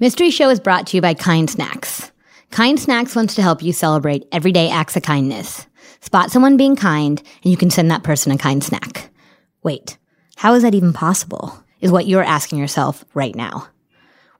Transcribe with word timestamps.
Mystery 0.00 0.30
Show 0.30 0.48
is 0.48 0.60
brought 0.60 0.86
to 0.86 0.96
you 0.96 1.00
by 1.00 1.12
Kind 1.12 1.50
Snacks. 1.50 2.12
Kind 2.52 2.78
Snacks 2.78 3.16
wants 3.16 3.34
to 3.34 3.42
help 3.42 3.64
you 3.64 3.72
celebrate 3.72 4.28
everyday 4.30 4.70
acts 4.70 4.96
of 4.96 5.02
kindness. 5.02 5.66
Spot 6.00 6.30
someone 6.30 6.56
being 6.56 6.76
kind, 6.76 7.20
and 7.42 7.50
you 7.50 7.56
can 7.56 7.68
send 7.68 7.90
that 7.90 8.04
person 8.04 8.30
a 8.30 8.38
kind 8.38 8.62
snack. 8.62 9.10
Wait, 9.64 9.98
how 10.36 10.54
is 10.54 10.62
that 10.62 10.76
even 10.76 10.92
possible? 10.92 11.64
Is 11.80 11.90
what 11.90 12.06
you're 12.06 12.22
asking 12.22 12.60
yourself 12.60 13.04
right 13.12 13.34
now. 13.34 13.66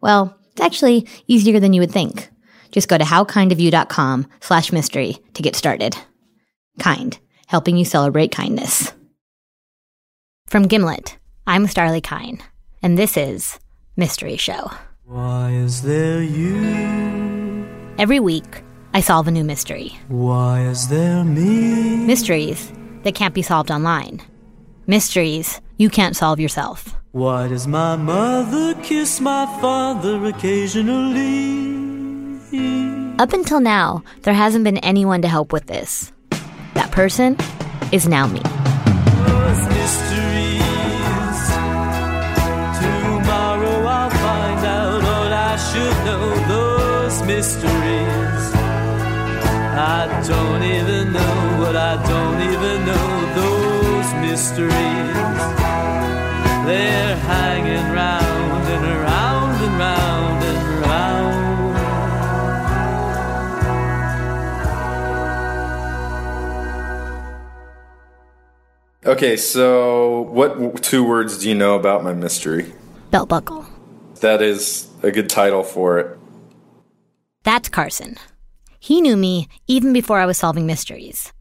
Well, 0.00 0.38
it's 0.52 0.60
actually 0.60 1.08
easier 1.26 1.58
than 1.58 1.72
you 1.72 1.80
would 1.80 1.90
think. 1.90 2.30
Just 2.70 2.88
go 2.88 2.96
to 2.96 3.04
howkindofyou.com 3.04 4.28
slash 4.40 4.70
mystery 4.70 5.18
to 5.34 5.42
get 5.42 5.56
started. 5.56 5.96
Kind, 6.78 7.18
helping 7.48 7.76
you 7.76 7.84
celebrate 7.84 8.30
kindness. 8.30 8.92
From 10.46 10.68
Gimlet, 10.68 11.18
I'm 11.48 11.66
Starlee 11.66 12.02
Kine, 12.02 12.40
and 12.80 12.96
this 12.96 13.16
is 13.16 13.58
Mystery 13.96 14.36
Show. 14.36 14.70
Why 15.08 15.52
is 15.52 15.80
there 15.80 16.22
you? 16.22 17.66
Every 17.96 18.20
week, 18.20 18.62
I 18.92 19.00
solve 19.00 19.26
a 19.26 19.30
new 19.30 19.42
mystery. 19.42 19.98
Why 20.08 20.60
is 20.66 20.88
there 20.88 21.24
me? 21.24 21.96
Mysteries 22.04 22.70
that 23.04 23.14
can't 23.14 23.32
be 23.32 23.40
solved 23.40 23.70
online. 23.70 24.20
Mysteries 24.86 25.62
you 25.78 25.88
can't 25.88 26.14
solve 26.14 26.38
yourself. 26.38 26.94
Why 27.12 27.48
does 27.48 27.66
my 27.66 27.96
mother 27.96 28.74
kiss 28.82 29.18
my 29.18 29.46
father 29.62 30.26
occasionally? 30.26 31.16
Up 33.18 33.32
until 33.32 33.60
now, 33.60 34.04
there 34.24 34.34
hasn't 34.34 34.64
been 34.64 34.76
anyone 34.78 35.22
to 35.22 35.28
help 35.28 35.54
with 35.54 35.68
this. 35.68 36.12
That 36.74 36.90
person 36.90 37.38
is 37.92 38.06
now 38.06 38.26
me. 38.26 38.42
Those 39.24 39.68
mysteries. 47.28 48.44
I 49.76 50.24
don't 50.26 50.62
even 50.62 51.12
know 51.12 51.58
what 51.60 51.76
I 51.76 52.02
don't 52.08 52.40
even 52.40 52.86
know. 52.88 53.08
Those 53.36 54.14
mysteries. 54.26 54.72
They're 56.66 57.16
hanging 57.16 57.92
round 57.92 58.64
and 58.74 58.84
around 58.96 59.62
and 59.62 59.78
round 59.78 60.42
and 60.50 60.62
round. 60.86 61.38
Okay, 69.04 69.36
so 69.36 70.22
what 70.22 70.82
two 70.82 71.04
words 71.04 71.36
do 71.38 71.50
you 71.50 71.54
know 71.54 71.74
about 71.74 72.02
my 72.02 72.14
mystery? 72.14 72.72
Belt 73.10 73.28
buckle. 73.28 73.66
That 74.20 74.40
is 74.40 74.88
a 75.02 75.10
good 75.10 75.28
title 75.28 75.62
for 75.62 75.98
it. 75.98 76.17
That's 77.48 77.70
Carson. 77.70 78.16
He 78.78 79.00
knew 79.00 79.16
me 79.16 79.48
even 79.66 79.94
before 79.94 80.20
I 80.20 80.26
was 80.26 80.36
solving 80.36 80.66
mysteries. 80.66 81.32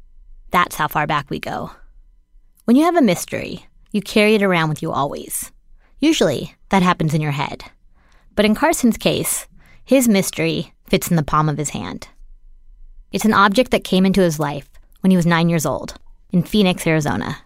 That's 0.51 0.77
how 0.77 0.87
far 0.87 1.05
back 1.05 1.29
we 1.29 1.37
go. 1.37 1.71
When 2.63 2.77
you 2.77 2.85
have 2.85 2.95
a 2.95 3.01
mystery, 3.01 3.65
you 3.91 4.01
carry 4.01 4.33
it 4.33 4.41
around 4.41 4.69
with 4.69 4.81
you 4.81 4.89
always. 4.89 5.51
Usually, 5.99 6.55
that 6.69 6.81
happens 6.81 7.13
in 7.13 7.19
your 7.19 7.33
head. 7.33 7.65
But 8.35 8.45
in 8.45 8.55
Carson's 8.55 8.95
case, 8.95 9.47
his 9.83 10.07
mystery 10.07 10.71
fits 10.87 11.09
in 11.09 11.17
the 11.17 11.23
palm 11.23 11.49
of 11.49 11.57
his 11.57 11.71
hand. 11.71 12.07
It's 13.11 13.25
an 13.25 13.33
object 13.33 13.71
that 13.71 13.83
came 13.83 14.05
into 14.05 14.21
his 14.21 14.39
life 14.39 14.69
when 15.01 15.11
he 15.11 15.17
was 15.17 15.25
nine 15.25 15.49
years 15.49 15.65
old 15.65 15.95
in 16.31 16.41
Phoenix, 16.41 16.87
Arizona. 16.87 17.39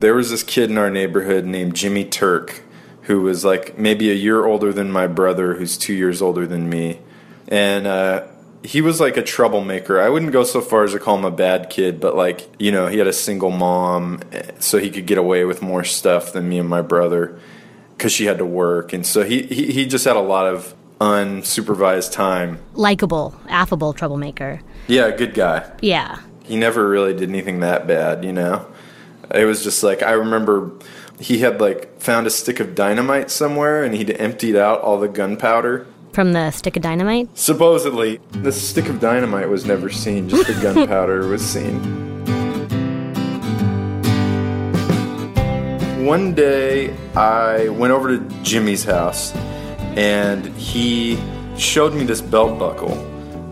There 0.00 0.14
was 0.14 0.28
this 0.28 0.42
kid 0.42 0.70
in 0.70 0.76
our 0.76 0.90
neighborhood 0.90 1.46
named 1.46 1.74
Jimmy 1.74 2.04
Turk 2.04 2.64
who 3.04 3.22
was 3.22 3.46
like 3.46 3.78
maybe 3.78 4.10
a 4.10 4.14
year 4.14 4.44
older 4.44 4.74
than 4.74 4.92
my 4.92 5.06
brother, 5.06 5.54
who's 5.54 5.78
two 5.78 5.94
years 5.94 6.20
older 6.20 6.46
than 6.46 6.68
me. 6.68 7.00
And 7.48 7.86
uh, 7.86 8.26
he 8.62 8.80
was 8.80 9.00
like 9.00 9.16
a 9.16 9.22
troublemaker. 9.22 10.00
I 10.00 10.08
wouldn't 10.08 10.32
go 10.32 10.44
so 10.44 10.60
far 10.60 10.84
as 10.84 10.92
to 10.92 10.98
call 10.98 11.16
him 11.18 11.24
a 11.24 11.30
bad 11.30 11.68
kid, 11.70 12.00
but 12.00 12.16
like, 12.16 12.48
you 12.58 12.72
know, 12.72 12.86
he 12.86 12.98
had 12.98 13.06
a 13.06 13.12
single 13.12 13.50
mom, 13.50 14.20
eh, 14.32 14.52
so 14.58 14.78
he 14.78 14.90
could 14.90 15.06
get 15.06 15.18
away 15.18 15.44
with 15.44 15.60
more 15.62 15.84
stuff 15.84 16.32
than 16.32 16.48
me 16.48 16.58
and 16.58 16.68
my 16.68 16.80
brother 16.82 17.38
because 17.96 18.12
she 18.12 18.24
had 18.24 18.38
to 18.38 18.46
work. 18.46 18.92
And 18.92 19.06
so 19.06 19.22
he, 19.24 19.42
he, 19.42 19.72
he 19.72 19.86
just 19.86 20.04
had 20.04 20.16
a 20.16 20.20
lot 20.20 20.46
of 20.46 20.74
unsupervised 21.00 22.12
time. 22.12 22.58
Likeable, 22.74 23.34
affable 23.48 23.92
troublemaker. 23.92 24.60
Yeah, 24.88 25.10
good 25.10 25.34
guy. 25.34 25.70
Yeah. 25.80 26.18
he 26.44 26.56
never 26.56 26.88
really 26.88 27.14
did 27.14 27.28
anything 27.28 27.60
that 27.60 27.86
bad, 27.86 28.24
you 28.24 28.32
know. 28.32 28.66
It 29.34 29.44
was 29.44 29.62
just 29.64 29.82
like 29.82 30.02
I 30.02 30.12
remember 30.12 30.70
he 31.18 31.38
had 31.38 31.60
like 31.60 32.00
found 32.00 32.26
a 32.26 32.30
stick 32.30 32.60
of 32.60 32.74
dynamite 32.74 33.30
somewhere 33.30 33.82
and 33.82 33.94
he'd 33.94 34.10
emptied 34.10 34.56
out 34.56 34.80
all 34.82 34.98
the 35.00 35.08
gunpowder. 35.08 35.86
From 36.14 36.32
the 36.32 36.52
stick 36.52 36.76
of 36.76 36.82
dynamite? 36.84 37.28
Supposedly, 37.36 38.20
the 38.30 38.52
stick 38.52 38.88
of 38.88 39.00
dynamite 39.00 39.48
was 39.48 39.66
never 39.66 39.90
seen, 39.90 40.28
just 40.28 40.46
the 40.46 40.54
gunpowder 40.62 41.26
was 41.26 41.44
seen. 41.44 41.74
One 46.06 46.32
day, 46.32 46.94
I 47.16 47.68
went 47.70 47.92
over 47.92 48.16
to 48.16 48.42
Jimmy's 48.44 48.84
house 48.84 49.34
and 49.96 50.46
he 50.56 51.18
showed 51.58 51.94
me 51.94 52.04
this 52.04 52.20
belt 52.20 52.60
buckle 52.60 52.94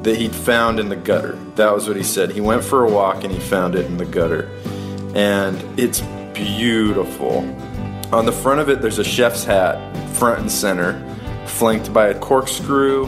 that 0.04 0.16
he'd 0.16 0.32
found 0.34 0.78
in 0.78 0.88
the 0.88 0.94
gutter. 0.94 1.36
That 1.56 1.74
was 1.74 1.88
what 1.88 1.96
he 1.96 2.04
said. 2.04 2.30
He 2.30 2.40
went 2.40 2.62
for 2.62 2.84
a 2.84 2.88
walk 2.88 3.24
and 3.24 3.32
he 3.32 3.40
found 3.40 3.74
it 3.74 3.86
in 3.86 3.96
the 3.96 4.04
gutter. 4.04 4.48
And 5.16 5.60
it's 5.76 6.00
beautiful. 6.32 7.38
On 8.12 8.24
the 8.24 8.32
front 8.32 8.60
of 8.60 8.68
it, 8.68 8.80
there's 8.80 9.00
a 9.00 9.04
chef's 9.04 9.42
hat, 9.42 9.80
front 10.14 10.38
and 10.38 10.52
center, 10.52 11.08
flanked 11.62 11.92
by 11.92 12.08
a 12.08 12.18
corkscrew, 12.18 13.04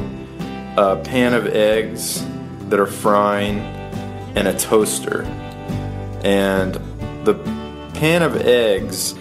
a 0.77 0.95
pan 1.03 1.35
of 1.35 1.45
eggs 1.49 2.25
that 2.69 2.79
are 2.79 2.87
frying, 2.87 3.59
and 4.37 4.47
a 4.47 4.57
toaster. 4.57 5.25
And 6.23 6.75
the 7.25 7.35
pan 7.95 8.23
of 8.23 8.37
eggs, 8.37 9.15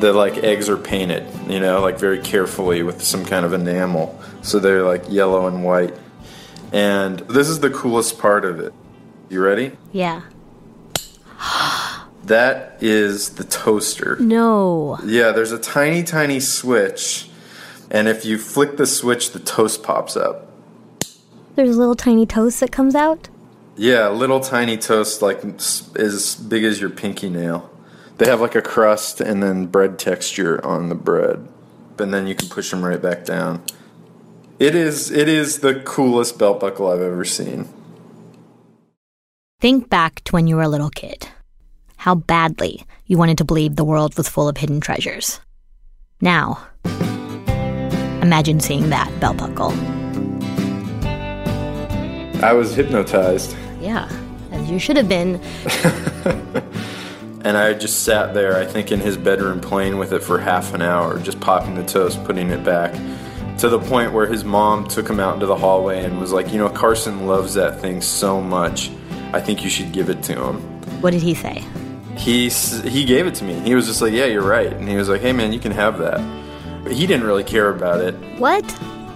the 0.00 0.12
like 0.12 0.38
eggs 0.38 0.68
are 0.68 0.76
painted, 0.76 1.24
you 1.48 1.60
know, 1.60 1.80
like 1.80 2.00
very 2.00 2.18
carefully 2.18 2.82
with 2.82 3.00
some 3.00 3.24
kind 3.24 3.46
of 3.46 3.52
enamel. 3.52 4.20
So 4.42 4.58
they're 4.58 4.82
like 4.82 5.04
yellow 5.08 5.46
and 5.46 5.62
white. 5.62 5.96
And 6.72 7.20
this 7.20 7.48
is 7.48 7.60
the 7.60 7.70
coolest 7.70 8.18
part 8.18 8.44
of 8.44 8.58
it. 8.58 8.74
You 9.28 9.40
ready? 9.40 9.70
Yeah. 9.92 10.22
That 12.24 12.76
is 12.80 13.36
the 13.36 13.44
toaster. 13.44 14.16
No. 14.18 14.98
Yeah, 15.04 15.30
there's 15.30 15.52
a 15.52 15.60
tiny, 15.60 16.02
tiny 16.02 16.40
switch. 16.40 17.29
And 17.90 18.08
if 18.08 18.24
you 18.24 18.38
flick 18.38 18.76
the 18.76 18.86
switch, 18.86 19.32
the 19.32 19.40
toast 19.40 19.82
pops 19.82 20.16
up. 20.16 20.50
There's 21.56 21.76
a 21.76 21.78
little 21.78 21.96
tiny 21.96 22.26
toast 22.26 22.60
that 22.60 22.70
comes 22.70 22.94
out? 22.94 23.28
Yeah, 23.76 24.08
little 24.08 24.40
tiny 24.40 24.76
toast, 24.76 25.22
like 25.22 25.42
as 25.44 26.36
big 26.48 26.64
as 26.64 26.80
your 26.80 26.90
pinky 26.90 27.28
nail. 27.28 27.70
They 28.18 28.26
have 28.26 28.40
like 28.40 28.54
a 28.54 28.62
crust 28.62 29.20
and 29.20 29.42
then 29.42 29.66
bread 29.66 29.98
texture 29.98 30.64
on 30.64 30.88
the 30.88 30.94
bread, 30.94 31.48
and 31.98 32.12
then 32.12 32.26
you 32.26 32.34
can 32.34 32.48
push 32.48 32.70
them 32.70 32.84
right 32.84 33.00
back 33.00 33.24
down. 33.24 33.62
It 34.58 34.74
is 34.74 35.10
it 35.10 35.28
is 35.28 35.60
the 35.60 35.80
coolest 35.80 36.38
belt 36.38 36.60
buckle 36.60 36.88
I've 36.88 37.00
ever 37.00 37.24
seen. 37.24 37.68
Think 39.58 39.88
back 39.88 40.22
to 40.24 40.32
when 40.32 40.46
you 40.46 40.56
were 40.56 40.62
a 40.62 40.68
little 40.68 40.90
kid. 40.90 41.28
How 41.96 42.14
badly 42.14 42.84
you 43.06 43.16
wanted 43.16 43.38
to 43.38 43.44
believe 43.44 43.76
the 43.76 43.84
world 43.84 44.16
was 44.16 44.28
full 44.28 44.48
of 44.48 44.58
hidden 44.58 44.80
treasures. 44.80 45.40
Now, 46.20 46.66
imagine 48.22 48.60
seeing 48.60 48.90
that 48.90 49.10
belt 49.20 49.36
buckle. 49.38 49.72
I 52.42 52.52
was 52.52 52.74
hypnotized, 52.74 53.54
Yeah, 53.80 54.08
as 54.50 54.70
you 54.70 54.78
should 54.78 54.96
have 54.96 55.08
been. 55.08 55.36
and 57.44 57.56
I 57.56 57.74
just 57.74 58.04
sat 58.04 58.32
there, 58.32 58.56
I 58.56 58.64
think, 58.64 58.92
in 58.92 59.00
his 59.00 59.16
bedroom 59.16 59.60
playing 59.60 59.98
with 59.98 60.12
it 60.12 60.22
for 60.22 60.38
half 60.38 60.72
an 60.72 60.80
hour, 60.80 61.18
just 61.18 61.38
popping 61.40 61.74
the 61.74 61.84
toast, 61.84 62.22
putting 62.24 62.48
it 62.48 62.64
back, 62.64 62.94
to 63.58 63.68
the 63.68 63.78
point 63.78 64.12
where 64.14 64.26
his 64.26 64.42
mom 64.42 64.88
took 64.88 65.08
him 65.08 65.20
out 65.20 65.34
into 65.34 65.44
the 65.44 65.56
hallway 65.56 66.02
and 66.02 66.18
was 66.18 66.32
like, 66.32 66.50
"You 66.50 66.58
know, 66.58 66.70
Carson 66.70 67.26
loves 67.26 67.52
that 67.54 67.78
thing 67.78 68.00
so 68.00 68.40
much. 68.40 68.90
I 69.34 69.40
think 69.40 69.62
you 69.62 69.68
should 69.68 69.92
give 69.92 70.08
it 70.08 70.22
to 70.24 70.42
him." 70.42 70.56
What 71.02 71.10
did 71.10 71.22
he 71.22 71.34
say? 71.34 71.64
he 72.16 72.48
he 72.50 73.04
gave 73.04 73.26
it 73.26 73.34
to 73.36 73.44
me. 73.44 73.54
He 73.60 73.74
was 73.74 73.86
just 73.86 74.02
like, 74.02 74.12
"Yeah, 74.12 74.26
you're 74.26 74.42
right," 74.42 74.72
and 74.72 74.88
he 74.88 74.96
was 74.96 75.08
like, 75.08 75.20
"Hey, 75.20 75.32
man, 75.32 75.52
you 75.52 75.58
can 75.58 75.72
have 75.72 75.98
that." 75.98 76.20
But 76.82 76.92
he 76.92 77.06
didn't 77.06 77.26
really 77.26 77.44
care 77.44 77.70
about 77.70 78.00
it. 78.00 78.14
What? 78.38 78.64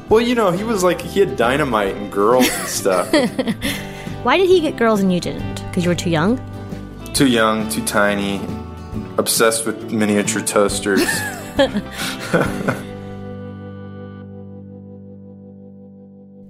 Well, 0.09 0.21
you 0.21 0.35
know, 0.35 0.51
he 0.51 0.65
was 0.65 0.85
like 0.85 1.01
he 1.01 1.21
had 1.21 1.37
dynamite 1.37 1.97
and 1.97 2.13
girls 2.13 2.49
and 2.49 2.69
stuff. 2.69 3.13
Why 4.23 4.37
did 4.37 4.49
he 4.49 4.61
get 4.61 4.77
girls 4.77 5.01
and 5.01 5.13
you 5.13 5.21
didn't? 5.21 5.67
Because 5.69 5.85
you 5.85 5.91
were 5.91 5.95
too 5.95 6.11
young? 6.11 6.39
too 7.15 7.29
young, 7.29 7.69
too 7.69 7.85
tiny, 7.87 8.41
obsessed 9.19 9.65
with 9.65 9.93
miniature 9.93 10.43
toasters. 10.43 11.01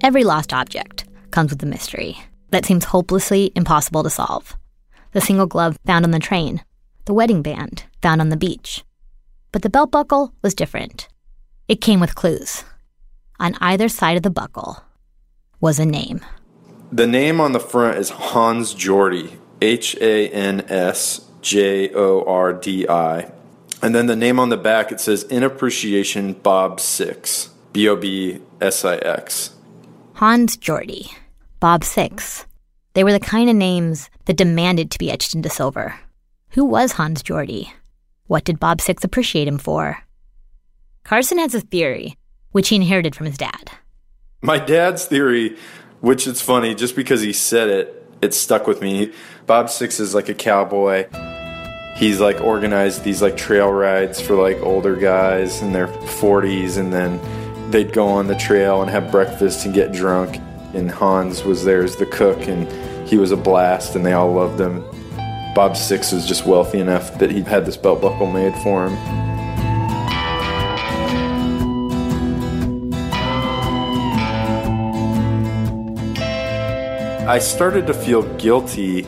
Every 0.02 0.24
lost 0.24 0.54
object 0.54 1.04
comes 1.30 1.50
with 1.50 1.62
a 1.62 1.66
mystery 1.66 2.18
that 2.48 2.64
seems 2.64 2.84
hopelessly 2.84 3.52
impossible 3.54 4.02
to 4.02 4.10
solve. 4.10 4.56
The 5.12 5.20
single 5.20 5.46
glove 5.46 5.78
found 5.84 6.04
on 6.06 6.12
the 6.12 6.18
train, 6.18 6.64
the 7.04 7.14
wedding 7.14 7.42
band 7.42 7.84
found 8.00 8.22
on 8.22 8.30
the 8.30 8.36
beach. 8.36 8.84
But 9.54 9.62
the 9.62 9.70
belt 9.70 9.92
buckle 9.92 10.34
was 10.42 10.52
different. 10.52 11.06
It 11.68 11.80
came 11.80 12.00
with 12.00 12.16
clues. 12.16 12.64
On 13.38 13.54
either 13.60 13.88
side 13.88 14.16
of 14.16 14.24
the 14.24 14.28
buckle 14.28 14.82
was 15.60 15.78
a 15.78 15.86
name. 15.86 16.22
The 16.90 17.06
name 17.06 17.40
on 17.40 17.52
the 17.52 17.60
front 17.60 17.98
is 17.98 18.10
Hans 18.10 18.74
Jordi, 18.74 19.36
H 19.62 19.96
A 20.00 20.28
N 20.30 20.62
S 20.68 21.20
J 21.40 21.94
O 21.94 22.24
R 22.24 22.52
D 22.52 22.88
I. 22.88 23.30
And 23.80 23.94
then 23.94 24.06
the 24.06 24.16
name 24.16 24.40
on 24.40 24.48
the 24.48 24.56
back 24.56 24.90
it 24.90 24.98
says 24.98 25.22
In 25.22 25.44
Appreciation 25.44 26.32
Bob 26.32 26.80
Six, 26.80 27.50
B 27.72 27.88
O 27.88 27.94
B 27.94 28.40
S 28.60 28.84
I 28.84 28.96
X. 28.96 29.54
Hans 30.14 30.56
Jordi, 30.56 31.14
Bob 31.60 31.84
Six. 31.84 32.44
They 32.94 33.04
were 33.04 33.12
the 33.12 33.20
kind 33.20 33.48
of 33.48 33.54
names 33.54 34.10
that 34.24 34.36
demanded 34.36 34.90
to 34.90 34.98
be 34.98 35.12
etched 35.12 35.32
into 35.32 35.48
silver. 35.48 35.94
Who 36.50 36.64
was 36.64 36.90
Hans 36.90 37.22
Jordi? 37.22 37.70
What 38.26 38.44
did 38.44 38.58
Bob 38.58 38.80
Six 38.80 39.04
appreciate 39.04 39.46
him 39.46 39.58
for? 39.58 39.98
Carson 41.04 41.36
has 41.36 41.54
a 41.54 41.60
theory, 41.60 42.16
which 42.52 42.70
he 42.70 42.76
inherited 42.76 43.14
from 43.14 43.26
his 43.26 43.36
dad. 43.36 43.70
My 44.40 44.58
dad's 44.58 45.04
theory, 45.04 45.58
which 46.00 46.26
it's 46.26 46.40
funny, 46.40 46.74
just 46.74 46.96
because 46.96 47.20
he 47.20 47.34
said 47.34 47.68
it, 47.68 48.08
it 48.22 48.32
stuck 48.32 48.66
with 48.66 48.80
me. 48.80 49.12
Bob 49.44 49.68
Six 49.68 50.00
is 50.00 50.14
like 50.14 50.30
a 50.30 50.34
cowboy. 50.34 51.06
He's 51.96 52.18
like 52.18 52.40
organized 52.40 53.04
these 53.04 53.20
like 53.20 53.36
trail 53.36 53.70
rides 53.70 54.22
for 54.22 54.36
like 54.36 54.56
older 54.62 54.96
guys 54.96 55.60
in 55.60 55.72
their 55.72 55.88
40s, 55.88 56.78
and 56.78 56.94
then 56.94 57.20
they'd 57.70 57.92
go 57.92 58.08
on 58.08 58.26
the 58.26 58.36
trail 58.36 58.80
and 58.80 58.90
have 58.90 59.10
breakfast 59.10 59.66
and 59.66 59.74
get 59.74 59.92
drunk. 59.92 60.40
And 60.72 60.90
Hans 60.90 61.44
was 61.44 61.64
there 61.64 61.84
as 61.84 61.96
the 61.96 62.06
cook, 62.06 62.48
and 62.48 62.66
he 63.06 63.18
was 63.18 63.32
a 63.32 63.36
blast, 63.36 63.94
and 63.94 64.06
they 64.06 64.14
all 64.14 64.32
loved 64.32 64.58
him. 64.58 64.82
Bob 65.54 65.76
Six 65.76 66.10
was 66.10 66.26
just 66.26 66.44
wealthy 66.44 66.80
enough 66.80 67.16
that 67.18 67.30
he 67.30 67.42
had 67.42 67.64
this 67.64 67.76
belt 67.76 68.02
buckle 68.02 68.26
made 68.26 68.54
for 68.56 68.88
him. 68.88 69.24
I 77.28 77.38
started 77.38 77.86
to 77.86 77.94
feel 77.94 78.22
guilty 78.36 79.06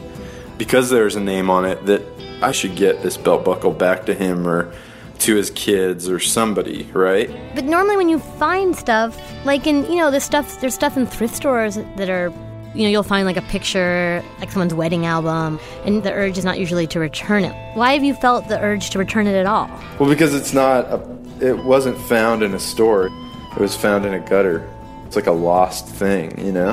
because 0.57 0.89
there's 0.89 1.17
a 1.17 1.21
name 1.21 1.51
on 1.51 1.65
it 1.65 1.85
that 1.87 2.03
I 2.41 2.53
should 2.53 2.77
get 2.77 3.03
this 3.03 3.17
belt 3.17 3.45
buckle 3.45 3.73
back 3.73 4.07
to 4.07 4.15
him 4.15 4.47
or 4.47 4.73
to 5.19 5.35
his 5.35 5.51
kids 5.51 6.09
or 6.09 6.21
somebody, 6.21 6.85
right? 6.93 7.29
But 7.55 7.65
normally, 7.65 7.97
when 7.97 8.09
you 8.09 8.19
find 8.19 8.75
stuff, 8.77 9.21
like 9.45 9.67
in 9.67 9.85
you 9.87 9.97
know, 9.97 10.11
there's 10.11 10.25
stuff 10.25 10.61
there's 10.61 10.75
stuff 10.75 10.97
in 10.97 11.07
thrift 11.07 11.35
stores 11.35 11.77
that 11.97 12.09
are, 12.09 12.33
you 12.77 12.83
know, 12.83 12.91
you'll 12.91 13.03
find 13.03 13.25
like 13.25 13.39
a 13.39 13.43
picture, 13.43 14.23
like 14.39 14.51
someone's 14.51 14.75
wedding 14.75 15.07
album, 15.07 15.59
and 15.87 16.03
the 16.03 16.13
urge 16.13 16.37
is 16.37 16.45
not 16.45 16.59
usually 16.59 16.87
to 16.89 17.01
return 17.01 17.43
it. 17.43 17.55
Why 17.75 17.95
have 17.95 18.05
you 18.05 18.13
felt 18.13 18.49
the 18.49 18.61
urge 18.61 18.91
to 18.91 18.99
return 18.99 19.27
it 19.27 19.35
at 19.35 19.47
all? 19.47 19.71
Well, 19.99 20.11
because 20.11 20.35
it's 20.35 20.53
not 20.53 20.85
a, 20.85 21.19
it 21.41 21.65
wasn't 21.65 21.97
found 21.97 22.43
in 22.43 22.53
a 22.53 22.59
store. 22.59 23.09
It 23.53 23.59
was 23.59 23.75
found 23.75 24.05
in 24.05 24.13
a 24.13 24.21
gutter. 24.21 24.69
It's 25.07 25.17
like 25.17 25.27
a 25.27 25.33
lost 25.33 25.89
thing, 25.89 26.39
you 26.39 26.53
know? 26.53 26.73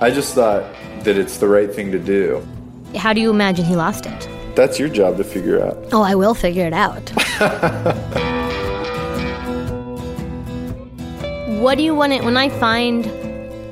I 0.00 0.12
just 0.14 0.34
thought 0.34 0.72
that 1.02 1.16
it's 1.16 1.38
the 1.38 1.48
right 1.48 1.74
thing 1.74 1.90
to 1.90 1.98
do. 1.98 2.46
How 2.94 3.12
do 3.12 3.20
you 3.20 3.30
imagine 3.30 3.64
he 3.64 3.74
lost 3.74 4.06
it? 4.06 4.28
That's 4.54 4.78
your 4.78 4.88
job 4.88 5.16
to 5.16 5.24
figure 5.24 5.64
out. 5.64 5.78
Oh, 5.92 6.02
I 6.02 6.14
will 6.14 6.34
figure 6.34 6.64
it 6.64 6.72
out. 6.72 7.10
what 11.60 11.76
do 11.76 11.82
you 11.82 11.94
want 11.94 12.12
it 12.12 12.22
when 12.22 12.36
I 12.36 12.48
find 12.48 13.27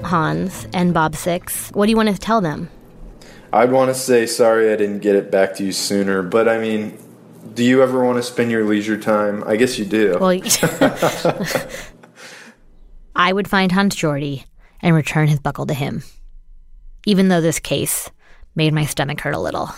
Hans 0.07 0.67
and 0.73 0.95
Bob 0.95 1.15
Six, 1.15 1.71
what 1.71 1.87
do 1.87 1.91
you 1.91 1.97
want 1.97 2.09
to 2.09 2.19
tell 2.19 2.41
them? 2.41 2.71
I'd 3.53 3.71
want 3.71 3.89
to 3.91 3.95
say 3.95 4.27
sorry 4.27 4.73
I 4.73 4.77
didn't 4.77 5.01
get 5.01 5.17
it 5.17 5.31
back 5.31 5.55
to 5.57 5.65
you 5.65 5.73
sooner, 5.73 6.23
but 6.23 6.49
I 6.49 6.59
mean, 6.59 6.99
do 7.55 7.65
you 7.65 7.83
ever 7.83 8.05
want 8.05 8.19
to 8.19 8.23
spend 8.23 8.51
your 8.51 8.65
leisure 8.65 8.99
time? 8.99 9.45
I 9.45 9.57
guess 9.57 9.79
you 9.79 9.85
do. 9.85 10.19
Well, 10.19 10.31
I 13.17 13.33
would 13.33 13.49
find 13.49 13.73
Hans 13.73 13.97
Jordi 13.97 14.45
and 14.81 14.95
return 14.95 15.29
his 15.29 15.41
buckle 15.41 15.67
to 15.67 15.75
him, 15.75 16.03
even 17.07 17.29
though 17.29 17.41
this 17.41 17.59
case 17.59 18.11
made 18.55 18.75
my 18.75 18.85
stomach 18.85 19.21
hurt 19.21 19.35
a 19.35 19.41
little. 19.41 19.71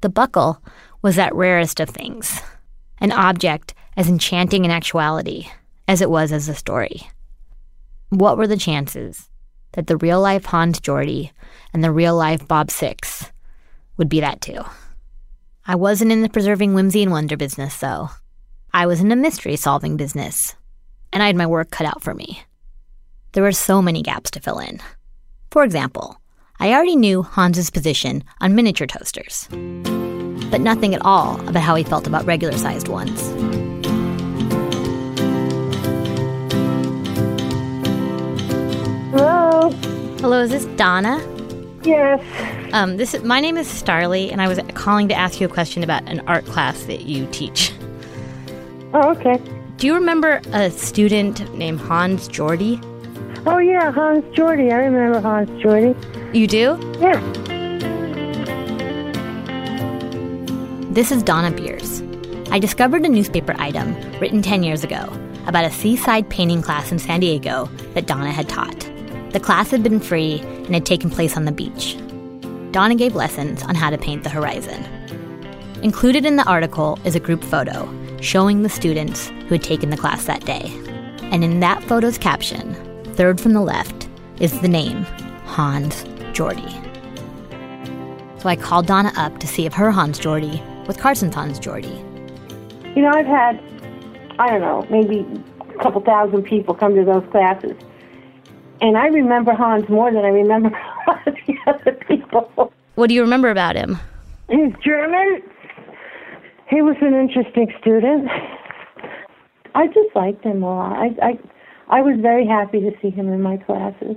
The 0.00 0.08
buckle 0.08 0.62
was 1.02 1.16
that 1.16 1.34
rarest 1.34 1.80
of 1.80 1.88
things, 1.88 2.40
an 2.98 3.12
object 3.12 3.74
as 3.96 4.08
enchanting 4.08 4.64
in 4.64 4.70
actuality 4.70 5.48
as 5.88 6.02
it 6.02 6.10
was 6.10 6.32
as 6.32 6.48
a 6.48 6.54
story. 6.54 7.08
What 8.10 8.38
were 8.38 8.46
the 8.46 8.56
chances 8.56 9.28
that 9.72 9.86
the 9.86 9.98
real 9.98 10.20
life 10.20 10.46
Hans 10.46 10.80
Jordi 10.80 11.30
and 11.74 11.84
the 11.84 11.92
real 11.92 12.16
life 12.16 12.48
Bob 12.48 12.70
Six 12.70 13.30
would 13.98 14.08
be 14.08 14.20
that 14.20 14.40
too? 14.40 14.62
I 15.66 15.74
wasn't 15.74 16.12
in 16.12 16.22
the 16.22 16.30
preserving 16.30 16.72
whimsy 16.72 17.02
and 17.02 17.12
wonder 17.12 17.36
business, 17.36 17.76
though. 17.76 18.08
I 18.72 18.86
was 18.86 19.02
in 19.02 19.12
a 19.12 19.16
mystery 19.16 19.56
solving 19.56 19.98
business, 19.98 20.54
and 21.12 21.22
I 21.22 21.26
had 21.26 21.36
my 21.36 21.46
work 21.46 21.70
cut 21.70 21.86
out 21.86 22.02
for 22.02 22.14
me. 22.14 22.42
There 23.32 23.42
were 23.42 23.52
so 23.52 23.82
many 23.82 24.02
gaps 24.02 24.30
to 24.30 24.40
fill 24.40 24.58
in. 24.58 24.80
For 25.50 25.62
example, 25.62 26.18
I 26.58 26.72
already 26.72 26.96
knew 26.96 27.22
Hans's 27.22 27.68
position 27.68 28.24
on 28.40 28.54
miniature 28.54 28.86
toasters, 28.86 29.48
but 30.50 30.62
nothing 30.62 30.94
at 30.94 31.04
all 31.04 31.38
about 31.46 31.62
how 31.62 31.74
he 31.74 31.84
felt 31.84 32.06
about 32.06 32.24
regular 32.24 32.56
sized 32.56 32.88
ones. 32.88 33.20
Hello. 39.10 39.70
Hello, 40.20 40.42
is 40.42 40.50
this 40.50 40.66
Donna? 40.76 41.18
Yes. 41.82 42.22
Um, 42.74 42.98
this 42.98 43.14
is, 43.14 43.22
my 43.22 43.40
name 43.40 43.56
is 43.56 43.66
Starlee, 43.66 44.30
and 44.30 44.42
I 44.42 44.48
was 44.48 44.60
calling 44.74 45.08
to 45.08 45.14
ask 45.14 45.40
you 45.40 45.46
a 45.46 45.50
question 45.50 45.82
about 45.82 46.06
an 46.06 46.20
art 46.26 46.44
class 46.44 46.82
that 46.82 47.06
you 47.06 47.26
teach. 47.32 47.72
Oh, 48.92 49.12
okay. 49.16 49.40
Do 49.78 49.86
you 49.86 49.94
remember 49.94 50.42
a 50.52 50.70
student 50.70 51.54
named 51.54 51.80
Hans 51.80 52.28
Jordi? 52.28 52.84
Oh, 53.46 53.56
yeah, 53.56 53.90
Hans 53.90 54.24
Jordi. 54.36 54.70
I 54.70 54.84
remember 54.84 55.20
Hans 55.20 55.48
Jordi. 55.62 55.94
You 56.34 56.46
do? 56.46 56.78
Yeah. 57.00 57.18
This 60.92 61.10
is 61.10 61.22
Donna 61.22 61.50
Beers. 61.50 62.02
I 62.50 62.58
discovered 62.58 63.06
a 63.06 63.08
newspaper 63.08 63.54
item 63.58 63.94
written 64.20 64.42
10 64.42 64.62
years 64.62 64.84
ago 64.84 65.10
about 65.46 65.64
a 65.64 65.70
seaside 65.70 66.28
painting 66.28 66.60
class 66.60 66.92
in 66.92 66.98
San 66.98 67.20
Diego 67.20 67.70
that 67.94 68.06
Donna 68.06 68.32
had 68.32 68.50
taught. 68.50 68.90
The 69.32 69.40
class 69.40 69.70
had 69.70 69.82
been 69.82 70.00
free 70.00 70.40
and 70.40 70.74
had 70.74 70.86
taken 70.86 71.10
place 71.10 71.36
on 71.36 71.44
the 71.44 71.52
beach. 71.52 71.96
Donna 72.72 72.94
gave 72.94 73.14
lessons 73.14 73.62
on 73.62 73.74
how 73.74 73.90
to 73.90 73.98
paint 73.98 74.24
the 74.24 74.30
horizon. 74.30 74.82
Included 75.82 76.24
in 76.24 76.36
the 76.36 76.48
article 76.48 76.98
is 77.04 77.14
a 77.14 77.20
group 77.20 77.44
photo 77.44 77.86
showing 78.20 78.62
the 78.62 78.70
students 78.70 79.28
who 79.28 79.54
had 79.54 79.62
taken 79.62 79.90
the 79.90 79.96
class 79.96 80.24
that 80.24 80.46
day. 80.46 80.72
And 81.30 81.44
in 81.44 81.60
that 81.60 81.82
photo's 81.84 82.16
caption, 82.16 82.74
third 83.14 83.38
from 83.38 83.52
the 83.52 83.60
left, 83.60 84.08
is 84.40 84.60
the 84.60 84.68
name 84.68 85.04
Hans 85.44 86.04
Jordi. 86.32 86.72
So 88.40 88.48
I 88.48 88.56
called 88.56 88.86
Donna 88.86 89.12
up 89.16 89.38
to 89.40 89.46
see 89.46 89.66
if 89.66 89.74
her 89.74 89.90
Hans 89.90 90.18
Jordi 90.18 90.86
was 90.86 90.96
Carson's 90.96 91.34
Hans 91.34 91.60
Jordi. 91.60 91.96
You 92.96 93.02
know, 93.02 93.10
I've 93.10 93.26
had, 93.26 93.62
I 94.38 94.48
don't 94.48 94.60
know, 94.60 94.86
maybe 94.88 95.26
a 95.60 95.82
couple 95.82 96.00
thousand 96.00 96.44
people 96.44 96.74
come 96.74 96.94
to 96.94 97.04
those 97.04 97.24
classes. 97.30 97.76
And 98.80 98.96
I 98.96 99.06
remember 99.06 99.52
Hans 99.52 99.88
more 99.88 100.12
than 100.12 100.24
I 100.24 100.28
remember 100.28 100.68
a 101.06 101.10
lot 101.10 101.26
of 101.26 101.34
the 101.46 101.54
other 101.66 101.92
people. 102.06 102.72
What 102.94 103.08
do 103.08 103.14
you 103.14 103.22
remember 103.22 103.50
about 103.50 103.76
him? 103.76 103.98
He's 104.48 104.72
German. 104.82 105.42
He 106.68 106.82
was 106.82 106.96
an 107.00 107.14
interesting 107.14 107.72
student. 107.80 108.28
I 109.74 109.86
just 109.86 110.14
liked 110.14 110.44
him 110.44 110.62
a 110.62 110.66
lot. 110.66 110.92
I, 110.92 111.06
I, 111.22 111.38
I 111.88 112.00
was 112.02 112.18
very 112.20 112.46
happy 112.46 112.80
to 112.80 112.90
see 113.00 113.10
him 113.10 113.32
in 113.32 113.42
my 113.42 113.56
classes. 113.56 114.16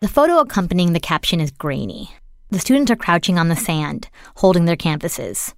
The 0.00 0.08
photo 0.08 0.38
accompanying 0.38 0.92
the 0.92 1.00
caption 1.00 1.40
is 1.40 1.50
grainy. 1.50 2.10
The 2.50 2.58
students 2.58 2.90
are 2.90 2.96
crouching 2.96 3.38
on 3.38 3.48
the 3.48 3.56
sand, 3.56 4.08
holding 4.36 4.64
their 4.64 4.76
canvases. 4.76 5.54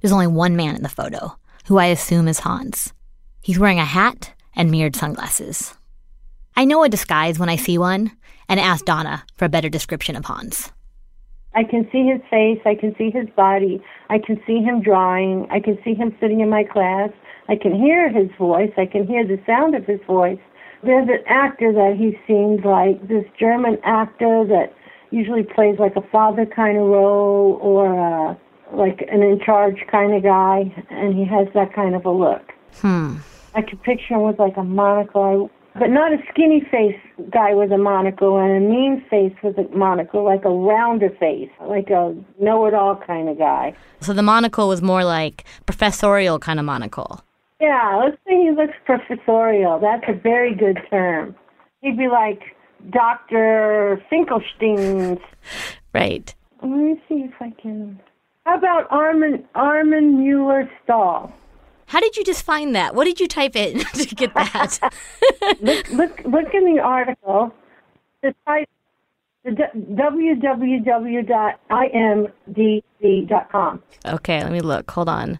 There's 0.00 0.12
only 0.12 0.26
one 0.26 0.56
man 0.56 0.76
in 0.76 0.82
the 0.82 0.88
photo, 0.88 1.36
who 1.66 1.78
I 1.78 1.86
assume 1.86 2.28
is 2.28 2.40
Hans. 2.40 2.92
He's 3.40 3.58
wearing 3.58 3.78
a 3.78 3.84
hat 3.84 4.34
and 4.54 4.70
mirrored 4.70 4.96
sunglasses. 4.96 5.77
I 6.58 6.64
know 6.64 6.82
a 6.82 6.88
disguise 6.88 7.38
when 7.38 7.48
I 7.48 7.54
see 7.54 7.78
one, 7.78 8.10
and 8.48 8.58
ask 8.58 8.84
Donna 8.84 9.24
for 9.36 9.44
a 9.44 9.48
better 9.48 9.68
description 9.68 10.16
of 10.16 10.24
Hans. 10.24 10.72
I 11.54 11.62
can 11.62 11.88
see 11.92 12.04
his 12.04 12.20
face. 12.28 12.58
I 12.66 12.74
can 12.74 12.96
see 12.98 13.10
his 13.10 13.28
body. 13.36 13.80
I 14.10 14.18
can 14.18 14.42
see 14.44 14.58
him 14.58 14.82
drawing. 14.82 15.46
I 15.52 15.60
can 15.60 15.78
see 15.84 15.94
him 15.94 16.16
sitting 16.20 16.40
in 16.40 16.50
my 16.50 16.64
class. 16.64 17.10
I 17.48 17.54
can 17.54 17.72
hear 17.76 18.10
his 18.10 18.28
voice. 18.36 18.72
I 18.76 18.86
can 18.86 19.06
hear 19.06 19.24
the 19.24 19.40
sound 19.46 19.76
of 19.76 19.84
his 19.84 20.00
voice. 20.04 20.40
There's 20.82 21.08
an 21.08 21.22
actor 21.28 21.72
that 21.72 21.94
he 21.96 22.18
seems 22.26 22.64
like, 22.64 23.06
this 23.06 23.24
German 23.38 23.78
actor 23.84 24.44
that 24.48 24.74
usually 25.12 25.44
plays 25.44 25.78
like 25.78 25.94
a 25.94 26.02
father 26.10 26.44
kind 26.44 26.76
of 26.76 26.88
role 26.88 27.60
or 27.62 27.86
uh, 27.94 28.34
like 28.72 29.06
an 29.12 29.22
in 29.22 29.38
charge 29.46 29.86
kind 29.88 30.12
of 30.12 30.24
guy, 30.24 30.74
and 30.90 31.14
he 31.14 31.24
has 31.24 31.46
that 31.54 31.72
kind 31.72 31.94
of 31.94 32.04
a 32.04 32.10
look. 32.10 32.52
Hmm. 32.80 33.18
I 33.54 33.62
could 33.62 33.80
picture 33.84 34.14
him 34.14 34.22
with 34.22 34.40
like 34.40 34.56
a 34.56 34.64
monocle, 34.64 35.52
but 35.78 35.90
not 35.90 36.12
a 36.12 36.18
skinny 36.30 36.60
face 36.70 36.98
guy 37.30 37.54
with 37.54 37.72
a 37.72 37.78
monocle 37.78 38.38
and 38.38 38.56
a 38.56 38.60
mean 38.60 39.04
face 39.10 39.34
with 39.42 39.58
a 39.58 39.68
monocle, 39.76 40.24
like 40.24 40.44
a 40.44 40.50
rounder 40.50 41.10
face, 41.18 41.50
like 41.66 41.90
a 41.90 42.14
know 42.40 42.66
it 42.66 42.74
all 42.74 42.96
kind 42.96 43.28
of 43.28 43.38
guy. 43.38 43.74
So 44.00 44.12
the 44.12 44.22
monocle 44.22 44.68
was 44.68 44.82
more 44.82 45.04
like 45.04 45.44
professorial 45.66 46.38
kind 46.38 46.58
of 46.58 46.64
monocle. 46.64 47.22
Yeah, 47.60 48.00
let's 48.04 48.16
say 48.26 48.40
he 48.40 48.50
looks 48.50 48.74
professorial. 48.84 49.80
That's 49.80 50.04
a 50.08 50.12
very 50.12 50.54
good 50.54 50.78
term. 50.90 51.34
He'd 51.82 51.98
be 51.98 52.08
like 52.08 52.40
Dr. 52.90 54.02
Finkelstein. 54.10 55.18
Right. 55.94 56.34
Let 56.62 56.70
me 56.70 57.02
see 57.08 57.24
if 57.24 57.32
I 57.40 57.50
can. 57.60 57.98
How 58.44 58.58
about 58.58 58.86
Armin, 58.90 59.42
Armin 59.54 60.18
Mueller 60.18 60.70
Stahl? 60.84 61.32
How 61.88 62.00
did 62.00 62.16
you 62.16 62.24
just 62.24 62.42
find 62.44 62.74
that? 62.74 62.94
What 62.94 63.04
did 63.04 63.18
you 63.20 63.26
type 63.28 63.56
in 63.56 63.78
to 63.94 64.14
get 64.14 64.34
that? 64.34 64.78
Look, 65.60 65.88
look, 65.90 66.20
look 66.24 66.54
in 66.54 66.74
the 66.74 66.80
article. 66.82 67.52
The 68.22 68.34
site, 68.44 68.68
the 69.44 69.52
d- 69.52 69.62
www.imdb.com. 72.68 73.82
okay, 74.06 74.42
let 74.42 74.52
me 74.52 74.60
look. 74.60 74.90
Hold 74.90 75.08
on. 75.08 75.38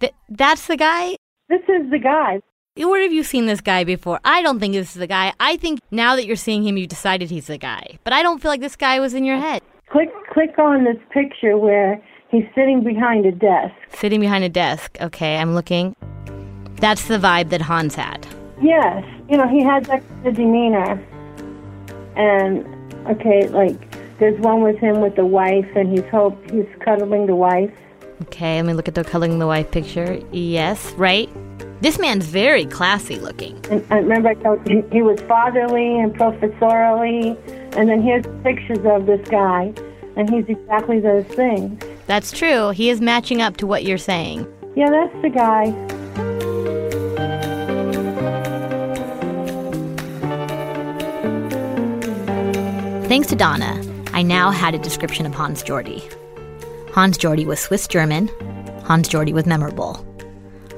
Th- 0.00 0.12
that's 0.28 0.66
the 0.66 0.76
guy? 0.76 1.16
This 1.48 1.62
is 1.68 1.90
the 1.90 1.98
guy. 1.98 2.40
Where 2.76 3.02
have 3.02 3.12
you 3.12 3.22
seen 3.22 3.46
this 3.46 3.60
guy 3.60 3.84
before? 3.84 4.18
I 4.24 4.42
don't 4.42 4.58
think 4.58 4.74
this 4.74 4.88
is 4.94 5.00
the 5.00 5.06
guy. 5.06 5.32
I 5.38 5.56
think 5.56 5.80
now 5.90 6.16
that 6.16 6.26
you're 6.26 6.36
seeing 6.36 6.66
him, 6.66 6.76
you 6.78 6.86
decided 6.86 7.30
he's 7.30 7.46
the 7.46 7.58
guy. 7.58 7.98
But 8.04 8.12
I 8.14 8.22
don't 8.22 8.40
feel 8.40 8.50
like 8.50 8.60
this 8.60 8.76
guy 8.76 8.98
was 8.98 9.12
in 9.14 9.24
your 9.24 9.36
head. 9.38 9.62
Click, 9.90 10.08
click 10.32 10.58
on 10.58 10.84
this 10.84 10.96
picture 11.12 11.58
where 11.58 12.02
he's 12.32 12.46
sitting 12.56 12.82
behind 12.82 13.24
a 13.26 13.30
desk. 13.30 13.74
Sitting 13.90 14.18
behind 14.18 14.42
a 14.42 14.48
desk. 14.48 14.96
Okay, 15.00 15.36
I'm 15.36 15.54
looking. 15.54 15.94
That's 16.76 17.06
the 17.06 17.18
vibe 17.18 17.50
that 17.50 17.60
Hans 17.62 17.94
had. 17.94 18.26
Yes, 18.60 19.04
you 19.28 19.36
know, 19.36 19.46
he 19.46 19.62
had 19.62 19.84
that 19.84 20.02
kind 20.08 20.26
of 20.26 20.34
demeanor. 20.34 21.00
And 22.16 22.66
okay, 23.06 23.46
like 23.48 24.18
there's 24.18 24.38
one 24.40 24.62
with 24.62 24.78
him 24.78 25.00
with 25.00 25.14
the 25.14 25.24
wife, 25.24 25.68
and 25.76 25.90
he's 25.96 26.08
hope 26.10 26.36
he's 26.50 26.66
cuddling 26.80 27.26
the 27.26 27.36
wife. 27.36 27.72
Okay, 28.22 28.56
let 28.56 28.66
me 28.66 28.72
look 28.72 28.88
at 28.88 28.94
the 28.94 29.04
cuddling 29.04 29.38
the 29.38 29.46
wife 29.46 29.70
picture. 29.70 30.20
Yes, 30.32 30.92
right? 30.92 31.30
This 31.80 31.98
man's 31.98 32.26
very 32.26 32.64
classy 32.66 33.16
looking. 33.16 33.60
And 33.68 33.84
I 33.90 33.96
remember 33.96 34.28
I 34.28 34.34
told 34.34 34.68
you 34.68 34.88
he 34.92 35.02
was 35.02 35.20
fatherly 35.22 35.98
and 35.98 36.14
professorially, 36.14 37.36
and 37.76 37.88
then 37.88 38.00
here's 38.00 38.24
pictures 38.44 38.78
of 38.84 39.06
this 39.06 39.26
guy, 39.28 39.72
and 40.16 40.30
he's 40.30 40.44
exactly 40.48 41.00
those 41.00 41.24
things. 41.26 41.82
That's 42.06 42.32
true. 42.32 42.70
He 42.70 42.90
is 42.90 43.00
matching 43.00 43.40
up 43.40 43.56
to 43.58 43.66
what 43.66 43.84
you're 43.84 43.98
saying. 43.98 44.46
Yeah, 44.74 44.90
that's 44.90 45.22
the 45.22 45.30
guy. 45.30 45.72
Thanks 53.08 53.28
to 53.28 53.36
Donna, 53.36 53.82
I 54.14 54.22
now 54.22 54.50
had 54.50 54.74
a 54.74 54.78
description 54.78 55.26
of 55.26 55.34
Hans 55.34 55.62
Jordi. 55.62 56.00
Hans 56.92 57.18
Jordi 57.18 57.44
was 57.44 57.60
Swiss 57.60 57.86
German. 57.86 58.28
Hans 58.84 59.08
Jordi 59.08 59.32
was 59.32 59.44
memorable. 59.44 60.06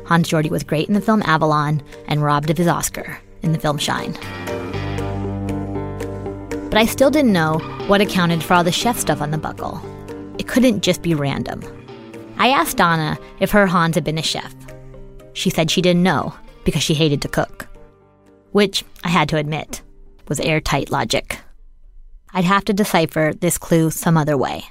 Hans 0.04 0.28
Jordi 0.28 0.50
was 0.50 0.64
great 0.64 0.88
in 0.88 0.94
the 0.94 1.00
film 1.00 1.22
Avalon 1.22 1.80
and 2.08 2.22
robbed 2.22 2.50
of 2.50 2.58
his 2.58 2.66
Oscar 2.66 3.18
in 3.42 3.52
the 3.52 3.58
film 3.58 3.78
Shine. 3.78 4.14
But 6.70 6.78
I 6.78 6.86
still 6.86 7.10
didn't 7.10 7.32
know 7.32 7.58
what 7.86 8.00
accounted 8.00 8.42
for 8.42 8.54
all 8.54 8.64
the 8.64 8.72
chef 8.72 8.98
stuff 8.98 9.22
on 9.22 9.30
the 9.30 9.38
buckle. 9.38 9.80
It 10.44 10.48
couldn't 10.48 10.82
just 10.82 11.00
be 11.00 11.14
random. 11.14 11.62
I 12.36 12.48
asked 12.48 12.76
Donna 12.76 13.16
if 13.40 13.50
her 13.52 13.66
Hans 13.66 13.94
had 13.94 14.04
been 14.04 14.18
a 14.18 14.22
chef. 14.22 14.54
She 15.32 15.48
said 15.48 15.70
she 15.70 15.80
didn't 15.80 16.02
know 16.02 16.34
because 16.64 16.82
she 16.82 16.92
hated 16.92 17.22
to 17.22 17.28
cook. 17.28 17.66
Which, 18.52 18.84
I 19.04 19.08
had 19.08 19.30
to 19.30 19.38
admit, 19.38 19.80
was 20.28 20.40
airtight 20.40 20.90
logic. 20.90 21.38
I'd 22.34 22.44
have 22.44 22.66
to 22.66 22.74
decipher 22.74 23.32
this 23.32 23.56
clue 23.56 23.90
some 23.90 24.18
other 24.18 24.36
way. 24.36 24.64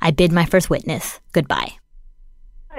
I 0.00 0.12
bid 0.12 0.32
my 0.32 0.46
first 0.46 0.70
witness 0.70 1.20
goodbye. 1.32 1.72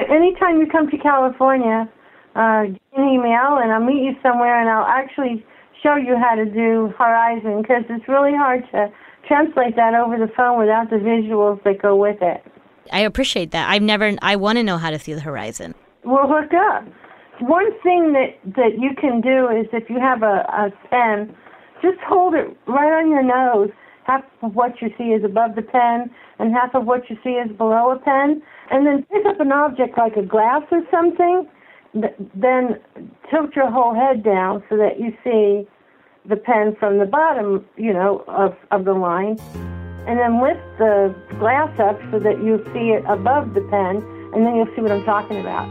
Anytime 0.09 0.59
you 0.59 0.65
come 0.65 0.89
to 0.89 0.97
California, 0.97 1.87
uh, 2.35 2.63
an 2.65 2.79
email 2.97 3.59
and 3.61 3.71
I'll 3.71 3.79
meet 3.79 4.03
you 4.03 4.15
somewhere 4.23 4.59
and 4.59 4.67
I'll 4.67 4.87
actually 4.87 5.45
show 5.83 5.97
you 5.97 6.17
how 6.17 6.33
to 6.33 6.45
do 6.45 6.91
Horizon 6.97 7.61
because 7.61 7.83
it's 7.89 8.07
really 8.07 8.33
hard 8.33 8.63
to 8.71 8.91
translate 9.27 9.75
that 9.75 9.93
over 9.93 10.17
the 10.17 10.31
phone 10.35 10.59
without 10.59 10.89
the 10.89 10.97
visuals 10.97 11.63
that 11.63 11.81
go 11.81 11.95
with 11.95 12.17
it. 12.21 12.43
I 12.91 13.01
appreciate 13.01 13.51
that. 13.51 13.69
I've 13.69 13.81
never, 13.81 14.15
I 14.21 14.35
want 14.35 14.57
to 14.57 14.63
know 14.63 14.77
how 14.77 14.89
to 14.89 14.99
see 14.99 15.13
the 15.13 15.21
horizon. 15.21 15.75
We'll 16.03 16.27
hook 16.27 16.51
up. 16.53 16.85
One 17.41 17.71
thing 17.83 18.13
that, 18.13 18.37
that 18.55 18.79
you 18.79 18.91
can 18.99 19.21
do 19.21 19.47
is 19.47 19.67
if 19.71 19.89
you 19.89 19.99
have 19.99 20.23
a, 20.23 20.43
a 20.49 20.71
pen, 20.89 21.35
just 21.81 21.99
hold 22.05 22.33
it 22.33 22.47
right 22.67 22.91
on 22.91 23.09
your 23.09 23.23
nose. 23.23 23.69
Half 24.05 24.23
of 24.41 24.55
what 24.55 24.81
you 24.81 24.89
see 24.97 25.11
is 25.13 25.23
above 25.23 25.55
the 25.55 25.61
pen, 25.61 26.09
and 26.39 26.51
half 26.51 26.73
of 26.73 26.85
what 26.85 27.09
you 27.09 27.17
see 27.23 27.31
is 27.31 27.55
below 27.55 27.91
a 27.91 27.99
pen. 27.99 28.41
And 28.71 28.85
then 28.85 29.05
pick 29.11 29.25
up 29.25 29.39
an 29.39 29.51
object 29.51 29.97
like 29.97 30.15
a 30.17 30.23
glass 30.23 30.63
or 30.71 30.81
something, 30.89 31.47
th- 31.93 32.15
then 32.35 32.79
tilt 33.29 33.55
your 33.55 33.69
whole 33.69 33.93
head 33.93 34.23
down 34.23 34.63
so 34.69 34.77
that 34.77 34.99
you 34.99 35.13
see 35.23 35.69
the 36.25 36.35
pen 36.35 36.75
from 36.79 36.99
the 36.99 37.05
bottom, 37.05 37.65
you 37.77 37.93
know, 37.93 38.23
of, 38.27 38.55
of 38.71 38.85
the 38.85 38.93
line. 38.93 39.37
And 40.07 40.17
then 40.17 40.41
lift 40.41 40.61
the 40.79 41.13
glass 41.39 41.69
up 41.79 41.99
so 42.11 42.19
that 42.19 42.43
you 42.43 42.63
see 42.73 42.91
it 42.91 43.03
above 43.07 43.53
the 43.53 43.61
pen, 43.69 43.97
and 44.33 44.45
then 44.45 44.55
you'll 44.55 44.73
see 44.75 44.81
what 44.81 44.91
I'm 44.91 45.03
talking 45.03 45.39
about. 45.39 45.67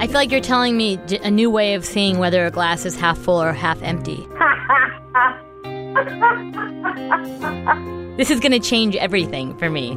I 0.00 0.06
feel 0.06 0.14
like 0.14 0.30
you're 0.30 0.40
telling 0.40 0.76
me 0.76 0.98
a 1.22 1.30
new 1.30 1.50
way 1.50 1.74
of 1.74 1.84
seeing 1.84 2.18
whether 2.18 2.46
a 2.46 2.50
glass 2.50 2.84
is 2.84 2.96
half 2.96 3.18
full 3.18 3.42
or 3.42 3.52
half 3.52 3.82
empty. 3.82 4.26
This 8.16 8.30
is 8.30 8.38
going 8.38 8.52
to 8.52 8.60
change 8.60 8.94
everything 8.94 9.58
for 9.58 9.68
me. 9.68 9.96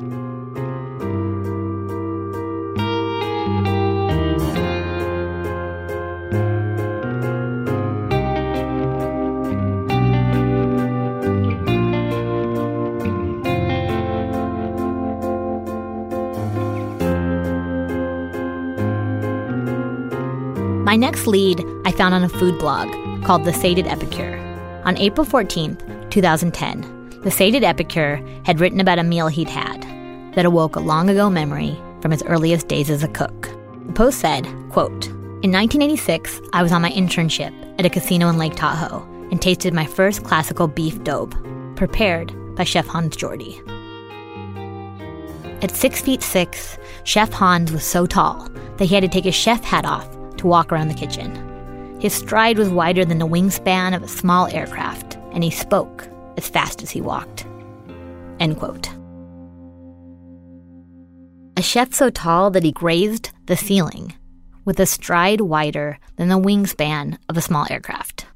My 20.98 21.02
next 21.02 21.28
lead 21.28 21.64
I 21.86 21.92
found 21.92 22.16
on 22.16 22.24
a 22.24 22.30
food 22.30 22.58
blog 22.58 22.88
called 23.24 23.46
The 23.46 23.54
Sated 23.54 23.86
Epicure. 23.86 24.36
On 24.84 24.98
April 24.98 25.28
14th, 25.28 26.10
2010, 26.10 27.22
The 27.22 27.30
Sated 27.30 27.64
Epicure 27.64 28.16
had 28.46 28.60
written 28.60 28.80
about 28.80 28.98
a 28.98 29.04
meal 29.04 29.28
he'd 29.28 29.48
had 29.48 29.84
that 30.34 30.46
awoke 30.46 30.76
a 30.76 30.80
long 30.80 31.08
ago 31.08 31.30
memory 31.30 31.78
from 32.02 32.10
his 32.10 32.24
earliest 32.24 32.68
days 32.68 32.90
as 32.90 33.04
a 33.04 33.08
cook. 33.10 33.44
The 33.86 33.94
post 33.94 34.18
said, 34.18 34.46
quote, 34.72 35.06
In 35.44 35.52
1986, 35.52 36.42
I 36.54 36.64
was 36.64 36.72
on 36.72 36.82
my 36.82 36.90
internship 36.90 37.54
at 37.78 37.86
a 37.86 37.92
casino 37.92 38.28
in 38.30 38.40
Lake 38.40 38.56
Tahoe 38.56 39.04
and 39.30 39.40
tasted 39.40 39.76
my 39.76 39.86
first 39.86 40.24
classical 40.24 40.68
beef 40.68 40.98
daube, 41.02 41.36
prepared 41.76 42.34
by 42.56 42.64
Chef 42.64 42.88
Hans 42.88 43.16
Jordi. 43.16 43.62
At 45.64 45.76
six 45.76 46.02
feet 46.02 46.24
six, 46.24 46.80
Chef 47.04 47.32
Hans 47.34 47.72
was 47.72 47.84
so 47.84 48.08
tall 48.08 48.50
that 48.78 48.86
he 48.86 48.96
had 48.96 49.04
to 49.04 49.08
take 49.08 49.26
his 49.26 49.36
chef 49.36 49.64
hat 49.64 49.86
off 49.86 50.17
to 50.38 50.48
walk 50.48 50.72
around 50.72 50.88
the 50.88 50.94
kitchen. 50.94 52.00
His 52.00 52.14
stride 52.14 52.58
was 52.58 52.70
wider 52.70 53.04
than 53.06 53.18
the 53.18 53.28
wingspan 53.28 53.96
of 53.96 54.04
a 54.04 54.08
small 54.08 54.48
aircraft, 54.48 55.18
and 55.32 55.44
he 55.44 55.50
spoke 55.50 56.08
as 56.38 56.48
fast 56.48 56.84
as 56.84 56.92
he 56.92 57.02
walked. 57.02 57.46
End 58.40 58.58
quote. 58.58 58.90
A 61.58 61.62
chef 61.62 61.94
so 61.94 62.12
tall 62.12 62.52
that 62.52 62.64
he 62.64 62.72
grazed 62.72 63.32
the 63.48 63.58
ceiling, 63.58 64.14
with 64.64 64.80
a 64.80 64.86
stride 64.86 65.42
wider 65.42 65.98
than 66.18 66.30
the 66.30 66.40
wingspan 66.40 67.18
of 67.30 67.38
a 67.38 67.42
small 67.42 67.66
aircraft. 67.70 68.28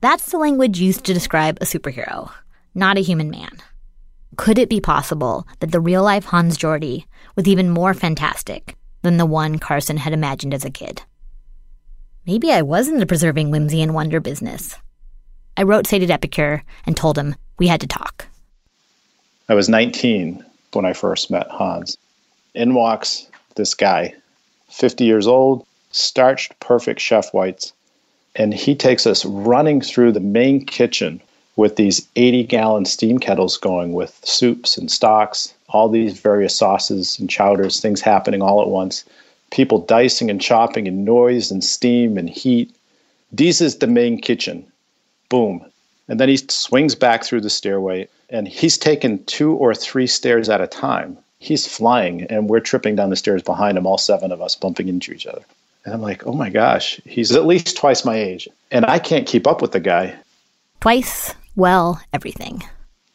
That's 0.00 0.30
the 0.30 0.38
language 0.38 0.80
used 0.80 1.04
to 1.04 1.12
describe 1.12 1.58
a 1.60 1.66
superhero, 1.66 2.30
not 2.74 2.96
a 2.96 3.02
human 3.02 3.28
man. 3.28 3.50
Could 4.36 4.58
it 4.58 4.70
be 4.70 4.80
possible 4.80 5.46
that 5.58 5.72
the 5.72 5.80
real 5.80 6.02
life 6.02 6.24
Hans 6.24 6.56
Jordi 6.56 7.04
was 7.36 7.46
even 7.46 7.68
more 7.68 7.92
fantastic 7.92 8.76
than 9.02 9.18
the 9.18 9.26
one 9.26 9.58
Carson 9.58 9.98
had 9.98 10.14
imagined 10.14 10.54
as 10.54 10.64
a 10.64 10.70
kid? 10.70 11.02
Maybe 12.26 12.52
I 12.52 12.60
was 12.60 12.86
in 12.86 12.98
the 12.98 13.06
preserving 13.06 13.50
whimsy 13.50 13.80
and 13.80 13.94
wonder 13.94 14.20
business. 14.20 14.76
I 15.56 15.62
wrote 15.62 15.86
Sated 15.86 16.10
Epicure 16.10 16.62
and 16.84 16.94
told 16.94 17.16
him 17.16 17.34
we 17.58 17.66
had 17.66 17.80
to 17.80 17.86
talk. 17.86 18.28
I 19.48 19.54
was 19.54 19.70
19 19.70 20.44
when 20.74 20.84
I 20.84 20.92
first 20.92 21.30
met 21.30 21.48
Hans. 21.48 21.96
In 22.54 22.74
walks 22.74 23.26
this 23.56 23.72
guy, 23.72 24.14
50 24.68 25.04
years 25.04 25.26
old, 25.26 25.66
starched 25.92 26.58
perfect 26.60 27.00
chef 27.00 27.32
whites, 27.32 27.72
and 28.36 28.52
he 28.52 28.74
takes 28.74 29.06
us 29.06 29.24
running 29.24 29.80
through 29.80 30.12
the 30.12 30.20
main 30.20 30.64
kitchen 30.64 31.22
with 31.56 31.76
these 31.76 32.06
80 32.16 32.44
gallon 32.44 32.84
steam 32.84 33.18
kettles 33.18 33.56
going 33.56 33.94
with 33.94 34.20
soups 34.24 34.76
and 34.76 34.90
stocks, 34.90 35.54
all 35.70 35.88
these 35.88 36.20
various 36.20 36.54
sauces 36.54 37.18
and 37.18 37.30
chowders, 37.30 37.80
things 37.80 38.02
happening 38.02 38.42
all 38.42 38.60
at 38.60 38.68
once, 38.68 39.04
people 39.50 39.80
dicing 39.80 40.30
and 40.30 40.40
chopping, 40.40 40.88
and 40.88 41.04
noise 41.04 41.50
and 41.50 41.62
steam 41.62 42.16
and 42.16 42.28
heat. 42.28 42.74
This 43.32 43.60
is 43.60 43.78
the 43.78 43.86
main 43.86 44.20
kitchen. 44.20 44.66
Boom. 45.28 45.64
And 46.08 46.18
then 46.18 46.28
he 46.28 46.36
swings 46.36 46.94
back 46.94 47.24
through 47.24 47.42
the 47.42 47.50
stairway, 47.50 48.08
and 48.30 48.48
he's 48.48 48.78
taken 48.78 49.24
two 49.24 49.54
or 49.54 49.74
three 49.74 50.06
stairs 50.06 50.48
at 50.48 50.60
a 50.60 50.66
time. 50.66 51.18
He's 51.38 51.66
flying, 51.66 52.22
and 52.24 52.48
we're 52.48 52.60
tripping 52.60 52.96
down 52.96 53.10
the 53.10 53.16
stairs 53.16 53.42
behind 53.42 53.78
him, 53.78 53.86
all 53.86 53.98
seven 53.98 54.32
of 54.32 54.42
us 54.42 54.56
bumping 54.56 54.88
into 54.88 55.12
each 55.12 55.26
other. 55.26 55.42
And 55.84 55.94
I'm 55.94 56.02
like, 56.02 56.26
oh 56.26 56.32
my 56.32 56.50
gosh, 56.50 57.00
he's 57.04 57.32
at 57.32 57.46
least 57.46 57.76
twice 57.76 58.04
my 58.04 58.16
age. 58.16 58.48
And 58.70 58.84
I 58.84 58.98
can't 58.98 59.26
keep 59.26 59.46
up 59.46 59.62
with 59.62 59.72
the 59.72 59.80
guy. 59.80 60.14
Twice, 60.80 61.34
well, 61.56 62.00
everything. 62.12 62.62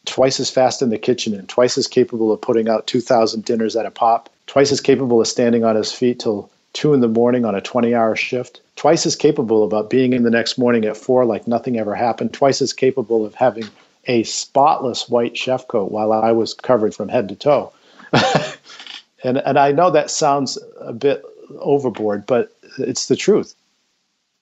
Twice 0.05 0.39
as 0.39 0.49
fast 0.49 0.81
in 0.81 0.89
the 0.89 0.97
kitchen 0.97 1.33
and 1.35 1.47
twice 1.47 1.77
as 1.77 1.87
capable 1.87 2.31
of 2.31 2.41
putting 2.41 2.69
out 2.69 2.87
2,000 2.87 3.43
dinners 3.45 3.75
at 3.75 3.85
a 3.85 3.91
pop. 3.91 4.29
Twice 4.47 4.71
as 4.71 4.81
capable 4.81 5.21
of 5.21 5.27
standing 5.27 5.63
on 5.63 5.75
his 5.75 5.91
feet 5.91 6.19
till 6.19 6.49
two 6.73 6.93
in 6.93 6.99
the 6.99 7.07
morning 7.07 7.45
on 7.45 7.55
a 7.55 7.61
20 7.61 7.95
hour 7.95 8.15
shift. 8.15 8.61
Twice 8.75 9.05
as 9.05 9.15
capable 9.15 9.63
about 9.63 9.85
uh, 9.85 9.87
being 9.87 10.13
in 10.13 10.23
the 10.23 10.29
next 10.29 10.57
morning 10.57 10.85
at 10.85 10.97
four 10.97 11.25
like 11.25 11.47
nothing 11.47 11.79
ever 11.79 11.95
happened. 11.95 12.33
Twice 12.33 12.61
as 12.61 12.73
capable 12.73 13.25
of 13.25 13.33
having 13.33 13.67
a 14.07 14.23
spotless 14.23 15.09
white 15.09 15.35
chef 15.37 15.67
coat 15.67 15.91
while 15.91 16.13
I 16.13 16.31
was 16.31 16.53
covered 16.53 16.93
from 16.93 17.09
head 17.09 17.29
to 17.29 17.35
toe. 17.35 17.73
and 19.23 19.37
and 19.37 19.57
I 19.57 19.71
know 19.71 19.89
that 19.89 20.11
sounds 20.11 20.57
a 20.79 20.93
bit 20.93 21.23
overboard, 21.59 22.25
but 22.25 22.51
it's 22.77 23.07
the 23.07 23.15
truth. 23.15 23.55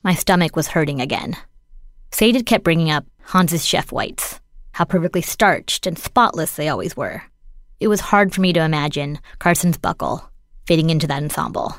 My 0.04 0.16
stomach 0.16 0.56
was 0.56 0.68
hurting 0.68 1.00
again. 1.00 1.38
Sated 2.12 2.46
kept 2.46 2.64
bringing 2.64 2.92
up 2.92 3.06
Hans's 3.26 3.66
chef 3.66 3.92
whites, 3.92 4.40
how 4.74 4.86
perfectly 4.86 5.22
starched 5.22 5.88
and 5.88 5.98
spotless 5.98 6.56
they 6.56 6.68
always 6.68 6.98
were. 6.98 7.24
It 7.84 7.90
was 7.90 8.00
hard 8.00 8.34
for 8.34 8.40
me 8.40 8.54
to 8.54 8.64
imagine 8.64 9.20
Carson's 9.40 9.78
buckle 9.78 10.24
fitting 10.66 10.90
into 10.90 11.06
that 11.08 11.22
ensemble. 11.22 11.76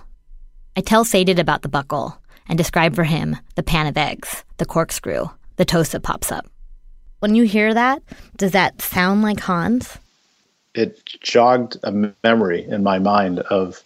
I 0.76 0.82
tell 0.82 1.02
Sated 1.02 1.38
about 1.38 1.62
the 1.62 1.70
buckle 1.70 2.20
and 2.46 2.58
describe 2.58 2.94
for 2.94 3.04
him 3.04 3.38
the 3.54 3.62
pan 3.62 3.86
of 3.86 3.96
eggs, 3.96 4.44
the 4.58 4.66
corkscrew, 4.66 5.30
the 5.56 5.64
toast 5.64 5.92
that 5.92 6.02
pops 6.02 6.30
up. 6.30 6.44
When 7.20 7.34
you 7.34 7.44
hear 7.44 7.72
that, 7.72 8.02
does 8.36 8.52
that 8.52 8.82
sound 8.82 9.22
like 9.22 9.40
Hans? 9.40 9.96
It 10.74 11.06
jogged 11.06 11.78
a 11.84 12.12
memory 12.22 12.66
in 12.68 12.82
my 12.82 12.98
mind 12.98 13.38
of 13.38 13.82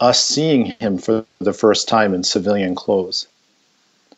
us 0.00 0.20
seeing 0.20 0.64
him 0.80 0.98
for 0.98 1.24
the 1.38 1.52
first 1.52 1.86
time 1.86 2.12
in 2.12 2.24
civilian 2.24 2.74
clothes. 2.74 3.28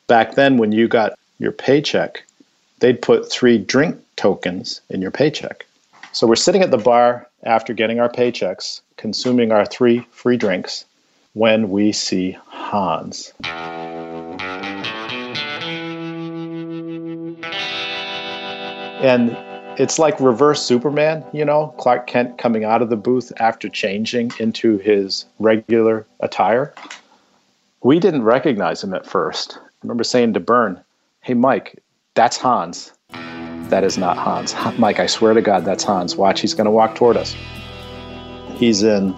Back 0.07 0.35
then, 0.35 0.57
when 0.57 0.73
you 0.73 0.89
got 0.89 1.13
your 1.39 1.53
paycheck, 1.53 2.25
they'd 2.79 3.03
put 3.03 3.31
three 3.31 3.59
drink 3.59 4.03
tokens 4.17 4.81
in 4.89 5.03
your 5.03 5.11
paycheck. 5.11 5.67
So 6.13 6.27
we're 6.29 6.37
sitting 6.37 6.63
at 6.63 6.71
the 6.71 6.79
bar 6.79 7.29
after 7.45 7.73
getting 7.73 8.01
our 8.01 8.09
paychecks, 8.09 8.81
consuming 8.97 9.53
our 9.53 9.65
three 9.65 10.07
free 10.11 10.37
drinks, 10.37 10.85
when 11.35 11.71
we 11.71 11.93
see 11.93 12.37
Hans. 12.47 13.33
And 19.05 19.37
it's 19.79 19.99
like 19.99 20.19
reverse 20.19 20.63
Superman, 20.63 21.23
you 21.35 21.45
know, 21.45 21.75
Clark 21.79 22.07
Kent 22.07 22.39
coming 22.39 22.65
out 22.65 22.81
of 22.81 22.89
the 22.89 22.97
booth 22.97 23.33
after 23.39 23.69
changing 23.69 24.33
into 24.39 24.79
his 24.79 25.27
regular 25.39 26.07
attire. 26.21 26.73
We 27.83 28.01
didn't 28.01 28.23
recognize 28.23 28.83
him 28.83 28.95
at 28.95 29.05
first. 29.05 29.59
I 29.61 29.67
remember 29.83 30.05
saying 30.05 30.33
to 30.33 30.41
Bern, 30.41 30.83
Hey, 31.21 31.35
Mike, 31.35 31.83
that's 32.15 32.39
Hans. 32.39 32.93
That 33.75 33.83
is 33.83 33.99
not 33.99 34.17
Hans. 34.17 34.55
Mike, 34.79 35.01
I 35.01 35.07
swear 35.07 35.35
to 35.35 35.43
God, 35.43 35.65
that's 35.65 35.83
Hans. 35.83 36.15
Watch, 36.15 36.41
he's 36.41 36.55
going 36.55 36.67
to 36.67 36.71
walk 36.71 36.95
toward 36.95 37.17
us. 37.17 37.35
He's 38.55 38.85
in 38.85 39.13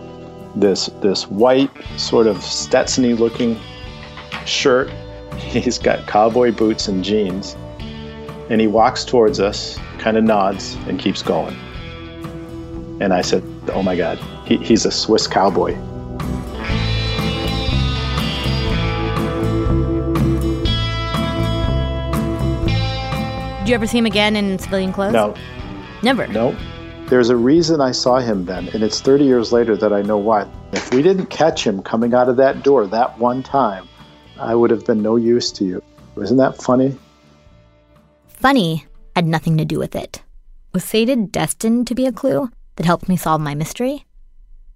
this 0.54 0.86
this 1.02 1.28
white 1.28 1.70
sort 1.98 2.26
of 2.26 2.38
Stetsony 2.38 3.18
looking 3.18 3.60
shirt. 4.46 4.90
He's 5.36 5.76
got 5.76 6.06
cowboy 6.06 6.52
boots 6.52 6.88
and 6.88 7.04
jeans. 7.04 7.54
And 8.48 8.58
he 8.58 8.66
walks 8.66 9.04
towards 9.04 9.40
us, 9.40 9.78
kind 9.98 10.16
of 10.16 10.25
nods, 10.25 10.76
and 10.88 10.98
keeps 10.98 11.22
going. 11.22 11.54
And 13.02 13.12
I 13.12 13.20
said, 13.20 13.42
Oh 13.75 13.82
my 13.82 13.94
God, 13.94 14.16
he, 14.46 14.56
he's 14.56 14.86
a 14.86 14.90
Swiss 14.90 15.26
cowboy. 15.26 15.76
Did 23.66 23.70
you 23.70 23.75
ever 23.75 23.87
see 23.88 23.99
him 23.99 24.06
again 24.06 24.37
in 24.37 24.61
civilian 24.61 24.92
clothes? 24.92 25.12
No, 25.12 25.35
Never. 26.00 26.28
no. 26.28 26.56
There's 27.08 27.30
a 27.30 27.37
reason 27.37 27.80
I 27.80 27.91
saw 27.91 28.21
him 28.21 28.45
then, 28.45 28.69
and 28.69 28.84
it's 28.84 29.00
30 29.00 29.25
years 29.25 29.50
later 29.50 29.76
that 29.78 29.93
I 29.93 30.02
know 30.02 30.19
why. 30.19 30.49
If 30.71 30.95
we 30.95 31.02
didn't 31.02 31.26
catch 31.30 31.67
him 31.67 31.82
coming 31.82 32.14
out 32.14 32.28
of 32.28 32.36
that 32.36 32.62
door 32.62 32.86
that 32.86 33.19
one 33.19 33.43
time, 33.43 33.88
I 34.38 34.54
would 34.54 34.71
have 34.71 34.86
been 34.86 35.02
no 35.02 35.17
use 35.17 35.50
to 35.50 35.64
you. 35.64 35.82
Isn't 36.17 36.36
that 36.36 36.62
funny? 36.62 36.97
Funny 38.28 38.86
had 39.17 39.26
nothing 39.26 39.58
to 39.58 39.64
do 39.64 39.80
with 39.80 39.97
it. 39.97 40.23
Was 40.73 40.84
Sated 40.84 41.32
destined 41.32 41.88
to 41.88 41.97
be 41.97 42.06
a 42.06 42.12
clue 42.12 42.49
that 42.76 42.86
helped 42.86 43.08
me 43.08 43.17
solve 43.17 43.41
my 43.41 43.56
mystery? 43.56 44.06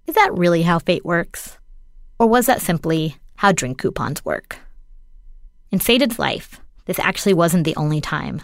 Is 0.05 0.15
that 0.15 0.37
really 0.37 0.63
how 0.63 0.79
fate 0.79 1.05
works? 1.05 1.57
Or 2.19 2.27
was 2.27 2.45
that 2.47 2.59
simply 2.59 3.15
how 3.35 3.53
drink 3.53 3.77
coupons 3.77 4.25
work? 4.25 4.59
In 5.71 5.79
Sated's 5.79 6.19
life, 6.19 6.59
this 6.87 6.99
actually 6.99 7.35
wasn't 7.35 7.63
the 7.63 7.77
only 7.77 8.01
time 8.01 8.41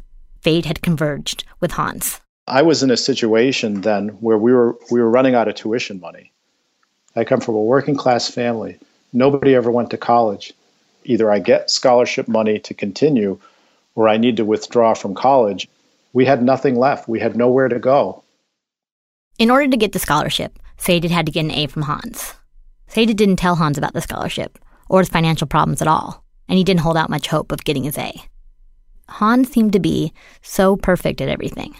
fate 0.47 0.65
had 0.65 0.81
converged 0.81 1.43
with 1.59 1.71
Hans. 1.71 2.21
I 2.47 2.61
was 2.61 2.81
in 2.81 2.89
a 2.89 2.95
situation 2.95 3.81
then 3.81 4.07
where 4.21 4.37
we 4.37 4.53
were 4.53 4.77
we 4.89 5.01
were 5.01 5.09
running 5.09 5.35
out 5.35 5.49
of 5.49 5.55
tuition 5.55 5.99
money. 5.99 6.31
I 7.17 7.25
come 7.25 7.41
from 7.41 7.55
a 7.55 7.69
working 7.73 7.97
class 7.97 8.31
family. 8.31 8.79
Nobody 9.11 9.55
ever 9.55 9.69
went 9.69 9.89
to 9.89 9.97
college. 9.97 10.53
Either 11.03 11.29
I 11.29 11.39
get 11.39 11.69
scholarship 11.69 12.29
money 12.29 12.59
to 12.59 12.73
continue 12.73 13.37
or 13.95 14.07
I 14.07 14.15
need 14.15 14.37
to 14.37 14.45
withdraw 14.45 14.93
from 14.93 15.15
college. 15.15 15.67
We 16.13 16.23
had 16.23 16.41
nothing 16.41 16.77
left. 16.77 17.09
We 17.09 17.19
had 17.19 17.35
nowhere 17.35 17.67
to 17.67 17.79
go. 17.79 18.23
In 19.37 19.51
order 19.51 19.67
to 19.67 19.83
get 19.83 19.91
the 19.91 19.99
scholarship, 20.07 20.57
Sated 20.77 21.11
had 21.11 21.25
to 21.25 21.31
get 21.33 21.43
an 21.43 21.51
A 21.51 21.67
from 21.67 21.81
Hans. 21.81 22.35
Sated 22.87 23.17
didn't 23.17 23.35
tell 23.43 23.57
Hans 23.57 23.77
about 23.77 23.93
the 23.93 24.07
scholarship 24.07 24.57
or 24.87 24.99
his 24.99 25.09
financial 25.09 25.47
problems 25.47 25.81
at 25.81 25.89
all, 25.89 26.23
and 26.47 26.57
he 26.57 26.63
didn't 26.63 26.85
hold 26.85 26.95
out 26.95 27.09
much 27.09 27.27
hope 27.27 27.51
of 27.51 27.65
getting 27.65 27.83
his 27.83 27.97
A. 27.97 28.23
Hans 29.09 29.49
seemed 29.51 29.73
to 29.73 29.79
be 29.79 30.13
so 30.41 30.75
perfect 30.75 31.21
at 31.21 31.29
everything 31.29 31.75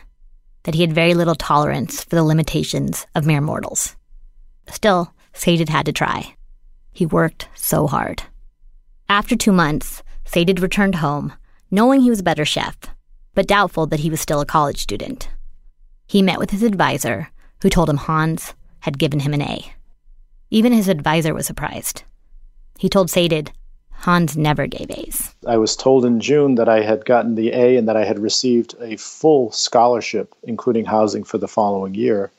that 0.64 0.76
he 0.76 0.82
had 0.82 0.94
very 0.94 1.14
little 1.14 1.36
tolerance 1.36 2.04
for 2.04 2.16
the 2.16 2.24
limitations 2.24 3.08
of 3.16 3.26
mere 3.26 3.42
mortals. 3.42 3.96
Still, 4.70 5.14
Sated 5.34 5.70
had 5.70 5.86
to 5.86 5.94
try. 5.94 6.36
He 6.92 7.06
worked 7.06 7.48
so 7.56 7.88
hard. 7.88 8.24
After 9.08 9.36
two 9.36 9.54
months, 9.54 10.04
Sated 10.26 10.60
returned 10.60 10.96
home, 10.96 11.32
knowing 11.72 12.02
he 12.02 12.10
was 12.10 12.20
a 12.20 12.24
better 12.24 12.44
chef, 12.44 12.78
but 13.34 13.48
doubtful 13.48 13.86
that 13.88 14.02
he 14.02 14.10
was 14.10 14.20
still 14.20 14.42
a 14.42 14.46
college 14.46 14.80
student. 14.80 15.30
He 16.08 16.22
met 16.22 16.40
with 16.40 16.52
his 16.52 16.64
advisor, 16.64 17.30
who 17.62 17.70
told 17.70 17.90
him 17.90 17.98
Hans 17.98 18.54
had 18.80 19.00
given 19.00 19.22
him 19.22 19.34
an 19.34 19.42
A. 19.42 19.74
Even 20.50 20.74
his 20.74 20.88
advisor 20.88 21.34
was 21.34 21.46
surprised. 21.46 22.04
He 22.78 22.90
told 22.90 23.10
Sated 23.10 23.52
Hans 24.00 24.38
never 24.38 24.68
gave 24.68 24.90
A's. 24.92 25.34
I 25.46 25.58
was 25.58 25.76
told 25.76 26.06
in 26.06 26.20
June 26.20 26.56
that 26.56 26.70
I 26.70 26.82
had 26.82 27.06
gotten 27.06 27.36
the 27.36 27.52
A 27.52 27.78
and 27.78 27.88
that 27.88 27.98
I 27.98 28.06
had 28.06 28.20
received 28.20 28.76
a 28.80 28.96
full 28.98 29.52
scholarship, 29.52 30.34
including 30.44 30.86
housing 30.86 31.24
for 31.24 31.38
the 31.38 31.48
following 31.48 31.96
year. 31.96 32.32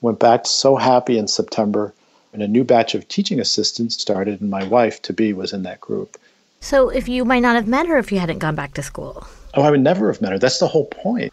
Went 0.00 0.20
back 0.20 0.46
so 0.46 0.76
happy 0.76 1.18
in 1.18 1.28
September, 1.28 1.92
and 2.32 2.42
a 2.42 2.48
new 2.48 2.64
batch 2.64 2.94
of 2.94 3.06
teaching 3.08 3.40
assistants 3.40 4.00
started, 4.00 4.40
and 4.40 4.48
my 4.48 4.64
wife, 4.64 5.02
to 5.02 5.12
be, 5.12 5.32
was 5.32 5.52
in 5.52 5.64
that 5.64 5.80
group. 5.80 6.18
So, 6.60 6.88
if 6.88 7.08
you 7.08 7.24
might 7.24 7.42
not 7.42 7.56
have 7.56 7.66
met 7.66 7.88
her 7.88 7.98
if 7.98 8.12
you 8.12 8.18
hadn't 8.18 8.38
gone 8.38 8.54
back 8.54 8.74
to 8.74 8.82
school. 8.82 9.26
Oh, 9.54 9.62
I 9.62 9.70
would 9.70 9.80
never 9.80 10.10
have 10.10 10.22
met 10.22 10.32
her. 10.32 10.38
That's 10.38 10.60
the 10.60 10.68
whole 10.68 10.86
point. 10.86 11.32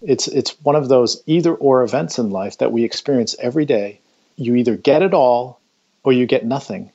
It's 0.00 0.28
it's 0.28 0.58
one 0.64 0.76
of 0.76 0.88
those 0.88 1.22
either 1.26 1.54
or 1.54 1.82
events 1.82 2.18
in 2.18 2.30
life 2.30 2.56
that 2.58 2.72
we 2.72 2.84
experience 2.84 3.36
every 3.38 3.66
day. 3.66 4.00
You 4.36 4.56
either 4.56 4.76
get 4.76 5.02
it 5.02 5.12
all 5.12 5.60
or 6.02 6.12
you 6.12 6.26
get 6.26 6.46
nothing. 6.46 6.90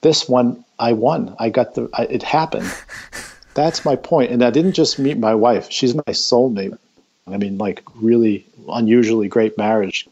This 0.00 0.28
one 0.28 0.64
I 0.78 0.92
won. 0.92 1.34
I 1.38 1.50
got 1.50 1.74
the 1.74 1.88
I, 1.94 2.04
it 2.04 2.22
happened. 2.22 2.72
That's 3.54 3.84
my 3.84 3.96
point. 3.96 4.30
And 4.30 4.44
I 4.44 4.50
didn't 4.50 4.74
just 4.74 4.98
meet 4.98 5.18
my 5.18 5.34
wife. 5.34 5.70
She's 5.70 5.94
my 5.94 6.02
soulmate. 6.08 6.78
I 7.26 7.36
mean 7.36 7.58
like 7.58 7.82
really 7.96 8.46
unusually 8.68 9.28
great 9.28 9.58
marriage. 9.58 10.08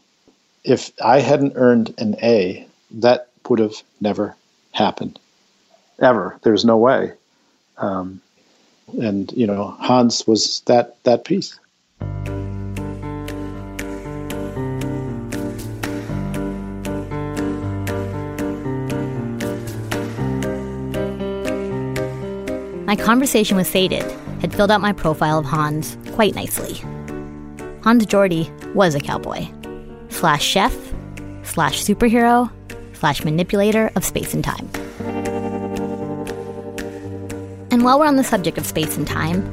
If 0.63 0.91
I 1.03 1.19
hadn't 1.19 1.53
earned 1.55 1.93
an 1.97 2.15
A, 2.21 2.67
that 2.91 3.29
would 3.47 3.59
have 3.59 3.75
never 4.01 4.35
happened. 4.73 5.19
Ever. 5.99 6.37
There's 6.43 6.65
no 6.65 6.77
way. 6.77 7.13
Um, 7.77 8.21
and 9.01 9.31
you 9.33 9.47
know 9.47 9.75
Hans 9.79 10.27
was 10.27 10.61
that 10.65 11.01
that 11.03 11.25
piece. 11.25 11.59
My 22.87 22.95
conversation 22.95 23.57
with 23.57 23.67
Sated 23.67 24.09
had 24.39 24.53
filled 24.53 24.71
out 24.71 24.79
my 24.79 24.93
profile 24.93 25.39
of 25.39 25.45
Hans 25.45 25.97
quite 26.13 26.35
nicely. 26.35 26.75
Hans 27.83 28.05
Jordi 28.05 28.49
was 28.73 28.95
a 28.95 29.01
cowboy, 29.01 29.45
slash 30.07 30.41
chef, 30.41 30.73
slash 31.43 31.83
superhero, 31.83 32.49
slash 32.93 33.25
manipulator 33.25 33.91
of 33.97 34.05
space 34.05 34.33
and 34.33 34.41
time. 34.41 34.69
And 37.71 37.83
while 37.83 37.99
we're 37.99 38.07
on 38.07 38.15
the 38.15 38.23
subject 38.23 38.57
of 38.57 38.65
space 38.65 38.95
and 38.95 39.05
time, 39.05 39.43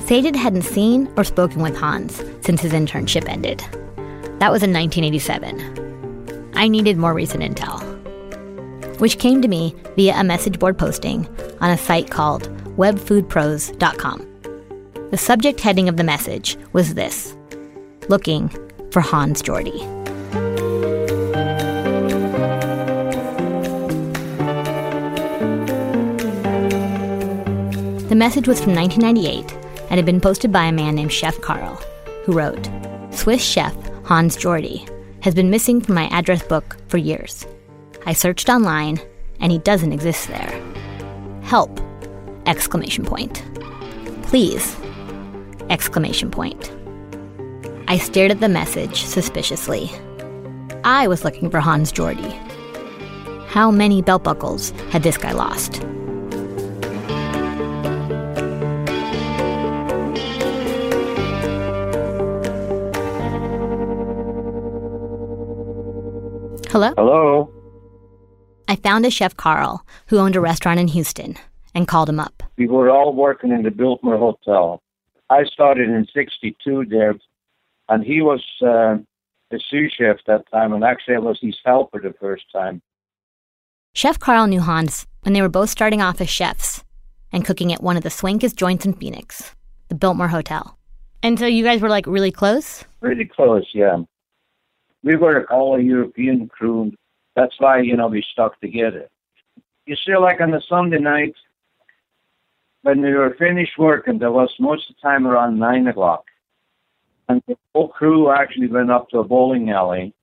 Sated 0.00 0.34
hadn't 0.34 0.62
seen 0.62 1.08
or 1.16 1.22
spoken 1.22 1.62
with 1.62 1.76
Hans 1.76 2.20
since 2.40 2.60
his 2.60 2.72
internship 2.72 3.28
ended. 3.28 3.60
That 4.40 4.50
was 4.50 4.64
in 4.64 4.72
1987. 4.72 6.50
I 6.56 6.66
needed 6.66 6.96
more 6.96 7.14
recent 7.14 7.44
intel. 7.44 7.80
which 8.98 9.18
came 9.18 9.42
to 9.42 9.48
me 9.48 9.74
via 9.94 10.14
a 10.16 10.24
message 10.24 10.58
board 10.58 10.78
posting 10.78 11.28
on 11.60 11.70
a 11.70 11.78
site 11.78 12.10
called 12.10 12.55
webfoodpros.com. 12.76 14.32
The 15.10 15.16
subject 15.16 15.60
heading 15.60 15.88
of 15.88 15.96
the 15.96 16.04
message 16.04 16.56
was 16.72 16.94
this 16.94 17.36
Looking 18.08 18.48
for 18.90 19.00
Hans 19.00 19.42
Jordi. 19.42 19.78
The 28.08 28.14
message 28.14 28.48
was 28.48 28.60
from 28.60 28.74
1998 28.74 29.52
and 29.90 29.98
had 29.98 30.06
been 30.06 30.20
posted 30.20 30.52
by 30.52 30.64
a 30.64 30.72
man 30.72 30.94
named 30.94 31.12
Chef 31.12 31.40
Carl, 31.40 31.80
who 32.24 32.32
wrote 32.32 32.68
Swiss 33.10 33.42
chef 33.42 33.74
Hans 34.04 34.36
Jordi 34.36 34.88
has 35.22 35.34
been 35.34 35.50
missing 35.50 35.80
from 35.80 35.96
my 35.96 36.06
address 36.08 36.42
book 36.42 36.76
for 36.88 36.98
years. 36.98 37.46
I 38.06 38.12
searched 38.12 38.48
online 38.48 39.00
and 39.40 39.50
he 39.50 39.58
doesn't 39.58 39.92
exist 39.92 40.28
there. 40.28 40.62
Help! 41.42 41.80
Exclamation 42.46 43.04
point. 43.04 43.42
Please! 44.22 44.76
Exclamation 45.68 46.30
point. 46.30 46.72
I 47.88 47.98
stared 47.98 48.30
at 48.30 48.38
the 48.38 48.48
message 48.48 49.02
suspiciously. 49.02 49.90
I 50.84 51.08
was 51.08 51.24
looking 51.24 51.50
for 51.50 51.58
Hans 51.58 51.92
Jordi. 51.92 52.32
How 53.48 53.72
many 53.72 54.00
belt 54.00 54.22
buckles 54.22 54.70
had 54.90 55.02
this 55.02 55.16
guy 55.16 55.32
lost? 55.32 55.82
Hello? 66.70 66.92
Hello. 66.96 67.50
I 68.68 68.76
found 68.76 69.04
a 69.04 69.10
chef 69.10 69.36
Carl 69.36 69.84
who 70.08 70.18
owned 70.18 70.36
a 70.36 70.40
restaurant 70.40 70.78
in 70.78 70.86
Houston 70.88 71.36
and 71.76 71.86
called 71.86 72.08
him 72.08 72.18
up. 72.18 72.42
We 72.56 72.66
were 72.66 72.88
all 72.88 73.14
working 73.14 73.52
in 73.52 73.62
the 73.62 73.70
Biltmore 73.70 74.16
Hotel. 74.16 74.82
I 75.28 75.44
started 75.44 75.90
in 75.90 76.06
'62 76.12 76.86
there, 76.86 77.14
and 77.88 78.02
he 78.02 78.22
was 78.22 78.42
uh, 78.62 78.96
the 79.50 79.60
sous 79.68 79.92
chef 79.92 80.16
that 80.26 80.50
time, 80.50 80.72
and 80.72 80.82
actually 80.82 81.16
I 81.16 81.18
was 81.18 81.38
his 81.40 81.58
helper 81.64 82.00
the 82.00 82.14
first 82.18 82.44
time. 82.50 82.80
Chef 83.92 84.18
Carl 84.18 84.46
knew 84.46 84.60
Hans 84.60 85.06
when 85.22 85.34
they 85.34 85.42
were 85.42 85.50
both 85.50 85.68
starting 85.68 86.00
off 86.00 86.20
as 86.20 86.30
chefs 86.30 86.82
and 87.30 87.44
cooking 87.44 87.72
at 87.72 87.82
one 87.82 87.96
of 87.96 88.02
the 88.02 88.08
swankest 88.08 88.56
joints 88.56 88.86
in 88.86 88.94
Phoenix, 88.94 89.54
the 89.88 89.94
Biltmore 89.94 90.28
Hotel. 90.28 90.78
And 91.22 91.38
so 91.38 91.46
you 91.46 91.62
guys 91.62 91.82
were 91.82 91.90
like 91.90 92.06
really 92.06 92.30
close? 92.30 92.84
Pretty 93.00 93.26
close, 93.26 93.66
yeah. 93.74 93.98
We 95.02 95.16
were 95.16 95.50
all 95.52 95.76
a 95.76 95.80
European 95.80 96.48
crew. 96.48 96.92
That's 97.34 97.54
why, 97.58 97.80
you 97.80 97.96
know, 97.96 98.08
we 98.08 98.22
stuck 98.32 98.58
together. 98.60 99.08
You 99.86 99.96
see, 99.96 100.16
like 100.16 100.40
on 100.40 100.50
the 100.50 100.62
Sunday 100.68 100.98
night, 100.98 101.34
when 102.86 103.02
we 103.02 103.12
were 103.12 103.34
finished 103.36 103.76
working, 103.78 104.20
there 104.20 104.30
was 104.30 104.48
most 104.60 104.88
of 104.88 104.94
the 104.94 105.02
time 105.02 105.26
around 105.26 105.58
9 105.58 105.88
o'clock. 105.88 106.24
And 107.28 107.42
the 107.48 107.56
whole 107.74 107.88
crew 107.88 108.30
actually 108.30 108.68
went 108.68 108.92
up 108.92 109.08
to 109.08 109.18
a 109.18 109.24
bowling 109.24 109.70
alley, 109.70 110.14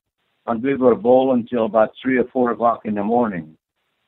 and 0.47 0.63
we 0.63 0.75
were 0.75 0.95
bowling 0.95 1.45
till 1.45 1.65
about 1.65 1.91
3 2.01 2.19
or 2.19 2.23
4 2.31 2.51
o'clock 2.51 2.85
in 2.85 2.95
the 2.95 3.03
morning. 3.03 3.57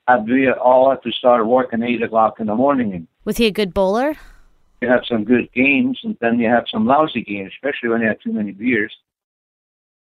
And 0.07 0.25
we 0.25 0.49
all 0.49 0.89
had 0.89 1.03
to 1.03 1.11
start 1.11 1.45
working 1.45 1.83
8 1.83 2.03
o'clock 2.03 2.39
in 2.39 2.47
the 2.47 2.55
morning. 2.55 3.09
Was 3.25 3.35
he 3.35 3.45
a 3.45 3.51
good 3.51 3.73
bowler? 3.73 4.15
You 4.81 4.87
have 4.87 5.03
some 5.05 5.25
good 5.25 5.51
games, 5.51 5.99
and 6.03 6.15
then 6.21 6.39
you 6.39 6.47
have 6.47 6.63
some 6.71 6.85
lousy 6.85 7.23
games, 7.23 7.51
especially 7.55 7.89
when 7.89 7.99
you 7.99 8.07
have 8.07 8.21
too 8.21 8.31
many 8.31 8.53
beers. 8.53 8.95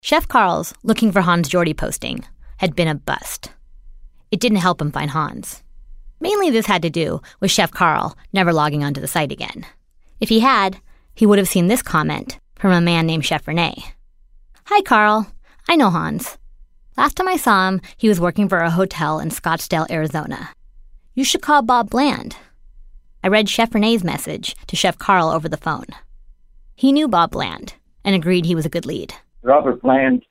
Chef 0.01 0.27
Carl's 0.27 0.73
looking 0.83 1.13
for 1.13 1.21
Hans 1.21 1.51
Jordi 1.51 1.77
posting 1.77 2.25
had 2.57 2.75
been 2.75 2.89
a 2.89 2.95
bust. 2.95 3.53
It 4.31 4.41
didn't 4.41 4.65
help 4.67 4.81
him 4.81 4.91
find 4.91 5.11
Hans. 5.11 5.63
Mainly 6.21 6.51
this 6.51 6.67
had 6.67 6.83
to 6.83 6.91
do 6.91 7.21
with 7.41 7.51
Chef 7.51 7.71
Carl 7.71 8.17
never 8.33 8.53
logging 8.53 8.83
onto 8.83 9.01
the 9.01 9.07
site 9.07 9.33
again. 9.33 9.65
If 10.21 10.29
he 10.29 10.41
had, 10.41 10.81
he 11.15 11.27
would 11.27 11.39
have 11.39 11.49
seen 11.49 11.69
this 11.69 11.83
comment 11.83 12.39
from 12.57 12.73
a 12.73 12.81
man 12.81 13.07
named 13.07 13.25
Chef 13.25 13.47
Rene. 13.47 13.75
Hi, 14.67 14.83
Carl. 14.83 15.27
I 15.69 15.77
know 15.77 15.91
Hans. 15.91 16.39
Last 16.97 17.15
time 17.15 17.29
I 17.29 17.37
saw 17.37 17.69
him, 17.69 17.81
he 17.97 18.09
was 18.09 18.21
working 18.21 18.49
for 18.49 18.59
a 18.59 18.71
hotel 18.71 19.21
in 19.21 19.29
Scottsdale, 19.29 19.89
Arizona. 19.91 20.51
You 21.15 21.23
should 21.25 21.43
call 21.43 21.63
Bob 21.63 21.91
Bland. 21.91 22.37
I 23.23 23.29
read 23.29 23.49
Chef 23.49 23.75
Rene's 23.75 24.05
message 24.05 24.57
to 24.67 24.77
Chef 24.77 24.99
Carl 24.99 25.29
over 25.29 25.49
the 25.49 25.57
phone. 25.57 25.87
He 26.75 26.93
knew 26.93 27.09
Bob 27.09 27.31
Bland 27.31 27.75
and 28.05 28.15
agreed 28.15 28.47
he 28.47 28.55
was 28.55 28.67
a 28.67 28.71
good 28.71 28.87
lead. 28.87 29.15
Robert 29.43 29.83
Bland, 29.83 30.25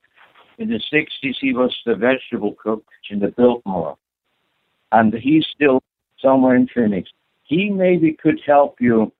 in 0.58 0.70
the 0.70 0.82
60s, 0.92 1.36
he 1.40 1.54
was 1.54 1.76
the 1.86 1.96
vegetable 1.96 2.56
cook 2.62 2.84
in 3.10 3.20
the 3.20 3.28
Biltmore. 3.28 3.98
And 4.92 5.14
he's 5.14 5.46
still 5.54 5.82
somewhere 6.22 6.56
in 6.56 6.68
Phoenix. 6.68 7.10
He 7.44 7.70
maybe 7.70 8.14
could 8.14 8.40
help 8.46 8.80
you. 8.80 9.12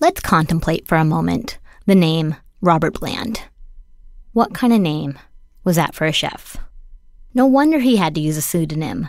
Let's 0.00 0.20
contemplate 0.20 0.86
for 0.86 0.96
a 0.96 1.04
moment 1.04 1.58
the 1.86 1.94
name 1.94 2.36
Robert 2.60 2.98
Bland. 2.98 3.42
What 4.32 4.54
kind 4.54 4.72
of 4.72 4.80
name 4.80 5.18
was 5.64 5.76
that 5.76 5.94
for 5.94 6.06
a 6.06 6.12
chef? 6.12 6.56
No 7.34 7.46
wonder 7.46 7.78
he 7.78 7.96
had 7.96 8.14
to 8.14 8.20
use 8.20 8.36
a 8.36 8.42
pseudonym. 8.42 9.08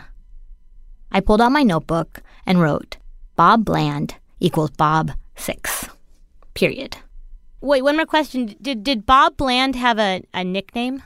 I 1.12 1.20
pulled 1.20 1.42
out 1.42 1.52
my 1.52 1.64
notebook 1.64 2.22
and 2.46 2.62
wrote 2.62 2.98
Bob 3.36 3.66
Bland 3.66 4.16
equals 4.40 4.72
Bob 4.72 5.12
Six. 5.36 5.90
Period. 6.54 6.98
Wait, 7.62 7.82
one 7.82 7.96
more 7.96 8.06
question. 8.06 8.56
Did 8.62 8.84
did 8.84 9.06
Bob 9.06 9.38
Bland 9.38 9.76
have 9.76 10.00
a, 10.00 10.24
a 10.34 10.44
nickname? 10.44 11.04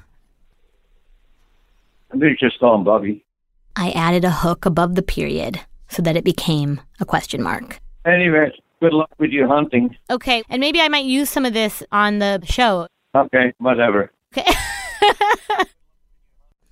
We 2.14 2.36
just 2.40 2.60
call 2.60 2.76
him 2.76 2.84
Bobby. 2.84 3.24
I 3.78 3.92
added 3.92 4.26
a 4.26 4.32
hook 4.32 4.66
above 4.66 4.96
the 4.96 5.04
period 5.04 5.62
so 5.88 6.02
that 6.02 6.18
it 6.18 6.24
became 6.24 6.82
a 7.00 7.06
question 7.06 7.44
mark. 7.44 7.80
Anyway, 8.06 8.52
good 8.82 8.92
luck 8.92 9.12
with 9.20 9.30
your 9.30 9.48
hunting. 9.48 9.96
Okay, 10.10 10.44
and 10.50 10.60
maybe 10.60 10.82
I 10.82 10.88
might 10.88 11.06
use 11.06 11.30
some 11.30 11.46
of 11.46 11.54
this 11.54 11.84
on 11.92 12.18
the 12.18 12.42
show. 12.44 12.88
Okay, 13.16 13.54
whatever. 13.60 14.12
Okay. 14.36 14.52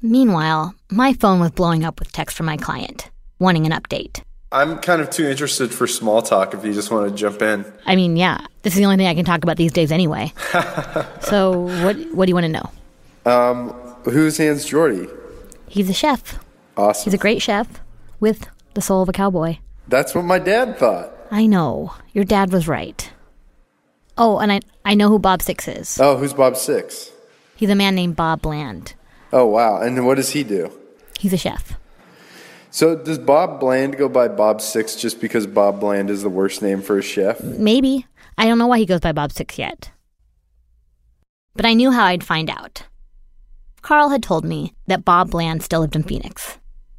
Meanwhile, 0.01 0.73
my 0.91 1.13
phone 1.13 1.39
was 1.39 1.51
blowing 1.51 1.85
up 1.85 1.99
with 1.99 2.11
text 2.11 2.35
from 2.35 2.47
my 2.47 2.57
client, 2.57 3.11
wanting 3.37 3.67
an 3.67 3.71
update. 3.71 4.23
I'm 4.51 4.79
kind 4.79 4.99
of 4.99 5.11
too 5.11 5.27
interested 5.27 5.71
for 5.71 5.85
small 5.85 6.23
talk 6.23 6.55
if 6.55 6.65
you 6.65 6.73
just 6.73 6.89
want 6.89 7.09
to 7.09 7.15
jump 7.15 7.41
in. 7.43 7.65
I 7.85 7.95
mean, 7.95 8.17
yeah, 8.17 8.47
this 8.63 8.73
is 8.73 8.79
the 8.79 8.85
only 8.85 8.97
thing 8.97 9.07
I 9.07 9.13
can 9.13 9.25
talk 9.25 9.43
about 9.43 9.57
these 9.57 9.73
days 9.73 9.91
anyway. 9.91 10.33
so, 11.21 11.51
what 11.83 11.97
what 12.15 12.25
do 12.25 12.29
you 12.31 12.35
want 12.35 12.45
to 12.45 12.49
know? 12.49 12.71
Um, 13.31 13.69
who's 14.05 14.37
Hans 14.37 14.67
Jordi? 14.67 15.07
He's 15.67 15.89
a 15.89 15.93
chef. 15.93 16.39
Awesome. 16.77 17.05
He's 17.05 17.13
a 17.13 17.17
great 17.17 17.41
chef 17.41 17.81
with 18.19 18.47
the 18.73 18.81
soul 18.81 19.01
of 19.01 19.09
a 19.09 19.13
cowboy. 19.13 19.57
That's 19.87 20.13
what 20.15 20.25
my 20.25 20.39
dad 20.39 20.77
thought. 20.77 21.11
I 21.31 21.45
know. 21.45 21.93
Your 22.13 22.25
dad 22.25 22.51
was 22.51 22.67
right. 22.67 23.11
Oh, 24.17 24.39
and 24.39 24.51
I 24.51 24.59
I 24.83 24.93
know 24.93 25.09
who 25.09 25.19
Bob 25.19 25.41
Six 25.41 25.67
is. 25.67 25.99
Oh, 25.99 26.17
who's 26.17 26.33
Bob 26.33 26.57
Six? 26.57 27.11
He's 27.55 27.69
a 27.69 27.75
man 27.75 27.95
named 27.95 28.15
Bob 28.15 28.41
Bland. 28.41 28.93
Oh, 29.31 29.45
wow. 29.45 29.81
And 29.81 30.05
what 30.05 30.15
does 30.15 30.31
he 30.31 30.43
do? 30.43 30.71
He's 31.19 31.33
a 31.33 31.37
chef. 31.37 31.73
So 32.69 32.95
does 32.95 33.17
Bob 33.17 33.59
Bland 33.59 33.97
go 33.97 34.09
by 34.09 34.27
Bob 34.27 34.61
Six 34.61 34.95
just 34.95 35.21
because 35.21 35.47
Bob 35.47 35.79
Bland 35.79 36.09
is 36.09 36.21
the 36.21 36.29
worst 36.29 36.61
name 36.61 36.81
for 36.81 36.97
a 36.97 37.01
chef? 37.01 37.41
Maybe. 37.41 38.05
I 38.37 38.45
don't 38.45 38.57
know 38.57 38.67
why 38.67 38.79
he 38.79 38.85
goes 38.85 38.99
by 38.99 39.13
Bob 39.13 39.31
Six 39.31 39.57
yet. 39.57 39.91
But 41.55 41.65
I 41.65 41.73
knew 41.73 41.91
how 41.91 42.03
I'd 42.05 42.23
find 42.23 42.49
out. 42.49 42.83
Carl 43.81 44.09
had 44.09 44.23
told 44.23 44.43
me 44.43 44.73
that 44.87 45.05
Bob 45.05 45.31
Bland 45.31 45.63
still 45.63 45.79
lived 45.79 45.95
in 45.95 46.03
Phoenix. 46.03 46.57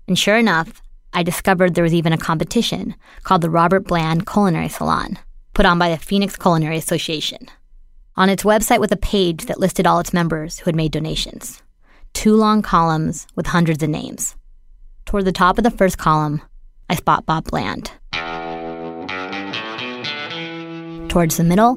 And 0.08 0.18
sure 0.18 0.36
enough, 0.36 0.82
I 1.12 1.22
discovered 1.22 1.74
there 1.74 1.84
was 1.84 1.94
even 1.94 2.12
a 2.12 2.18
competition 2.18 2.94
called 3.22 3.40
the 3.40 3.50
Robert 3.50 3.86
Bland 3.86 4.26
Culinary 4.26 4.68
Salon, 4.68 5.18
put 5.54 5.66
on 5.66 5.78
by 5.78 5.90
the 5.90 5.96
Phoenix 5.96 6.36
Culinary 6.36 6.76
Association. 6.76 7.46
On 8.16 8.28
its 8.30 8.44
website 8.44 8.80
was 8.80 8.92
a 8.92 8.96
page 8.96 9.46
that 9.46 9.60
listed 9.60 9.86
all 9.86 9.98
its 9.98 10.12
members 10.12 10.58
who 10.58 10.64
had 10.66 10.76
made 10.76 10.92
donations. 10.92 11.62
Two 12.12 12.34
long 12.34 12.62
columns 12.62 13.26
with 13.34 13.46
hundreds 13.46 13.82
of 13.82 13.90
names. 13.90 14.36
Toward 15.04 15.24
the 15.24 15.32
top 15.32 15.58
of 15.58 15.64
the 15.64 15.70
first 15.70 15.98
column, 15.98 16.40
I 16.88 16.94
spot 16.94 17.26
Bob 17.26 17.44
Bland. 17.50 17.90
Towards 21.10 21.36
the 21.36 21.44
middle, 21.44 21.76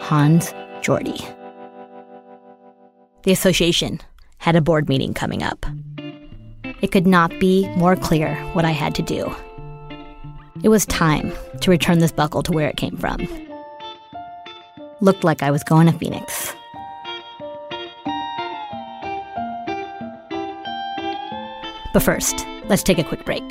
Hans 0.00 0.52
Jordi. 0.82 1.20
The 3.22 3.32
association 3.32 4.00
had 4.38 4.56
a 4.56 4.60
board 4.60 4.88
meeting 4.88 5.14
coming 5.14 5.42
up. 5.42 5.64
It 6.82 6.90
could 6.90 7.06
not 7.06 7.38
be 7.38 7.68
more 7.76 7.94
clear 7.94 8.34
what 8.54 8.64
I 8.64 8.72
had 8.72 8.94
to 8.96 9.02
do. 9.02 9.32
It 10.64 10.68
was 10.68 10.84
time 10.86 11.32
to 11.60 11.70
return 11.70 12.00
this 12.00 12.10
buckle 12.10 12.42
to 12.42 12.52
where 12.52 12.68
it 12.68 12.76
came 12.76 12.96
from. 12.96 13.18
Looked 15.00 15.22
like 15.22 15.44
I 15.44 15.50
was 15.52 15.62
going 15.62 15.86
to 15.86 15.96
Phoenix. 15.96 16.52
But 21.92 22.02
first, 22.02 22.44
let's 22.66 22.82
take 22.82 22.98
a 22.98 23.04
quick 23.04 23.24
break. 23.24 23.42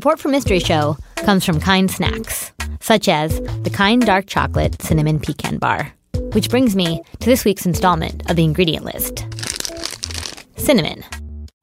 Support 0.00 0.18
for 0.18 0.28
Mystery 0.28 0.60
Show 0.60 0.96
comes 1.16 1.44
from 1.44 1.60
Kind 1.60 1.90
Snacks, 1.90 2.52
such 2.80 3.06
as 3.06 3.38
the 3.38 3.68
Kind 3.68 4.06
Dark 4.06 4.24
Chocolate 4.26 4.80
Cinnamon 4.80 5.20
Pecan 5.20 5.58
Bar. 5.58 5.92
Which 6.32 6.48
brings 6.48 6.74
me 6.74 7.02
to 7.18 7.26
this 7.26 7.44
week's 7.44 7.66
installment 7.66 8.22
of 8.30 8.36
the 8.36 8.44
ingredient 8.44 8.86
list 8.86 9.26
cinnamon. 10.56 11.04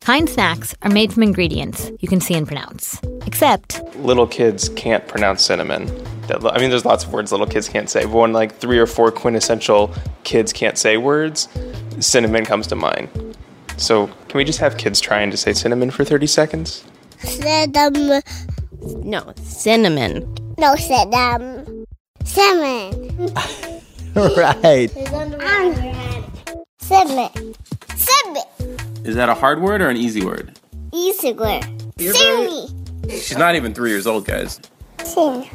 Kind 0.02 0.30
snacks 0.30 0.76
are 0.84 0.91
made 0.91 1.12
from 1.12 1.23
ingredients 1.23 1.91
you 2.00 2.08
can 2.08 2.21
see 2.21 2.36
and 2.36 2.45
pronounce, 2.45 3.02
except 3.26 3.84
little 3.95 4.28
kids 4.28 4.69
can't 4.69 5.08
pronounce 5.08 5.43
cinnamon. 5.43 5.89
I 6.30 6.60
mean, 6.60 6.69
there's 6.69 6.86
lots 6.86 7.06
of 7.06 7.13
words 7.13 7.32
little 7.32 7.47
kids 7.47 7.67
can't 7.67 7.89
say. 7.89 8.04
But 8.04 8.13
when 8.13 8.34
like 8.34 8.56
three 8.58 8.78
or 8.78 8.86
four 8.86 9.12
quintessential 9.12 9.91
kids 10.26 10.54
can't 10.54 10.78
say 10.78 10.97
words, 10.97 11.50
cinnamon 12.00 12.45
comes 12.45 12.67
to 12.67 12.76
mind. 12.76 13.10
So 13.78 14.06
can 14.30 14.38
we 14.38 14.43
just 14.43 14.60
have 14.60 14.78
kids 14.78 15.00
trying 15.00 15.32
to 15.32 15.38
say 15.38 15.54
cinnamon 15.54 15.89
for 15.89 16.04
30 16.04 16.28
seconds? 16.28 16.84
Cinnamon. 17.19 18.21
No, 18.82 19.34
cinnamon. 19.43 20.36
No, 20.58 20.75
cinnamon. 20.75 21.86
Cinnamon. 22.23 23.34
right. 24.15 24.91
It's 24.95 25.13
on 25.13 25.32
the 25.32 25.45
on 25.45 25.65
your 25.65 25.93
head. 25.93 26.23
Cinnamon. 26.80 27.56
Cinnamon. 27.95 28.77
Is 29.03 29.15
that 29.15 29.30
a 29.30 29.34
hard 29.34 29.62
word 29.62 29.82
or 29.82 29.89
an 29.89 29.97
easy 29.97 30.23
word? 30.25 30.60
Easy 30.93 31.34
word. 31.34 31.63
Cinnamon. 31.99 32.67
She's 33.10 33.38
not 33.38 33.56
even 33.56 33.73
three 33.73 33.89
years 33.89 34.06
old, 34.08 34.25
guys. 34.25 34.60
Cinnamon. 35.03 35.47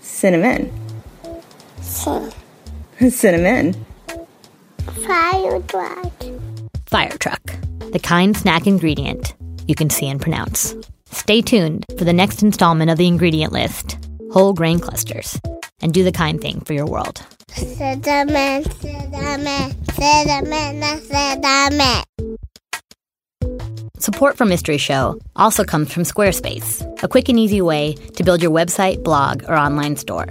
Cinnamon. 0.00 0.72
Cinnamon. 1.80 2.32
Cinnamon. 3.10 3.86
Fire 5.06 5.60
truck. 5.62 6.12
fire 6.86 7.16
truck, 7.18 7.42
the 7.92 8.00
kind 8.02 8.36
snack 8.36 8.66
ingredient 8.66 9.34
you 9.68 9.74
can 9.74 9.90
see 9.90 10.08
and 10.08 10.20
pronounce. 10.20 10.74
Stay 11.04 11.40
tuned 11.40 11.84
for 11.96 12.04
the 12.04 12.12
next 12.12 12.42
installment 12.42 12.90
of 12.90 12.98
the 12.98 13.06
ingredient 13.06 13.52
list 13.52 13.98
whole 14.30 14.52
grain 14.52 14.78
clusters 14.78 15.40
and 15.80 15.92
do 15.94 16.04
the 16.04 16.12
kind 16.12 16.40
thing 16.40 16.60
for 16.60 16.72
your 16.72 16.86
world. 16.86 17.22
Cinnamon. 17.48 18.64
Cinnamon. 18.64 19.84
Cinnamon. 19.94 21.00
Cinnamon. 21.00 22.04
Support 23.98 24.36
for 24.36 24.44
Mystery 24.44 24.78
Show 24.78 25.18
also 25.34 25.64
comes 25.64 25.92
from 25.92 26.04
Squarespace, 26.04 26.82
a 27.02 27.08
quick 27.08 27.28
and 27.28 27.38
easy 27.38 27.60
way 27.60 27.94
to 28.16 28.22
build 28.22 28.42
your 28.42 28.52
website, 28.52 29.02
blog, 29.02 29.42
or 29.44 29.54
online 29.54 29.96
store. 29.96 30.28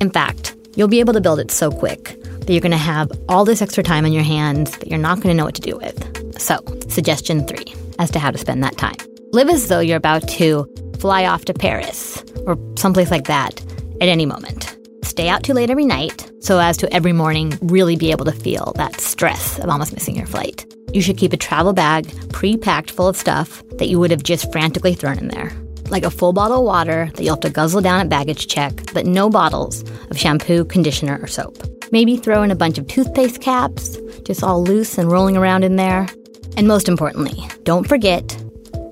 In 0.00 0.10
fact, 0.10 0.56
you'll 0.74 0.88
be 0.88 1.00
able 1.00 1.12
to 1.12 1.20
build 1.20 1.38
it 1.38 1.50
so 1.50 1.70
quick 1.70 2.16
that 2.22 2.50
you're 2.50 2.62
going 2.62 2.70
to 2.70 2.78
have 2.78 3.10
all 3.28 3.44
this 3.44 3.60
extra 3.60 3.82
time 3.82 4.04
on 4.04 4.12
your 4.12 4.22
hands 4.22 4.76
that 4.78 4.88
you're 4.88 4.98
not 4.98 5.16
going 5.16 5.28
to 5.28 5.34
know 5.34 5.44
what 5.44 5.54
to 5.54 5.60
do 5.60 5.76
with. 5.76 6.40
So, 6.40 6.64
suggestion 6.88 7.46
three 7.46 7.74
as 8.00 8.10
to 8.10 8.18
how 8.18 8.30
to 8.30 8.38
spend 8.38 8.64
that 8.64 8.78
time. 8.78 8.96
Live 9.32 9.48
as 9.48 9.68
though 9.68 9.78
you're 9.78 9.96
about 9.96 10.26
to 10.28 10.66
fly 10.98 11.26
off 11.26 11.44
to 11.44 11.54
Paris 11.54 12.24
or 12.46 12.58
someplace 12.76 13.10
like 13.10 13.26
that 13.26 13.60
at 14.00 14.08
any 14.08 14.26
moment. 14.26 14.76
Stay 15.04 15.28
out 15.28 15.42
too 15.42 15.52
late 15.52 15.70
every 15.70 15.84
night 15.84 16.30
so 16.40 16.58
as 16.58 16.76
to 16.78 16.92
every 16.92 17.12
morning 17.12 17.56
really 17.62 17.96
be 17.96 18.10
able 18.10 18.24
to 18.24 18.32
feel 18.32 18.72
that 18.76 19.00
stress 19.00 19.58
of 19.58 19.68
almost 19.68 19.92
missing 19.92 20.16
your 20.16 20.26
flight. 20.26 20.66
You 20.92 21.02
should 21.02 21.18
keep 21.18 21.32
a 21.32 21.36
travel 21.36 21.72
bag 21.72 22.10
pre 22.30 22.56
packed 22.56 22.90
full 22.90 23.06
of 23.06 23.16
stuff 23.16 23.62
that 23.78 23.88
you 23.88 24.00
would 24.00 24.10
have 24.10 24.22
just 24.22 24.50
frantically 24.50 24.94
thrown 24.94 25.18
in 25.18 25.28
there. 25.28 25.52
Like 25.88 26.04
a 26.04 26.10
full 26.10 26.32
bottle 26.32 26.58
of 26.58 26.64
water 26.64 27.10
that 27.14 27.22
you'll 27.22 27.34
have 27.34 27.40
to 27.40 27.50
guzzle 27.50 27.82
down 27.82 28.00
at 28.00 28.08
baggage 28.08 28.46
check, 28.46 28.92
but 28.94 29.06
no 29.06 29.28
bottles 29.28 29.82
of 30.10 30.18
shampoo, 30.18 30.64
conditioner, 30.64 31.18
or 31.20 31.26
soap. 31.26 31.58
Maybe 31.92 32.16
throw 32.16 32.42
in 32.42 32.50
a 32.50 32.56
bunch 32.56 32.78
of 32.78 32.86
toothpaste 32.86 33.40
caps, 33.40 33.98
just 34.24 34.42
all 34.42 34.62
loose 34.62 34.96
and 34.98 35.10
rolling 35.10 35.36
around 35.36 35.64
in 35.64 35.76
there. 35.76 36.08
And 36.56 36.68
most 36.68 36.88
importantly, 36.88 37.48
don't 37.64 37.88
forget 37.88 38.28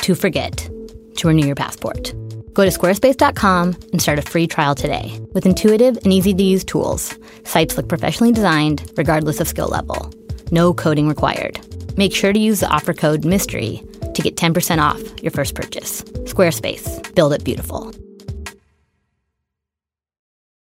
to 0.00 0.14
forget 0.14 0.68
to 1.16 1.28
renew 1.28 1.46
your 1.46 1.54
passport. 1.54 2.14
Go 2.54 2.64
to 2.64 2.70
squarespace.com 2.70 3.76
and 3.92 4.02
start 4.02 4.18
a 4.18 4.22
free 4.22 4.46
trial 4.46 4.74
today. 4.74 5.20
With 5.32 5.46
intuitive 5.46 5.96
and 5.98 6.12
easy 6.12 6.34
to 6.34 6.42
use 6.42 6.64
tools, 6.64 7.16
sites 7.44 7.76
look 7.76 7.88
professionally 7.88 8.32
designed 8.32 8.90
regardless 8.96 9.40
of 9.40 9.48
skill 9.48 9.68
level. 9.68 10.12
No 10.50 10.74
coding 10.74 11.08
required. 11.08 11.60
Make 11.96 12.14
sure 12.14 12.32
to 12.32 12.38
use 12.38 12.60
the 12.60 12.68
offer 12.68 12.94
code 12.94 13.24
MYSTERY 13.24 14.12
to 14.14 14.22
get 14.22 14.36
10% 14.36 14.78
off 14.82 15.22
your 15.22 15.30
first 15.30 15.54
purchase. 15.54 16.02
Squarespace, 16.02 17.14
build 17.14 17.32
it 17.32 17.44
beautiful. 17.44 17.92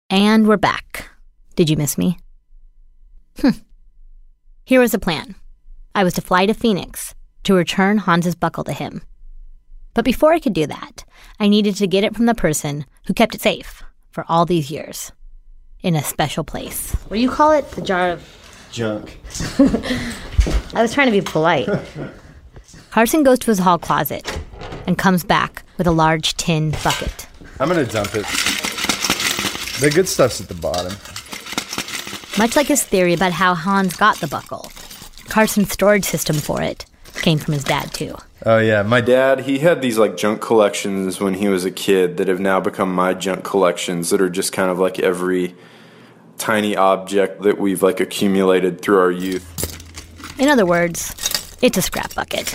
And 0.10 0.48
we're 0.48 0.58
back. 0.58 1.10
Did 1.56 1.70
you 1.70 1.78
miss 1.78 1.98
me? 1.98 2.18
Hmm. 3.40 3.52
Here 4.66 4.82
was 4.82 4.92
the 4.92 5.00
plan 5.00 5.36
I 5.94 6.04
was 6.04 6.14
to 6.14 6.22
fly 6.22 6.46
to 6.46 6.54
Phoenix 6.54 7.14
to 7.44 7.54
return 7.54 8.00
Hans's 8.00 8.36
buckle 8.36 8.64
to 8.66 8.74
him. 8.74 9.02
But 9.94 10.06
before 10.06 10.32
I 10.32 10.40
could 10.40 10.54
do 10.54 10.66
that, 10.68 11.04
I 11.40 11.50
needed 11.50 11.76
to 11.76 11.88
get 11.88 12.04
it 12.04 12.16
from 12.16 12.26
the 12.26 12.36
person 12.36 12.86
who 13.08 13.14
kept 13.14 13.36
it 13.36 13.42
safe 13.42 13.84
for 14.12 14.26
all 14.30 14.46
these 14.46 14.72
years 14.72 15.12
in 15.82 15.96
a 15.96 16.04
special 16.04 16.44
place. 16.44 16.94
What 17.08 17.18
do 17.18 17.22
you 17.22 17.30
call 17.30 17.52
it? 17.52 17.70
The 17.72 17.82
jar 17.82 18.12
of. 18.12 18.38
Junk. 18.72 19.20
I 20.74 20.82
was 20.82 20.94
trying 20.94 21.08
to 21.08 21.12
be 21.12 21.20
polite. 21.20 21.68
Carson 22.90 23.24
goes 23.24 23.40
to 23.40 23.52
his 23.52 23.60
hall 23.60 23.78
closet 23.78 24.40
and 24.88 24.98
comes 24.98 25.26
back 25.26 25.64
with 25.78 25.88
a 25.88 25.92
large 25.92 26.36
tin 26.36 26.72
bucket. 26.84 27.28
I'm 27.60 27.68
gonna 27.68 27.86
dump 27.86 28.16
it. 28.16 28.26
The 29.82 29.92
good 29.94 30.08
stuff's 30.08 30.40
at 30.40 30.48
the 30.48 30.54
bottom. 30.54 30.94
Much 32.38 32.56
like 32.56 32.68
his 32.68 32.82
theory 32.82 33.14
about 33.14 33.34
how 33.34 33.54
Hans 33.54 33.96
got 33.98 34.22
the 34.22 34.28
buckle, 34.28 34.72
Carson's 35.32 35.72
storage 35.72 36.04
system 36.04 36.36
for 36.36 36.62
it 36.62 36.86
came 37.22 37.38
from 37.40 37.54
his 37.54 37.64
dad, 37.64 37.94
too. 37.94 38.18
Oh 38.46 38.58
yeah, 38.58 38.84
my 38.84 39.00
dad, 39.00 39.40
he 39.40 39.60
had 39.60 39.82
these 39.82 39.98
like 39.98 40.18
junk 40.18 40.42
collections 40.42 41.22
when 41.22 41.36
he 41.36 41.48
was 41.48 41.64
a 41.64 41.72
kid 41.72 42.18
that 42.18 42.28
have 42.28 42.42
now 42.42 42.60
become 42.60 42.94
my 42.94 43.14
junk 43.14 43.46
collections 43.46 44.10
that 44.10 44.20
are 44.20 44.30
just 44.30 44.52
kind 44.52 44.70
of 44.70 44.78
like 44.78 45.00
every 45.00 45.56
tiny 46.38 46.76
object 46.76 47.44
that 47.44 47.58
we've 47.58 47.82
like 47.82 48.02
accumulated 48.02 48.82
through 48.82 49.00
our 49.00 49.10
youth. 49.10 49.48
In 50.38 50.50
other 50.50 50.66
words, 50.66 51.14
it's 51.62 51.78
a 51.78 51.82
scrap 51.82 52.14
bucket. 52.14 52.48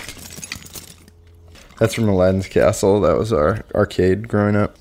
That's 1.79 1.95
from 1.95 2.07
Aladdin's 2.09 2.47
Castle. 2.47 3.01
That 3.01 3.17
was 3.17 3.33
our 3.33 3.65
arcade 3.73 4.27
growing 4.27 4.55
up. 4.55 4.77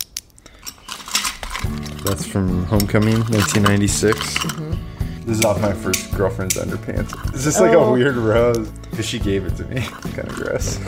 That's 2.05 2.27
from 2.27 2.65
Homecoming, 2.67 3.21
1996. 3.21 4.19
Mm-hmm. 4.19 4.96
This 5.27 5.39
is 5.39 5.45
off 5.45 5.61
my 5.61 5.73
first 5.73 6.15
girlfriend's 6.15 6.55
underpants. 6.55 7.13
It's 7.35 7.43
just 7.43 7.61
like 7.61 7.73
a 7.73 7.79
oh. 7.79 7.93
weird 7.93 8.15
rose 8.15 8.69
because 8.91 9.05
she 9.05 9.19
gave 9.19 9.45
it 9.45 9.57
to 9.57 9.65
me. 9.65 9.81
kind 10.15 10.21
of 10.21 10.37
gross. 10.37 10.79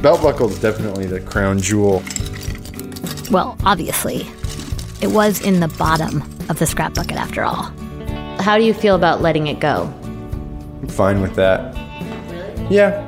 Belt 0.00 0.22
buckle 0.22 0.48
is 0.48 0.58
definitely 0.58 1.04
the 1.04 1.20
crown 1.20 1.58
jewel. 1.58 2.02
Well, 3.30 3.54
obviously, 3.66 4.26
it 5.02 5.08
was 5.08 5.42
in 5.42 5.60
the 5.60 5.68
bottom 5.68 6.22
of 6.48 6.58
the 6.58 6.64
scrap 6.64 6.94
bucket 6.94 7.18
after 7.18 7.44
all. 7.44 7.64
How 8.40 8.56
do 8.56 8.64
you 8.64 8.72
feel 8.72 8.94
about 8.94 9.20
letting 9.20 9.46
it 9.46 9.60
go? 9.60 9.82
I'm 10.80 10.88
fine 10.88 11.20
with 11.20 11.34
that. 11.34 11.74
Really? 12.30 12.76
Yeah. 12.76 13.06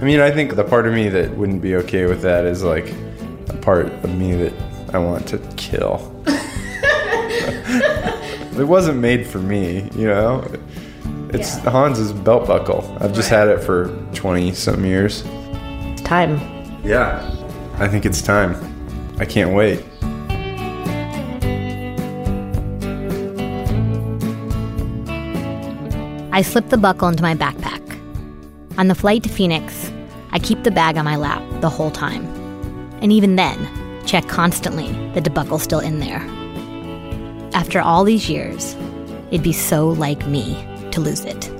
I 0.00 0.04
mean, 0.04 0.18
I 0.18 0.32
think 0.32 0.56
the 0.56 0.64
part 0.64 0.88
of 0.88 0.94
me 0.94 1.08
that 1.10 1.30
wouldn't 1.36 1.62
be 1.62 1.76
okay 1.76 2.06
with 2.06 2.22
that 2.22 2.44
is 2.44 2.64
like 2.64 2.92
a 3.50 3.56
part 3.56 3.86
of 3.86 4.18
me 4.18 4.34
that 4.34 4.52
I 4.92 4.98
want 4.98 5.28
to 5.28 5.38
kill. 5.56 6.17
It 8.58 8.68
wasn't 8.68 8.98
made 8.98 9.26
for 9.26 9.38
me, 9.38 9.88
you 9.94 10.06
know? 10.06 10.44
It's 11.30 11.56
Hans's 11.58 12.12
belt 12.12 12.46
buckle. 12.46 12.96
I've 13.00 13.12
just 13.12 13.28
had 13.28 13.48
it 13.48 13.58
for 13.58 13.88
20 14.14 14.52
some 14.54 14.84
years. 14.84 15.22
Time. 16.02 16.38
Yeah. 16.82 17.22
I 17.74 17.86
think 17.86 18.06
it's 18.06 18.22
time. 18.22 18.56
I 19.18 19.24
can't 19.24 19.54
wait. 19.54 19.84
I 26.32 26.42
slip 26.42 26.68
the 26.68 26.78
buckle 26.78 27.08
into 27.08 27.22
my 27.22 27.34
backpack. 27.34 27.82
On 28.78 28.88
the 28.88 28.94
flight 28.94 29.24
to 29.24 29.28
Phoenix, 29.28 29.92
I 30.30 30.38
keep 30.38 30.62
the 30.62 30.70
bag 30.70 30.96
on 30.96 31.04
my 31.04 31.16
lap 31.16 31.42
the 31.60 31.68
whole 31.68 31.90
time. 31.90 32.24
And 33.02 33.12
even 33.12 33.36
then, 33.36 33.58
check 34.06 34.28
constantly 34.28 34.92
that 35.14 35.24
the 35.24 35.30
buckle's 35.30 35.62
still 35.62 35.80
in 35.80 35.98
there. 35.98 36.37
After 37.58 37.80
all 37.80 38.04
these 38.04 38.30
years, 38.30 38.76
it'd 39.32 39.42
be 39.42 39.52
so 39.52 39.88
like 39.88 40.24
me 40.28 40.54
to 40.92 41.00
lose 41.00 41.24
it. 41.24 41.50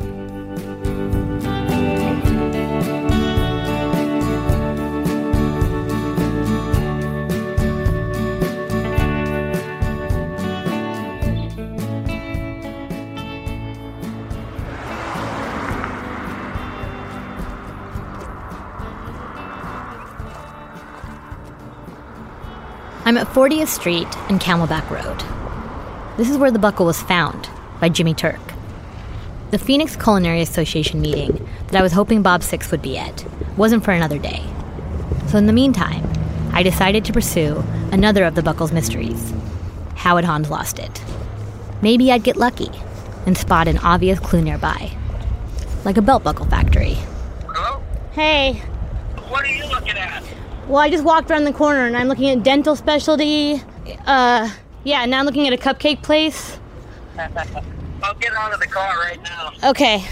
I'm 23.04 23.16
at 23.16 23.26
40th 23.26 23.66
Street 23.66 24.06
and 24.30 24.38
Camelback 24.40 24.88
Road. 24.90 25.37
This 26.18 26.28
is 26.28 26.36
where 26.36 26.50
the 26.50 26.58
buckle 26.58 26.84
was 26.84 27.00
found 27.00 27.48
by 27.80 27.88
Jimmy 27.88 28.12
Turk. 28.12 28.40
The 29.52 29.58
Phoenix 29.58 29.96
Culinary 29.96 30.42
Association 30.42 31.00
meeting 31.00 31.48
that 31.68 31.76
I 31.76 31.82
was 31.82 31.92
hoping 31.92 32.20
Bob 32.22 32.42
Six 32.42 32.70
would 32.70 32.82
be 32.82 32.98
at 32.98 33.24
wasn't 33.56 33.84
for 33.84 33.92
another 33.92 34.18
day. 34.18 34.42
So 35.28 35.38
in 35.38 35.46
the 35.46 35.52
meantime, 35.52 36.04
I 36.52 36.58
I 36.58 36.62
decided 36.64 37.04
to 37.04 37.12
pursue 37.12 37.62
another 37.92 38.24
of 38.24 38.34
the 38.34 38.42
Buckles 38.42 38.72
mysteries. 38.72 39.32
How 39.94 40.16
had 40.16 40.24
Hans 40.24 40.50
lost 40.50 40.80
it? 40.80 41.00
Maybe 41.82 42.10
I'd 42.10 42.24
get 42.24 42.36
lucky 42.36 42.70
and 43.26 43.38
spot 43.38 43.68
an 43.68 43.78
obvious 43.78 44.18
clue 44.18 44.42
nearby, 44.42 44.90
like 45.84 45.96
a 45.96 46.02
belt 46.02 46.24
buckle 46.24 46.46
factory. 46.46 46.96
Hello? 47.46 47.80
Hey, 48.10 48.54
What 49.28 49.44
are 49.44 49.54
you 49.54 49.68
looking 49.68 49.96
at? 49.96 50.24
well, 50.66 50.78
I 50.80 50.90
just 50.90 51.04
walked 51.04 51.30
around 51.30 51.44
the 51.44 51.52
corner 51.52 51.86
and 51.86 51.96
I'm 51.96 52.08
looking 52.08 52.28
at 52.30 52.42
dental 52.42 52.74
specialty. 52.74 53.62
Uh, 54.04 54.50
yeah, 54.84 55.04
now 55.06 55.20
I'm 55.20 55.26
looking 55.26 55.46
at 55.46 55.52
a 55.52 55.56
cupcake 55.56 56.02
place. 56.02 56.58
I'll 57.18 58.14
get 58.14 58.32
out 58.32 58.52
of 58.52 58.60
the 58.60 58.66
car 58.66 58.96
right 58.98 59.20
now. 59.22 59.52
Okay. 59.70 60.04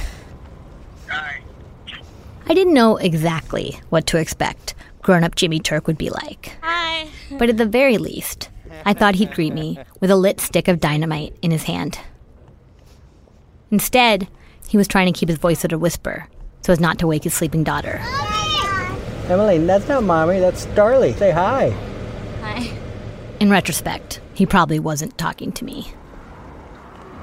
I 2.49 2.55
didn't 2.55 2.75
know 2.75 2.97
exactly 2.97 3.81
what 3.89 4.07
to 4.09 4.19
expect 4.19 4.75
grown 5.07 5.23
up 5.23 5.37
Jimmy 5.37 5.61
Turk 5.61 5.87
would 5.87 5.97
be 5.97 6.11
like. 6.11 6.57
Hi. 6.63 7.09
But 7.39 7.49
at 7.49 7.57
the 7.57 7.65
very 7.65 7.97
least, 7.97 8.51
I 8.85 8.93
thought 8.93 9.15
he'd 9.15 9.33
greet 9.33 9.55
me 9.55 9.79
with 10.01 10.11
a 10.11 10.17
lit 10.17 10.41
stick 10.41 10.67
of 10.67 10.81
dynamite 10.81 11.37
in 11.43 11.53
his 11.53 11.63
hand. 11.63 11.99
Instead, 13.71 14.29
he 14.69 14.77
was 14.77 14.89
trying 14.89 15.13
to 15.13 15.19
keep 15.19 15.29
his 15.29 15.39
voice 15.39 15.65
at 15.65 15.73
a 15.73 15.79
whisper 15.79 16.29
so 16.63 16.73
as 16.73 16.81
not 16.81 16.99
to 16.99 17.07
wake 17.07 17.23
his 17.23 17.35
sleeping 17.35 17.63
daughter. 17.63 18.01
Emily, 19.29 19.59
that's 19.59 19.89
not 19.89 20.03
mommy, 20.03 20.41
that's 20.41 20.67
Darlie. 20.67 21.17
Say 21.17 21.31
hi. 21.31 21.71
Hi. 22.43 22.77
In 23.39 23.49
retrospect, 23.49 24.21
he 24.37 24.45
probably 24.45 24.79
wasn't 24.79 25.17
talking 25.17 25.51
to 25.53 25.65
me. 25.65 25.93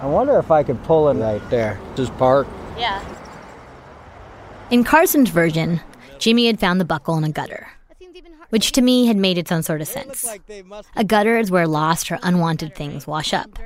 I 0.02 0.08
wonder 0.08 0.38
if 0.39 0.49
I 0.52 0.63
could 0.63 0.84
pull 0.84 1.10
him 1.10 1.19
right 1.19 1.47
there. 1.49 1.80
This 1.95 2.10
park. 2.10 2.47
Yeah. 2.78 3.02
In 4.71 4.84
Carson's 4.84 5.30
version, 5.30 5.80
Jimmy 6.17 6.47
had 6.47 6.60
found 6.60 6.82
the 6.82 6.86
buckle 6.86 7.15
in 7.17 7.23
a 7.23 7.30
gutter, 7.30 7.69
which 8.49 8.71
to 8.73 8.82
me 8.82 9.06
had 9.06 9.17
made 9.17 9.38
its 9.38 9.52
own 9.52 9.62
sort 9.62 9.82
of 9.82 9.88
sense. 9.88 10.28
A 10.95 11.04
gutter 11.04 11.38
is 11.38 11.52
where 11.52 11.67
lost 11.67 12.12
or 12.12 12.19
unwanted 12.23 12.76
things 12.76 13.06
wash 13.06 13.34
up. 13.34 13.60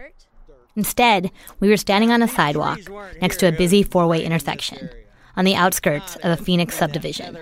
Instead, 0.75 1.31
we 1.59 1.69
were 1.69 1.77
standing 1.77 2.11
on 2.11 2.21
a 2.21 2.27
sidewalk 2.27 2.79
next 3.21 3.37
to 3.37 3.47
a 3.47 3.51
busy 3.51 3.81
four 3.81 4.07
way 4.07 4.23
intersection 4.23 4.89
on 5.35 5.45
the 5.45 5.55
outskirts 5.55 6.17
of 6.17 6.31
a 6.31 6.43
Phoenix 6.43 6.75
subdivision. 6.75 7.37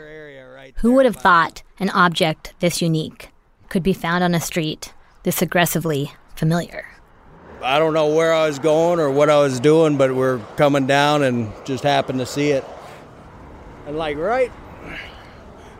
Who 0.78 0.94
would 0.94 1.06
have 1.06 1.16
thought 1.16 1.64
an 1.80 1.90
object 1.90 2.54
this 2.60 2.82
unique 2.82 3.30
could 3.70 3.84
be 3.84 3.94
found 3.94 4.24
on 4.24 4.36
a 4.36 4.40
street 4.40 4.94
this 5.26 5.42
aggressively 5.42 6.14
familiar? 6.36 6.86
I 7.64 7.80
don't 7.80 7.96
know 7.96 8.14
where 8.14 8.32
I 8.32 8.46
was 8.46 8.60
going 8.60 9.00
or 9.00 9.10
what 9.10 9.28
I 9.28 9.40
was 9.40 9.60
doing, 9.60 9.98
but 9.98 10.16
we're 10.16 10.38
coming 10.56 10.86
down 10.86 11.24
and 11.24 11.52
just 11.66 11.84
happened 11.84 12.20
to 12.20 12.28
see 12.28 12.52
it. 12.52 12.64
And 13.88 13.98
like 13.98 14.18
right 14.18 14.52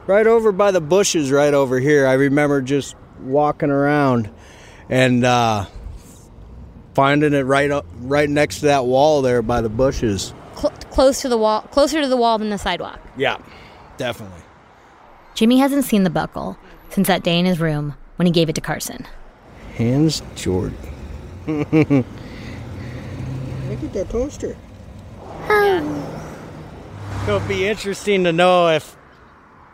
right 0.08 0.26
over 0.26 0.52
by 0.52 0.72
the 0.72 0.82
bushes 0.82 1.32
right 1.32 1.54
over 1.54 1.80
here, 1.80 2.08
I 2.08 2.14
remember 2.14 2.62
just 2.62 2.96
walking 3.22 3.70
around 3.70 4.30
and 4.90 5.24
uh 5.24 5.66
finding 6.96 7.34
it 7.34 7.44
right 7.44 7.70
up 7.70 7.86
right 8.00 8.30
next 8.30 8.60
to 8.62 8.66
that 8.66 8.86
wall 8.86 9.22
there 9.22 9.44
by 9.44 9.62
the 9.62 9.70
bushes. 9.70 10.34
Cl- 10.56 10.74
close 10.90 11.22
to 11.22 11.30
the 11.30 11.38
wall, 11.38 11.62
closer 11.62 12.02
to 12.02 12.08
the 12.08 12.18
wall 12.18 12.40
than 12.40 12.50
the 12.50 12.58
sidewalk. 12.58 13.00
Yeah, 13.16 13.38
definitely. 13.98 14.42
Jimmy 15.36 15.60
hasn't 15.60 15.84
seen 15.86 16.04
the 16.04 16.10
buckle 16.10 16.58
since 16.90 17.08
that 17.08 17.22
day 17.22 17.38
in 17.38 17.46
his 17.46 17.60
room 17.60 17.96
when 18.16 18.26
he 18.26 18.32
gave 18.32 18.50
it 18.50 18.56
to 18.56 18.62
Carson. 18.62 19.06
Hands 19.76 20.22
Jordan. 20.36 20.78
Look 21.48 22.06
at 23.84 23.94
that 23.94 24.10
poster. 24.10 24.56
Oh. 25.50 26.22
It'll 27.28 27.40
be 27.48 27.68
interesting 27.68 28.24
to 28.24 28.32
know 28.32 28.70
if 28.70 28.96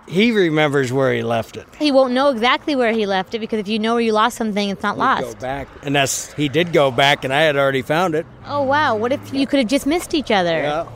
he 0.08 0.32
remembers 0.32 0.92
where 0.92 1.14
he 1.14 1.22
left 1.22 1.56
it. 1.58 1.68
He 1.78 1.92
won't 1.92 2.14
know 2.14 2.30
exactly 2.30 2.76
where 2.76 2.92
he 2.94 3.06
left 3.06 3.34
it 3.34 3.40
because 3.40 3.60
if 3.60 3.68
you 3.68 3.78
know 3.80 3.94
where 3.94 4.02
you 4.02 4.14
lost 4.14 4.38
something, 4.38 4.70
it's 4.70 4.84
not 4.84 4.96
Go 4.96 5.00
lost. 5.02 5.40
back, 5.40 5.68
and 5.84 5.96
that's 5.96 6.34
he 6.34 6.50
did 6.50 6.74
go 6.74 6.92
back, 6.92 7.24
and 7.24 7.34
I 7.34 7.42
had 7.42 7.56
already 7.56 7.82
found 7.82 8.16
it. 8.16 8.26
Oh, 8.46 8.64
wow. 8.64 8.96
What 8.96 9.12
if 9.12 9.34
you 9.34 9.46
could 9.48 9.60
have 9.60 9.68
just 9.70 9.86
missed 9.86 10.14
each 10.14 10.32
other? 10.32 10.62
Yeah. 10.62 10.88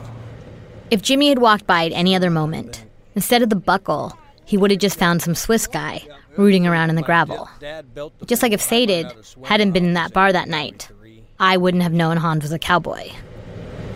If 0.90 1.02
Jimmy 1.02 1.28
had 1.28 1.38
walked 1.38 1.66
by 1.66 1.86
at 1.86 1.92
any 1.92 2.14
other 2.16 2.30
moment, 2.30 2.84
instead 3.14 3.42
of 3.42 3.50
the 3.50 3.56
buckle, 3.56 4.16
he 4.44 4.56
would 4.56 4.70
have 4.70 4.80
just 4.80 4.98
found 4.98 5.22
some 5.22 5.34
Swiss 5.34 5.66
guy 5.66 6.06
rooting 6.36 6.66
around 6.66 6.90
in 6.90 6.96
the 6.96 7.02
gravel. 7.02 7.48
Just 8.26 8.42
like 8.42 8.52
if 8.52 8.60
Sated 8.60 9.12
hadn't 9.44 9.72
been 9.72 9.84
in 9.84 9.94
that 9.94 10.12
bar 10.12 10.32
that 10.32 10.48
night, 10.48 10.88
I 11.38 11.56
wouldn't 11.56 11.82
have 11.82 11.92
known 11.92 12.16
Hans 12.16 12.42
was 12.42 12.52
a 12.52 12.58
cowboy. 12.58 13.10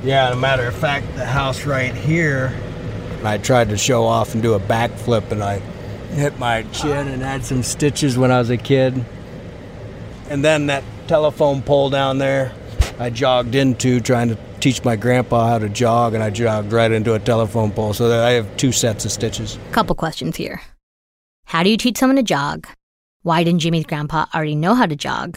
Yeah, 0.03 0.29
as 0.29 0.35
a 0.35 0.37
matter 0.37 0.67
of 0.67 0.75
fact, 0.75 1.15
the 1.17 1.27
house 1.27 1.67
right 1.67 1.95
here. 1.95 2.55
I 3.23 3.37
tried 3.37 3.69
to 3.69 3.77
show 3.77 4.05
off 4.05 4.33
and 4.33 4.43
do 4.43 4.55
a 4.55 4.61
backflip, 4.61 5.31
and 5.31 5.43
I 5.43 5.59
hit 6.15 6.39
my 6.39 6.63
chin 6.73 7.09
and 7.09 7.23
had 7.23 7.45
some 7.45 7.63
stitches 7.63 8.17
when 8.17 8.31
I 8.31 8.39
was 8.39 8.51
a 8.51 8.57
kid. 8.57 9.05
And 10.31 10.45
then 10.45 10.67
that 10.67 10.85
telephone 11.07 11.61
pole 11.61 11.91
down 11.91 12.19
there, 12.19 12.53
I 12.99 13.11
jogged 13.11 13.55
into 13.55 14.01
trying 14.01 14.29
to 14.31 14.39
teach 14.61 14.85
my 14.85 14.97
grandpa 14.97 15.49
how 15.49 15.59
to 15.59 15.69
jog, 15.69 16.15
and 16.15 16.23
I 16.23 16.31
jogged 16.31 16.73
right 16.73 16.91
into 16.91 17.15
a 17.15 17.19
telephone 17.19 17.73
pole. 17.73 17.93
So 17.93 18.09
that 18.09 18.25
I 18.25 18.33
have 18.33 18.57
two 18.57 18.73
sets 18.73 19.05
of 19.05 19.13
stitches. 19.13 19.59
Couple 19.73 19.95
questions 19.95 20.37
here. 20.37 20.63
How 21.51 21.65
do 21.65 21.69
you 21.69 21.77
teach 21.77 21.99
someone 21.99 22.15
to 22.15 22.23
jog? 22.23 22.69
Why 23.23 23.43
didn't 23.43 23.59
Jimmy's 23.59 23.85
grandpa 23.85 24.27
already 24.33 24.55
know 24.55 24.77
how 24.77 24.87
to 24.87 24.95
jog? 24.95 25.37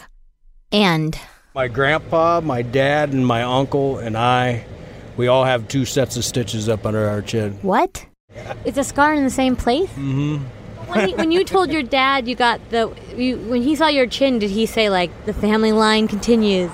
And 0.70 1.18
My 1.56 1.66
grandpa, 1.66 2.40
my 2.40 2.62
dad, 2.62 3.12
and 3.12 3.26
my 3.26 3.42
uncle 3.42 3.98
and 3.98 4.16
I, 4.16 4.64
we 5.16 5.26
all 5.26 5.42
have 5.42 5.66
two 5.66 5.84
sets 5.84 6.16
of 6.16 6.24
stitches 6.24 6.68
up 6.68 6.86
under 6.86 7.08
our 7.08 7.20
chin. 7.20 7.54
what? 7.62 8.06
It's 8.64 8.78
a 8.78 8.84
scar 8.84 9.12
in 9.12 9.24
the 9.24 9.30
same 9.30 9.56
place? 9.56 9.90
Mm-hmm. 9.90 10.36
when, 10.86 11.08
he, 11.08 11.14
when 11.16 11.32
you 11.32 11.42
told 11.42 11.72
your 11.72 11.82
dad 11.82 12.28
you 12.28 12.36
got 12.36 12.60
the 12.70 12.94
you, 13.16 13.36
when 13.48 13.62
he 13.62 13.74
saw 13.74 13.88
your 13.88 14.06
chin 14.06 14.38
did 14.38 14.50
he 14.50 14.66
say 14.66 14.90
like 14.90 15.10
the 15.26 15.34
family 15.34 15.72
line 15.72 16.06
continues 16.06 16.70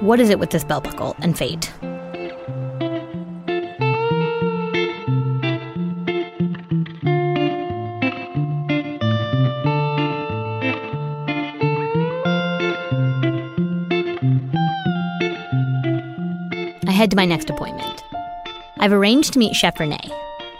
what 0.00 0.18
is 0.18 0.30
it 0.30 0.38
with 0.38 0.48
this 0.50 0.64
belt 0.64 0.84
buckle 0.84 1.14
and 1.18 1.36
fate 1.36 1.70
head 16.94 17.10
to 17.10 17.16
my 17.16 17.24
next 17.24 17.50
appointment 17.50 18.04
I've 18.78 18.92
arranged 18.92 19.32
to 19.32 19.38
meet 19.38 19.54
Chef 19.54 19.78
Rene, 19.78 20.00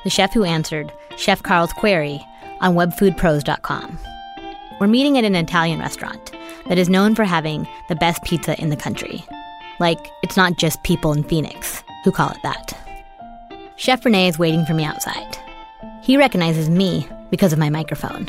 the 0.04 0.10
chef 0.10 0.32
who 0.32 0.44
answered 0.44 0.92
Chef 1.16 1.42
Carl's 1.42 1.72
query 1.72 2.24
on 2.60 2.74
webfoodpros.com. 2.74 3.98
We're 4.80 4.86
meeting 4.86 5.18
at 5.18 5.24
an 5.24 5.34
Italian 5.34 5.80
restaurant 5.80 6.32
that 6.68 6.78
is 6.78 6.88
known 6.88 7.14
for 7.14 7.24
having 7.24 7.68
the 7.88 7.96
best 7.96 8.22
pizza 8.24 8.58
in 8.60 8.70
the 8.70 8.76
country. 8.76 9.24
Like, 9.80 9.98
it's 10.22 10.36
not 10.36 10.56
just 10.56 10.82
people 10.84 11.12
in 11.12 11.24
Phoenix 11.24 11.82
who 12.04 12.12
call 12.12 12.30
it 12.30 12.38
that. 12.44 12.76
Chef 13.76 14.04
Rene 14.04 14.28
is 14.28 14.38
waiting 14.38 14.64
for 14.64 14.74
me 14.74 14.84
outside. 14.84 15.36
He 16.02 16.16
recognizes 16.16 16.70
me 16.70 17.08
because 17.30 17.52
of 17.52 17.58
my 17.58 17.70
microphone. 17.70 18.28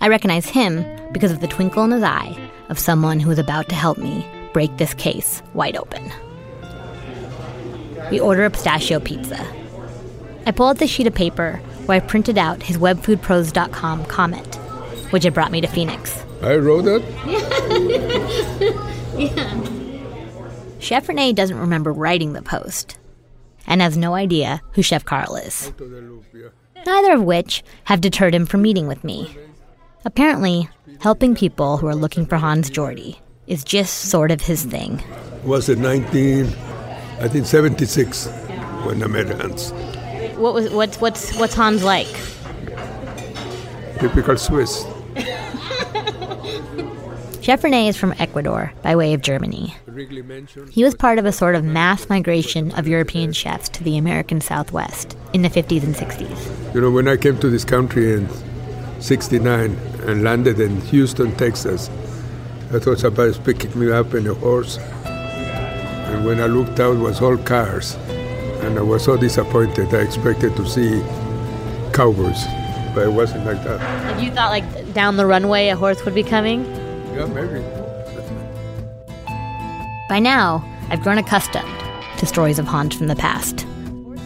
I 0.00 0.08
recognize 0.08 0.48
him 0.48 0.86
because 1.12 1.32
of 1.32 1.40
the 1.40 1.48
twinkle 1.48 1.84
in 1.84 1.90
his 1.90 2.02
eye 2.02 2.50
of 2.68 2.78
someone 2.78 3.18
who 3.18 3.30
is 3.30 3.38
about 3.38 3.68
to 3.70 3.74
help 3.74 3.98
me 3.98 4.26
break 4.52 4.76
this 4.76 4.94
case 4.94 5.42
wide 5.54 5.76
open. 5.76 6.12
We 8.10 8.20
order 8.20 8.44
a 8.44 8.50
pistachio 8.50 9.00
pizza. 9.00 9.44
I 10.46 10.50
pull 10.52 10.68
out 10.68 10.78
the 10.78 10.86
sheet 10.86 11.06
of 11.06 11.14
paper 11.14 11.60
where 11.86 11.96
I 11.96 12.00
printed 12.00 12.38
out 12.38 12.62
his 12.62 12.78
webfoodpros.com 12.78 14.04
comment, 14.06 14.56
which 15.10 15.24
had 15.24 15.34
brought 15.34 15.52
me 15.52 15.60
to 15.60 15.66
Phoenix. 15.66 16.24
I 16.42 16.56
wrote 16.56 16.86
it. 16.86 17.02
yeah. 19.18 19.64
Chef 20.78 21.08
Rene 21.08 21.32
doesn't 21.32 21.58
remember 21.58 21.92
writing 21.92 22.32
the 22.32 22.42
post 22.42 22.98
and 23.66 23.82
has 23.82 23.96
no 23.96 24.14
idea 24.14 24.62
who 24.72 24.82
Chef 24.82 25.04
Carl 25.04 25.36
is. 25.36 25.72
Neither 26.86 27.12
of 27.12 27.22
which 27.22 27.62
have 27.84 28.00
deterred 28.00 28.34
him 28.34 28.46
from 28.46 28.62
meeting 28.62 28.86
with 28.86 29.04
me. 29.04 29.36
Apparently, 30.04 30.68
helping 31.00 31.34
people 31.34 31.76
who 31.76 31.86
are 31.86 31.94
looking 31.94 32.24
for 32.24 32.36
Hans 32.36 32.70
Jordi 32.70 33.18
is 33.46 33.64
just 33.64 34.10
sort 34.10 34.30
of 34.30 34.40
his 34.40 34.64
thing. 34.64 35.02
Was 35.44 35.68
it 35.68 35.78
19, 35.78 36.46
I 37.20 37.26
think 37.26 37.46
76 37.46 38.26
when 38.84 39.02
I 39.02 39.08
met 39.08 39.26
Hans. 39.28 39.72
What 40.36 40.54
was 40.54 40.70
what's 40.70 41.00
what's 41.00 41.36
what's 41.36 41.54
Hans 41.54 41.82
like? 41.82 42.06
Typical 43.98 44.36
Swiss. 44.36 44.86
Chef 47.42 47.64
Rene 47.64 47.88
is 47.88 47.96
from 47.96 48.14
Ecuador 48.18 48.72
by 48.82 48.94
way 48.94 49.14
of 49.14 49.22
Germany. 49.22 49.74
He 50.70 50.84
was 50.84 50.94
part 50.94 51.18
of 51.18 51.24
a 51.24 51.32
sort 51.32 51.56
of 51.56 51.64
mass 51.64 52.08
migration 52.08 52.70
of 52.72 52.86
European 52.86 53.32
chefs 53.32 53.68
to 53.70 53.82
the 53.82 53.98
American 53.98 54.40
Southwest 54.40 55.16
in 55.32 55.42
the 55.42 55.48
50s 55.48 55.82
and 55.82 55.96
60s. 55.96 56.74
You 56.74 56.82
know, 56.82 56.90
when 56.90 57.08
I 57.08 57.16
came 57.16 57.36
to 57.40 57.50
this 57.50 57.64
country 57.64 58.12
in 58.12 58.28
69 59.00 59.72
and 60.02 60.22
landed 60.22 60.60
in 60.60 60.80
Houston, 60.82 61.34
Texas, 61.36 61.90
I 62.72 62.78
thought 62.78 63.00
somebody 63.00 63.28
was 63.28 63.38
picking 63.38 63.76
me 63.76 63.90
up 63.90 64.14
in 64.14 64.28
a 64.28 64.34
horse. 64.34 64.78
And 66.08 66.24
when 66.24 66.40
I 66.40 66.46
looked 66.46 66.80
out, 66.80 66.96
it 66.96 67.00
was 67.00 67.20
all 67.20 67.36
cars. 67.36 67.94
And 68.62 68.78
I 68.78 68.82
was 68.82 69.04
so 69.04 69.16
disappointed. 69.16 69.94
I 69.94 69.98
expected 69.98 70.56
to 70.56 70.66
see 70.66 71.02
cowboys, 71.92 72.44
but 72.94 73.06
it 73.06 73.12
wasn't 73.12 73.44
like 73.44 73.62
that. 73.64 73.80
Like 74.12 74.22
you 74.22 74.30
thought, 74.30 74.50
like 74.50 74.94
down 74.94 75.16
the 75.16 75.26
runway, 75.26 75.68
a 75.68 75.76
horse 75.76 76.04
would 76.04 76.14
be 76.14 76.22
coming. 76.22 76.64
Yeah, 77.14 77.26
maybe. 77.26 77.60
By 80.08 80.18
now, 80.18 80.64
I've 80.88 81.02
grown 81.02 81.18
accustomed 81.18 81.68
to 82.18 82.26
stories 82.26 82.58
of 82.58 82.66
Hans 82.66 82.94
from 82.94 83.08
the 83.08 83.16
past. 83.16 83.66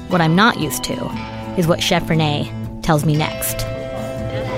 What 0.08 0.20
I'm 0.20 0.36
not 0.36 0.60
used 0.60 0.84
to 0.84 0.94
is 1.58 1.66
what 1.66 1.82
Chef 1.82 2.08
Rene 2.08 2.50
tells 2.82 3.04
me 3.04 3.16
next. 3.16 3.62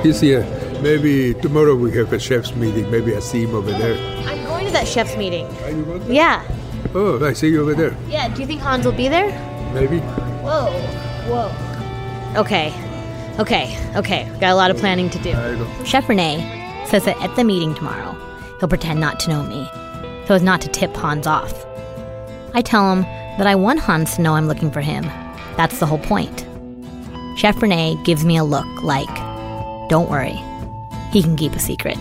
He's 0.04 0.20
here. 0.20 0.44
Maybe 0.82 1.32
tomorrow 1.34 1.74
we 1.74 1.92
have 1.92 2.12
a 2.12 2.18
chef's 2.18 2.54
meeting. 2.54 2.90
Maybe 2.90 3.16
I 3.16 3.20
see 3.20 3.44
him 3.44 3.54
over 3.54 3.70
there. 3.70 3.96
I'm 4.28 4.44
going 4.44 4.66
to 4.66 4.72
that 4.72 4.86
chef's 4.86 5.16
meeting. 5.16 5.46
Ah, 5.62 6.04
yeah. 6.06 6.42
Oh, 6.94 7.24
I 7.24 7.32
see 7.32 7.48
you 7.48 7.62
over 7.62 7.74
there. 7.74 7.96
Yeah. 8.08 8.28
Do 8.34 8.40
you 8.40 8.46
think 8.46 8.60
Hans 8.60 8.84
will 8.84 8.92
be 8.92 9.08
there? 9.08 9.30
Maybe. 9.72 9.98
Whoa. 9.98 10.70
Whoa. 11.28 12.40
Okay. 12.40 12.72
Okay. 13.38 13.76
Okay. 13.96 14.24
Got 14.40 14.50
a 14.50 14.54
lot 14.54 14.70
of 14.70 14.76
planning 14.76 15.10
to 15.10 15.18
do. 15.18 15.84
Chef 15.84 16.08
Rene 16.08 16.38
says 16.86 17.04
that 17.04 17.20
at 17.22 17.34
the 17.36 17.44
meeting 17.44 17.74
tomorrow, 17.74 18.12
he'll 18.60 18.68
pretend 18.68 19.00
not 19.00 19.18
to 19.20 19.30
know 19.30 19.42
me, 19.42 19.68
so 20.26 20.34
as 20.34 20.42
not 20.42 20.60
to 20.60 20.68
tip 20.68 20.94
Hans 20.94 21.26
off. 21.26 21.64
I 22.52 22.62
tell 22.62 22.92
him 22.92 23.02
that 23.38 23.46
I 23.46 23.54
want 23.54 23.80
Hans 23.80 24.14
to 24.16 24.22
know 24.22 24.34
I'm 24.34 24.46
looking 24.46 24.70
for 24.70 24.80
him. 24.80 25.04
That's 25.56 25.80
the 25.80 25.86
whole 25.86 25.98
point. 25.98 26.46
Chef 27.36 27.60
Rene 27.60 27.96
gives 28.04 28.24
me 28.24 28.36
a 28.36 28.44
look 28.44 28.66
like, 28.82 29.08
don't 29.88 30.08
worry, 30.08 30.38
he 31.10 31.22
can 31.22 31.36
keep 31.36 31.52
a 31.52 31.58
secret. 31.58 31.98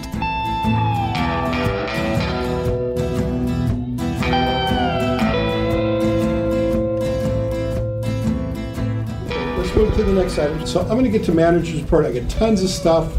Go 9.73 9.89
to 9.89 10.03
the 10.03 10.13
next 10.13 10.37
item. 10.37 10.65
So 10.65 10.81
I'm 10.81 10.89
going 10.89 11.03
to 11.03 11.09
get 11.09 11.23
to 11.25 11.31
manager's 11.33 11.81
report. 11.81 12.05
I 12.05 12.11
get 12.11 12.29
tons 12.29 12.63
of 12.63 12.69
stuff. 12.69 13.11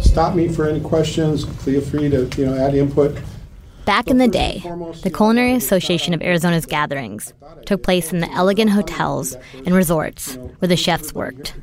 Stop 0.00 0.34
me 0.34 0.48
for 0.48 0.68
any 0.68 0.80
questions. 0.80 1.44
Feel 1.62 1.80
free 1.80 2.08
to 2.08 2.28
you 2.36 2.46
know 2.46 2.56
add 2.56 2.74
input. 2.74 3.18
Back 3.84 4.08
in 4.08 4.18
the 4.18 4.28
day, 4.28 4.60
the 5.02 5.10
Culinary 5.10 5.54
Association 5.54 6.12
of 6.12 6.20
Arizona's 6.20 6.66
gatherings 6.66 7.32
took 7.64 7.82
place 7.82 8.12
in 8.12 8.18
the 8.18 8.30
elegant 8.32 8.70
hotels 8.70 9.34
and 9.64 9.74
resorts 9.74 10.36
where 10.58 10.68
the 10.68 10.76
chefs 10.76 11.14
worked. 11.14 11.54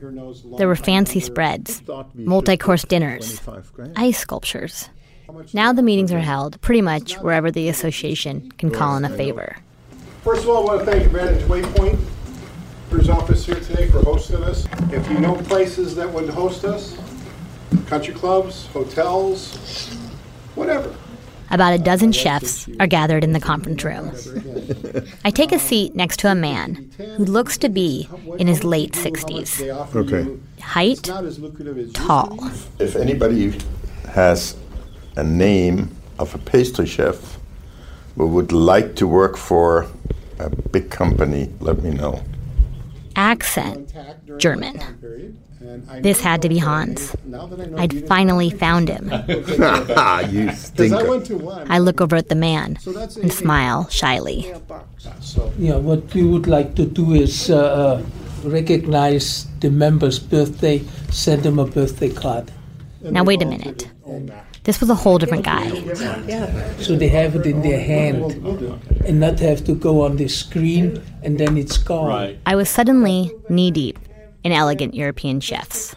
There 0.58 0.68
were 0.68 0.76
fancy 0.76 1.20
spreads, 1.20 1.84
multi 2.16 2.58
course 2.58 2.84
dinners, 2.84 3.42
ice 3.96 4.18
sculptures. 4.18 4.90
Now 5.54 5.72
the 5.72 5.84
meetings 5.84 6.12
are 6.12 6.20
held 6.20 6.60
pretty 6.62 6.82
much 6.82 7.14
wherever 7.20 7.52
the 7.52 7.70
association 7.70 8.52
can 8.54 8.72
call 8.72 8.98
in 8.98 9.06
a 9.06 9.10
favor. 9.10 9.58
First 10.24 10.44
of 10.44 10.50
all, 10.50 10.68
I 10.68 10.74
want 10.74 10.86
to 10.86 10.92
thank 10.92 11.06
Advantage 11.06 11.44
Waypoint 11.44 12.00
for 12.90 13.12
office 13.12 13.46
here 13.46 13.60
today 13.60 13.88
for 13.90 14.02
hosting 14.02 14.44
us. 14.44 14.68
If 14.92 15.10
you 15.10 15.20
know 15.20 15.36
places 15.36 15.96
that 15.96 16.12
would 16.12 16.30
host 16.30 16.64
us, 16.66 16.98
country 17.88 18.14
clubs, 18.14 18.68
hotels, 18.68 19.56
whatever. 20.56 20.94
About 21.52 21.74
a 21.74 21.78
dozen 21.78 22.12
chefs 22.12 22.68
are 22.80 22.88
gathered 22.88 23.24
in 23.24 23.32
the 23.32 23.40
conference 23.40 23.84
room. 23.84 24.12
I 25.24 25.30
take 25.30 25.52
a 25.52 25.60
seat 25.60 25.96
next 25.96 26.20
to 26.22 26.32
a 26.32 26.36
man 26.36 26.90
who 27.18 27.26
looks 27.26 27.58
to 27.60 27.70
be 27.70 28.10
in 28.40 28.48
his 28.48 28.64
late 28.64 28.94
60s. 28.94 29.62
Okay. 29.96 30.38
Height, 30.62 31.04
tall. 31.94 32.52
If 32.80 32.96
anybody 32.96 33.60
has 34.10 34.56
a 35.16 35.24
name 35.24 35.96
of 36.18 36.34
a 36.34 36.40
pastry 36.40 36.88
chef 36.88 37.38
who 38.16 38.28
would 38.28 38.52
like 38.52 38.96
to 38.96 39.08
work 39.08 39.38
for 39.38 39.88
a 40.40 40.50
big 40.50 40.90
company, 40.90 41.52
let 41.60 41.82
me 41.84 41.92
know. 41.92 42.24
Accent, 43.16 43.94
German. 44.38 44.80
This 46.02 46.22
had 46.22 46.42
to 46.42 46.50
be 46.50 46.58
Hans. 46.58 47.16
I'd 47.78 48.08
finally 48.08 48.50
found 48.50 48.90
him. 48.90 49.12
you 50.30 50.52
stinker. 50.52 51.66
I 51.70 51.80
look 51.80 52.02
over 52.02 52.16
at 52.16 52.30
the 52.30 52.36
man 52.36 52.78
and 53.22 53.34
smile 53.34 53.90
shyly. 53.90 54.54
Yeah, 55.58 55.78
what 55.78 56.14
we 56.14 56.24
would 56.24 56.48
like 56.48 56.76
to 56.76 56.86
do 56.86 57.14
is 57.14 57.50
uh, 57.50 57.58
uh, 57.58 58.04
recognize 58.44 59.48
the 59.60 59.70
member's 59.72 60.20
birthday, 60.20 60.84
send 61.10 61.44
them 61.44 61.60
a 61.60 61.66
birthday 61.66 62.10
card. 62.10 62.52
Now, 63.02 63.24
wait 63.24 63.42
a 63.42 63.46
minute. 63.46 63.90
This 64.66 64.80
was 64.82 64.90
a 64.90 64.96
whole 64.96 65.18
different 65.20 65.46
guy. 65.46 65.70
So 66.80 66.96
they 66.96 67.08
have 67.10 67.36
it 67.36 67.46
in 67.46 67.62
their 67.62 67.80
hand 67.80 68.34
and 69.06 69.20
not 69.20 69.40
have 69.40 69.64
to 69.66 69.74
go 69.76 70.02
on 70.04 70.18
the 70.18 70.28
screen 70.28 71.02
and 71.24 71.38
then 71.40 71.58
it's 71.58 71.78
gone. 71.78 72.36
I 72.46 72.56
was 72.56 72.68
suddenly 72.70 73.32
knee 73.48 73.72
deep 73.72 73.98
in 74.44 74.52
elegant 74.52 74.94
European 74.94 75.40
chefs. 75.40 75.96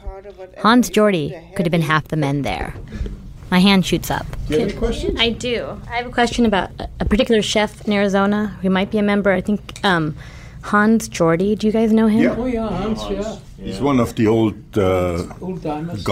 Hans 0.58 0.90
Jordi 0.90 1.32
could 1.54 1.64
have 1.66 1.70
been 1.70 1.82
half 1.82 2.08
the 2.08 2.16
men 2.16 2.42
there. 2.42 2.74
My 3.50 3.60
hand 3.60 3.86
shoots 3.86 4.10
up. 4.10 4.26
Do 4.48 4.54
you 4.54 4.60
have 4.60 4.68
any 4.70 4.78
questions? 4.78 5.18
I 5.18 5.30
do. 5.30 5.80
I 5.90 5.96
have 5.96 6.06
a 6.06 6.10
question 6.10 6.44
about 6.44 6.68
a- 6.78 6.88
a 7.00 7.04
particular 7.06 7.40
chef 7.40 7.86
in 7.86 7.92
Arizona 7.94 8.58
who 8.60 8.68
might 8.68 8.90
be 8.90 8.98
a 8.98 9.02
member. 9.02 9.30
I 9.32 9.40
think 9.40 9.60
um, 9.84 10.14
Hans 10.62 11.08
Jordi. 11.08 11.56
Do 11.58 11.66
you 11.66 11.72
guys 11.72 11.90
know 11.92 12.08
him? 12.08 12.22
Yeah. 12.24 12.36
Oh, 12.36 12.44
yeah, 12.44 12.68
Hans, 12.68 13.00
yeah. 13.10 13.36
He's 13.64 13.80
one 13.80 13.98
of 14.00 14.14
the 14.16 14.26
old 14.26 14.56
uh, 14.76 15.24
Old 15.40 15.62
timers. 15.62 16.04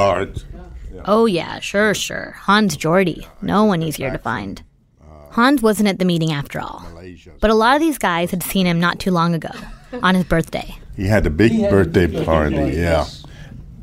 Guard. 0.97 1.05
Oh, 1.09 1.27
yeah, 1.27 1.59
sure, 1.61 1.95
sure. 1.95 2.33
Hans 2.41 2.77
Jordi. 2.77 3.27
No 3.43 3.65
one 3.65 3.83
easier 3.83 4.11
to 4.11 4.19
find. 4.19 4.63
Hans 5.31 5.61
wasn't 5.63 5.89
at 5.89 5.99
the 5.99 6.05
meeting 6.05 6.33
after 6.33 6.59
all. 6.61 6.83
But 7.41 7.51
a 7.51 7.55
lot 7.55 7.77
of 7.77 7.81
these 7.83 7.99
guys 7.99 8.31
had 8.31 8.43
seen 8.43 8.67
him 8.67 8.81
not 8.81 8.99
too 8.99 9.11
long 9.11 9.35
ago, 9.35 9.51
on 10.03 10.15
his 10.15 10.25
birthday. 10.25 10.77
He 10.97 11.07
had 11.07 11.27
a 11.27 11.31
big 11.31 11.53
He 11.53 11.61
had 11.61 11.73
a 11.73 11.77
birthday 11.77 12.07
big 12.07 12.13
birthday 12.15 12.25
party. 12.25 12.57
party, 12.57 12.73
yeah. 12.73 12.81
yes. 13.05 13.23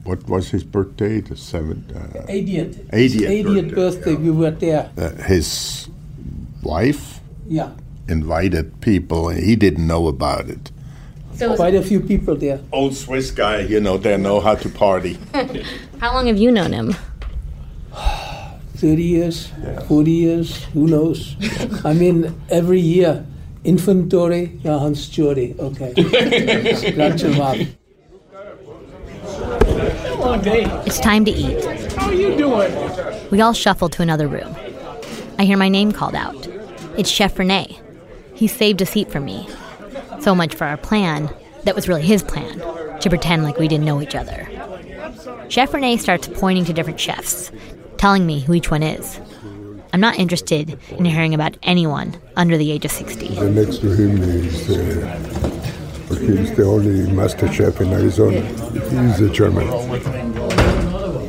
What 0.04 0.28
was 0.28 0.50
his 0.50 0.64
birthday? 0.64 1.22
The 1.22 1.38
seventh. 1.38 1.96
Uh, 1.96 2.26
80th. 2.28 2.76
80th 2.90 3.44
80th 3.46 3.76
birthday, 3.76 4.16
we 4.16 4.32
were 4.32 4.52
there. 4.52 4.90
uh, 4.98 5.10
his 5.24 5.88
wife 6.64 7.20
Yeah. 7.48 7.70
invited 8.10 8.82
people, 8.82 9.30
and 9.30 9.42
he 9.44 9.56
didn't 9.56 9.86
know 9.88 10.08
about 10.08 10.50
it. 10.50 10.72
So, 11.36 11.56
Quite 11.56 11.76
a 11.76 11.82
few 11.82 12.00
people 12.00 12.36
there. 12.36 12.60
Old 12.72 12.96
Swiss 12.96 13.32
guy, 13.32 13.60
you 13.62 13.80
know, 13.80 13.98
they 13.98 14.18
know 14.18 14.40
how 14.40 14.56
to 14.56 14.70
party. 14.70 15.18
how 16.04 16.14
long 16.14 16.28
have 16.28 16.38
you 16.38 16.52
known 16.52 16.74
him? 16.74 16.94
30 18.76 19.02
years, 19.02 19.48
40 19.88 20.12
years, 20.12 20.64
who 20.74 20.86
knows? 20.86 21.38
I 21.86 21.94
mean, 21.94 22.36
every 22.50 22.82
year, 22.82 23.26
inventory, 23.64 24.60
yeah, 24.64 24.80
Hans 24.80 25.08
Jordi, 25.08 25.58
okay. 25.58 25.94
Scratch 26.76 27.22
him 27.22 27.40
up. 27.40 27.56
It's 30.86 31.00
time 31.00 31.24
to 31.24 31.32
eat. 31.32 31.64
How 31.94 32.08
are 32.08 32.14
you 32.14 32.36
doing? 32.36 33.30
We 33.32 33.40
all 33.40 33.54
shuffle 33.54 33.88
to 33.88 34.02
another 34.02 34.28
room. 34.28 34.54
I 35.40 35.46
hear 35.46 35.56
my 35.56 35.70
name 35.70 35.94
called 35.94 36.16
out. 36.16 36.50
It's 36.98 37.10
Chef 37.10 37.40
Rene. 37.40 37.80
He 38.36 38.48
saved 38.48 38.82
a 38.82 38.86
seat 38.86 39.10
for 39.10 39.22
me. 39.22 39.48
So 40.20 40.36
much 40.36 40.54
for 40.54 40.66
our 40.66 40.76
plan 40.76 41.34
that 41.64 41.76
was 41.76 41.88
really 41.88 42.02
his 42.02 42.24
plan 42.24 42.60
to 43.00 43.10
pretend 43.10 43.44
like 43.44 43.58
we 43.58 43.70
didn't 43.70 43.86
know 43.86 44.02
each 44.02 44.16
other. 44.16 44.50
Chef 45.50 45.74
Rene 45.74 45.98
starts 45.98 46.28
pointing 46.28 46.66
to 46.66 46.74
different 46.74 47.00
chefs, 47.00 47.52
telling 47.98 48.26
me 48.26 48.40
who 48.42 48.54
each 48.54 48.72
one 48.72 48.84
is. 48.84 49.20
I'm 49.94 50.00
not 50.00 50.18
interested 50.18 50.80
in 50.92 51.06
hearing 51.06 51.34
about 51.34 51.58
anyone 51.64 52.16
under 52.36 52.58
the 52.58 52.72
age 52.72 52.84
of 52.86 52.92
60. 52.92 53.28
The 53.28 53.50
next 53.50 53.78
to 53.82 53.90
him 53.94 54.22
is, 54.24 54.70
uh, 54.70 55.20
he's 56.20 56.56
the 56.56 56.66
only 56.66 57.12
master 57.12 57.52
chef 57.52 57.80
in 57.80 57.94
Arizona. 57.94 58.42
He's 58.72 59.22
a 59.22 59.30
German. 59.30 59.68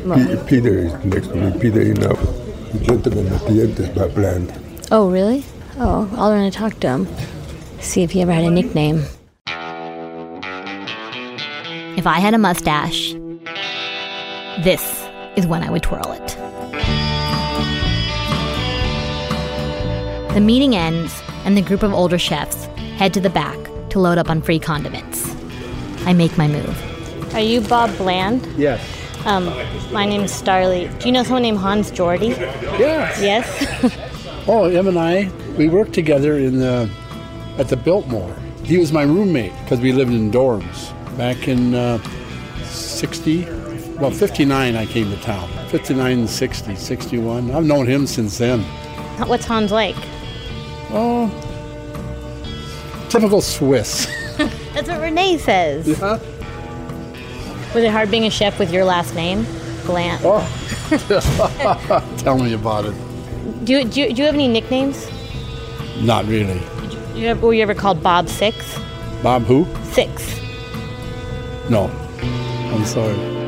P- 0.05 0.37
Peter 0.47 0.79
is 0.79 1.05
next 1.05 1.29
to 1.29 1.35
me. 1.37 1.59
Peter 1.61 1.83
Enough. 1.83 2.21
The 2.73 2.79
gentleman 2.83 3.27
at 3.33 3.41
the 3.43 3.63
end 3.63 3.79
is 3.79 3.89
Bob 3.91 4.15
Bland. 4.15 4.53
Oh, 4.91 5.11
really? 5.11 5.45
Oh, 5.79 6.09
I'll 6.17 6.33
run 6.33 6.45
and 6.45 6.53
talk 6.53 6.81
to 6.81 6.89
him. 6.89 7.09
See 7.81 8.03
if 8.03 8.11
he 8.13 8.23
ever 8.23 8.33
had 8.33 8.45
a 8.45 8.51
nickname. 8.51 9.05
If 11.97 12.07
I 12.07 12.19
had 12.19 12.35
a 12.35 12.39
mustache, 12.39 13.15
this 14.63 15.07
is 15.37 15.47
when 15.47 15.63
I 15.63 15.71
would 15.71 15.83
twirl 15.83 16.13
it. 16.13 16.29
The 20.35 20.41
meeting 20.41 20.75
ends, 20.75 21.23
and 21.45 21.57
the 21.57 21.63
group 21.63 21.83
of 21.83 21.93
older 21.93 22.19
chefs 22.19 22.65
head 22.97 23.15
to 23.15 23.21
the 23.21 23.31
back 23.31 23.59
to 23.91 23.99
load 23.99 24.19
up 24.19 24.31
on 24.31 24.43
free 24.43 24.59
condiments. 24.59 25.35
I 26.07 26.13
make 26.13 26.37
my 26.37 26.49
move. 26.49 27.35
Are 27.35 27.41
you 27.41 27.61
Bob 27.61 27.97
Bland? 27.97 28.47
Yes. 28.57 28.81
Um, 29.27 29.47
my 29.93 30.05
name's 30.05 30.31
Starlee. 30.33 30.89
Do 31.01 31.07
you 31.07 31.13
know 31.13 31.23
someone 31.23 31.43
named 31.43 31.59
Hans 31.59 31.91
Jordi? 31.91 32.31
Yes. 32.79 33.21
Yes? 33.21 34.11
Oh, 34.47 34.69
him 34.69 34.89
and 34.89 34.99
I, 34.99 35.31
we 35.57 35.71
worked 35.71 35.95
together 35.95 36.37
in 36.37 36.59
the 36.59 36.91
at 37.57 37.69
the 37.69 37.79
Biltmore. 37.79 38.37
He 38.63 38.77
was 38.77 38.93
my 38.93 39.03
roommate 39.03 39.55
because 39.63 39.81
we 39.81 39.91
lived 39.91 40.13
in 40.13 40.31
dorms 40.31 40.93
back 41.17 41.49
in 41.49 41.75
uh, 41.75 41.97
60. 42.65 43.47
Well, 44.01 44.11
59 44.11 44.75
I 44.77 44.87
came 44.87 45.11
to 45.11 45.17
town. 45.23 45.49
59 45.69 46.27
60, 46.27 46.75
61. 46.75 47.51
I've 47.53 47.65
known 47.65 47.87
him 47.87 48.07
since 48.07 48.39
then. 48.39 48.61
What's 49.29 49.45
Hans 49.45 49.71
like? 49.71 49.97
Oh, 50.91 51.31
typical 53.09 53.41
Swiss. 53.41 54.07
That's 54.37 54.89
what 54.89 55.01
Renee 55.01 55.39
says. 55.39 55.87
Yeah. 55.87 56.19
Was 57.75 57.85
it 57.85 57.91
hard 57.91 58.11
being 58.11 58.25
a 58.25 58.31
chef 58.31 58.59
with 58.59 58.73
your 58.73 58.85
last 58.85 59.15
name? 59.15 59.47
Bland. 59.87 60.21
Oh. 60.25 60.43
Tell 62.19 62.39
me 62.39 62.53
about 62.53 62.87
it. 62.87 62.95
Do 63.65 63.73
you, 63.73 63.85
do, 63.85 64.01
you, 64.01 64.13
do 64.13 64.15
you 64.21 64.25
have 64.27 64.35
any 64.35 64.49
nicknames? 64.49 65.09
Not 66.01 66.27
really. 66.27 66.61
You 67.15 67.29
ever, 67.29 67.47
were 67.47 67.55
you 67.55 67.63
ever 67.63 67.75
called 67.75 68.03
Bob 68.03 68.29
Six? 68.29 68.79
Bob 69.23 69.43
who? 69.43 69.67
Six. 69.93 70.41
No. 71.71 71.89
I'm 72.73 72.85
sorry. 72.85 73.44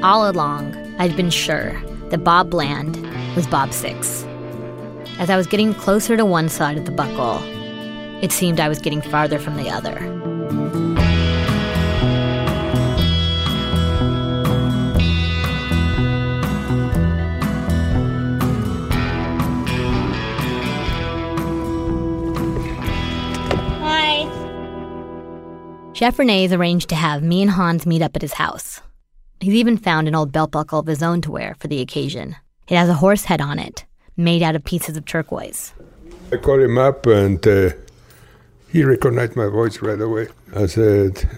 All 0.00 0.30
along, 0.30 0.76
I'd 0.98 1.16
been 1.16 1.28
sure 1.28 1.72
that 2.10 2.22
Bob 2.22 2.50
Bland 2.50 2.96
was 3.34 3.48
Bob 3.48 3.72
Six. 3.72 4.24
As 5.18 5.28
I 5.28 5.36
was 5.36 5.48
getting 5.48 5.74
closer 5.74 6.16
to 6.16 6.24
one 6.24 6.48
side 6.48 6.78
of 6.78 6.84
the 6.84 6.92
buckle, 6.92 7.40
it 8.22 8.30
seemed 8.30 8.60
I 8.60 8.68
was 8.68 8.78
getting 8.78 9.02
farther 9.02 9.40
from 9.40 9.56
the 9.56 9.68
other. 9.68 9.98
Hi. 23.82 24.30
Chef 25.92 26.16
Renee's 26.20 26.52
arranged 26.52 26.88
to 26.90 26.94
have 26.94 27.24
me 27.24 27.42
and 27.42 27.50
Hans 27.50 27.84
meet 27.84 28.00
up 28.00 28.14
at 28.14 28.22
his 28.22 28.34
house. 28.34 28.80
He's 29.40 29.54
even 29.54 29.76
found 29.76 30.08
an 30.08 30.14
old 30.14 30.32
belt 30.32 30.50
buckle 30.50 30.80
of 30.80 30.86
his 30.86 31.02
own 31.02 31.20
to 31.22 31.30
wear 31.30 31.54
for 31.58 31.68
the 31.68 31.80
occasion. 31.80 32.36
It 32.68 32.76
has 32.76 32.88
a 32.88 32.94
horse 32.94 33.24
head 33.24 33.40
on 33.40 33.58
it, 33.58 33.84
made 34.16 34.42
out 34.42 34.56
of 34.56 34.64
pieces 34.64 34.96
of 34.96 35.04
turquoise. 35.04 35.72
I 36.32 36.36
called 36.36 36.60
him 36.60 36.76
up 36.76 37.06
and 37.06 37.46
uh, 37.46 37.70
he 38.70 38.84
recognized 38.84 39.36
my 39.36 39.46
voice 39.46 39.80
right 39.80 40.00
away. 40.00 40.28
I 40.54 40.66
said, 40.66 41.28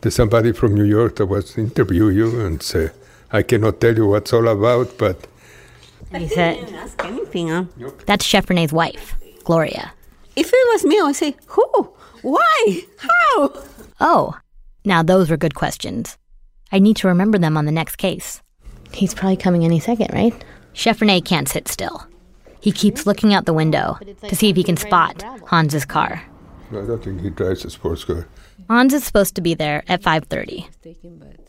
There's 0.00 0.14
somebody 0.16 0.52
from 0.52 0.74
New 0.74 0.84
York 0.84 1.16
that 1.16 1.26
wants 1.26 1.54
to 1.54 1.60
interview 1.60 2.08
you 2.08 2.40
and 2.40 2.62
say, 2.62 2.90
I 3.32 3.42
cannot 3.42 3.80
tell 3.80 3.96
you 3.96 4.06
what's 4.06 4.32
all 4.32 4.48
about, 4.48 4.98
but 4.98 5.26
He 6.12 6.28
said, 6.28 6.72
ask 6.74 7.02
anything. 7.04 7.48
Huh? 7.48 7.64
That's 8.06 8.24
Chef 8.24 8.48
Renee's 8.50 8.72
wife, 8.72 9.14
Gloria. 9.44 9.92
If 10.36 10.48
it 10.52 10.72
was 10.72 10.84
me, 10.84 10.98
I 10.98 11.04
would 11.04 11.16
say, 11.16 11.36
who? 11.46 11.88
Why? 12.22 12.82
How? 12.98 13.62
Oh, 14.00 14.38
now 14.84 15.02
those 15.02 15.30
were 15.30 15.36
good 15.36 15.54
questions. 15.54 16.18
I 16.74 16.80
need 16.80 16.96
to 16.96 17.06
remember 17.06 17.38
them 17.38 17.56
on 17.56 17.66
the 17.66 17.72
next 17.72 17.96
case. 17.96 18.42
He's 18.92 19.14
probably 19.14 19.36
coming 19.36 19.64
any 19.64 19.78
second, 19.78 20.12
right? 20.12 20.34
Chef 20.72 21.00
Rene 21.00 21.20
can't 21.20 21.48
sit 21.48 21.68
still. 21.68 22.04
He 22.60 22.72
keeps 22.72 23.06
looking 23.06 23.32
out 23.32 23.46
the 23.46 23.52
window 23.52 23.96
to 24.26 24.34
see 24.34 24.48
if 24.48 24.56
he 24.56 24.64
can 24.64 24.76
spot 24.76 25.22
Hans's 25.48 25.84
car. 25.84 26.24
I 26.70 26.74
don't 26.74 27.04
think 27.04 27.20
he 27.20 27.30
drives 27.30 27.64
a 27.64 27.70
sports 27.70 28.02
car. 28.02 28.26
Hans 28.68 28.92
is 28.92 29.04
supposed 29.04 29.36
to 29.36 29.40
be 29.40 29.54
there 29.54 29.84
at 29.86 30.02
5:30. 30.02 30.66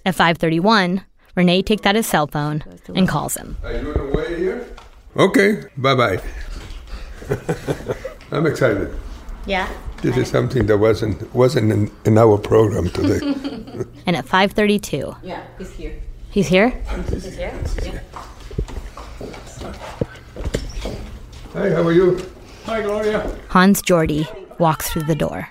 At 0.05 0.15
5:31, 0.15 1.03
Renee 1.34 1.63
takes 1.63 1.88
out 1.88 1.95
his 1.95 2.05
cell 2.05 2.28
phone 2.28 2.63
and 2.93 3.07
calls 3.07 3.36
him. 3.36 3.57
Are 3.63 3.73
you 3.73 3.93
on 3.93 4.11
the 4.11 4.17
way 4.17 4.38
here? 4.38 4.67
Okay, 5.17 5.63
bye 5.78 5.95
bye. 5.95 6.21
I'm 8.32 8.45
excited. 8.45 8.93
Yeah. 9.47 9.67
This 10.05 10.17
is 10.17 10.29
something 10.29 10.67
that 10.67 10.77
wasn't 10.77 11.33
wasn't 11.33 11.71
in, 11.71 11.89
in 12.05 12.17
our 12.19 12.37
program 12.37 12.89
today. 12.89 13.19
And 14.05 14.15
at 14.15 14.25
5:32, 14.27 15.17
Yeah, 15.23 15.41
he's 15.57 15.71
here. 15.71 15.93
he's 16.29 16.47
here. 16.47 16.69
He's 17.09 17.25
here? 17.35 17.51
Yeah. 17.81 17.99
Hi, 21.53 21.69
how 21.71 21.81
are 21.87 21.91
you? 21.91 22.21
Hi, 22.65 22.83
Gloria. 22.83 23.19
Hans 23.49 23.81
Jordi 23.81 24.27
walks 24.59 24.91
through 24.91 25.05
the 25.07 25.15
door. 25.15 25.49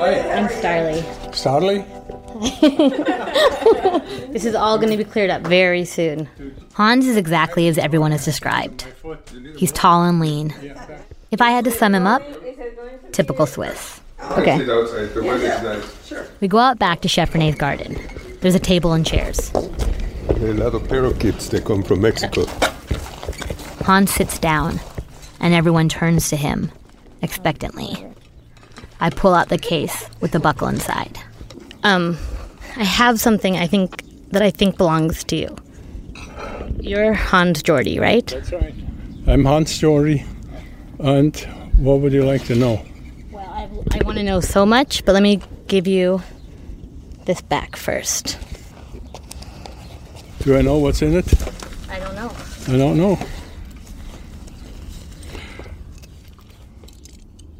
Hi. 0.00 0.12
I'm 0.32 0.48
Starlee. 0.48 1.02
Starlee? 1.32 1.84
This 4.30 4.44
is 4.44 4.54
all 4.54 4.78
going 4.78 4.90
to 4.90 4.96
be 4.96 5.04
cleared 5.04 5.28
up 5.30 5.42
very 5.42 5.84
soon. 5.84 6.28
Hans 6.74 7.06
is 7.06 7.16
exactly 7.16 7.68
as 7.68 7.76
everyone 7.76 8.12
has 8.12 8.24
described. 8.24 8.86
He's 9.56 9.72
tall 9.72 10.04
and 10.04 10.20
lean. 10.20 10.54
If 11.30 11.42
I 11.42 11.50
had 11.50 11.64
to 11.64 11.70
sum 11.70 11.94
him 11.94 12.06
up, 12.06 12.22
typical 13.12 13.46
Swiss. 13.46 14.00
Okay. 14.32 14.56
Sit 14.58 14.70
outside. 14.70 15.14
The 15.14 15.22
weather's 15.22 15.62
nice. 15.62 16.30
We 16.40 16.48
go 16.48 16.58
out 16.58 16.78
back 16.78 17.00
to 17.02 17.08
Chef 17.08 17.34
Renee's 17.34 17.56
garden. 17.56 17.98
There's 18.40 18.54
a 18.54 18.60
table 18.60 18.92
and 18.92 19.04
chairs. 19.04 19.50
There 19.50 20.48
are 20.48 20.50
a 20.52 20.54
lot 20.54 20.74
of 20.74 20.88
parakeets 20.88 21.48
that 21.48 21.64
come 21.64 21.82
from 21.82 22.00
Mexico. 22.00 22.46
Hans 23.84 24.12
sits 24.12 24.38
down, 24.38 24.80
and 25.40 25.52
everyone 25.52 25.88
turns 25.88 26.28
to 26.30 26.36
him, 26.36 26.70
expectantly. 27.22 28.06
I 29.00 29.10
pull 29.10 29.34
out 29.34 29.48
the 29.48 29.58
case 29.58 30.08
with 30.20 30.30
the 30.32 30.40
buckle 30.40 30.68
inside. 30.68 31.18
Um, 31.82 32.18
I 32.76 32.84
have 32.84 33.20
something 33.20 33.56
I 33.56 33.66
think 33.66 34.02
that 34.30 34.42
I 34.42 34.50
think 34.50 34.76
belongs 34.76 35.24
to 35.24 35.36
you. 35.36 35.56
You're 36.80 37.12
Hans 37.14 37.62
Jordi, 37.62 38.00
right? 38.00 38.26
That's 38.26 38.52
right. 38.52 38.74
I'm 39.26 39.44
Hans 39.44 39.70
Story. 39.70 40.24
And 40.98 41.36
what 41.76 42.00
would 42.00 42.12
you 42.12 42.24
like 42.24 42.44
to 42.44 42.54
know? 42.54 42.84
Well, 43.30 43.48
I, 43.48 43.68
I 43.98 44.04
want 44.04 44.18
to 44.18 44.22
know 44.22 44.40
so 44.40 44.66
much, 44.66 45.04
but 45.04 45.12
let 45.12 45.22
me 45.22 45.40
give 45.66 45.86
you 45.86 46.22
this 47.24 47.40
back 47.40 47.76
first. 47.76 48.38
Do 50.40 50.56
I 50.56 50.62
know 50.62 50.78
what's 50.78 51.02
in 51.02 51.14
it? 51.14 51.26
I 51.88 51.98
don't 51.98 52.14
know. 52.14 52.32
I 52.68 52.76
don't 52.76 52.96
know. 52.96 53.18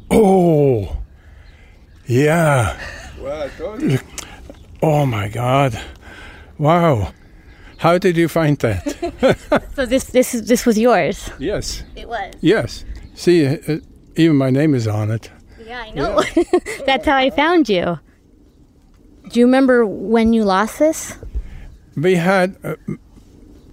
Oh, 0.09 0.97
yeah. 2.07 2.77
Well, 3.21 3.43
I 3.43 3.49
told 3.49 3.81
you. 3.81 3.99
Oh 4.81 5.05
my 5.05 5.27
God! 5.27 5.79
Wow. 6.57 7.13
How 7.77 7.97
did 7.97 8.17
you 8.17 8.27
find 8.27 8.57
that? 8.59 9.61
So 9.75 9.85
this 9.85 10.05
this 10.05 10.33
is 10.33 10.47
this 10.47 10.65
was 10.65 10.77
yours. 10.77 11.29
yes. 11.39 11.83
It 11.95 12.07
was. 12.07 12.33
Yes. 12.41 12.85
See, 13.13 13.45
uh, 13.45 13.79
even 14.15 14.37
my 14.37 14.49
name 14.49 14.73
is 14.75 14.87
on 14.87 15.11
it. 15.11 15.31
Yeah, 15.65 15.81
I 15.81 15.91
know. 15.91 16.23
That's 16.85 17.05
how 17.05 17.15
I 17.17 17.29
found 17.29 17.69
you. 17.69 17.99
Do 19.29 19.39
you 19.39 19.45
remember 19.45 19.85
when 19.85 20.33
you 20.33 20.43
lost 20.43 20.79
this? 20.79 21.17
We 21.95 22.15
had 22.15 22.55
uh, 22.63 22.75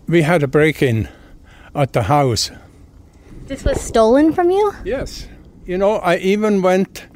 we 0.06 0.22
had 0.22 0.42
a 0.42 0.46
break-in 0.48 1.08
at 1.74 1.92
the 1.92 2.02
house. 2.02 2.50
This 3.46 3.64
was 3.64 3.80
stolen 3.80 4.32
from 4.32 4.50
you? 4.50 4.72
Yes. 4.84 5.26
You 5.66 5.78
know, 5.78 5.96
I 5.96 6.16
even 6.16 6.62
went 6.62 7.06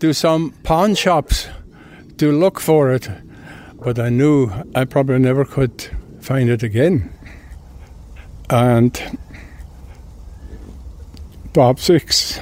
to 0.00 0.12
some 0.12 0.52
pawn 0.62 0.94
shops 0.94 1.48
to 2.20 2.30
look 2.30 2.60
for 2.60 2.92
it, 2.92 3.08
but 3.82 3.98
I 3.98 4.10
knew 4.10 4.50
I 4.74 4.84
probably 4.84 5.18
never 5.18 5.46
could 5.46 5.88
find 6.20 6.50
it 6.50 6.62
again. 6.62 7.10
And 8.50 9.18
Bob 11.54 11.80
Six. 11.80 12.38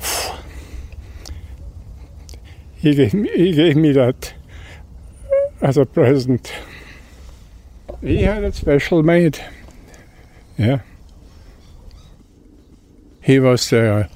He 2.76 2.94
gave 2.94 3.12
me, 3.12 3.28
he 3.34 3.52
gave 3.52 3.76
me 3.76 3.92
that 3.92 4.34
as 5.60 5.76
a 5.78 5.84
present. 5.86 6.52
He 8.02 8.22
had 8.22 8.42
it 8.44 8.54
special 8.54 9.02
made. 9.02 9.38
Yeah. 10.56 10.80
He 13.20 13.38
was 13.38 13.68
the, 13.68 14.08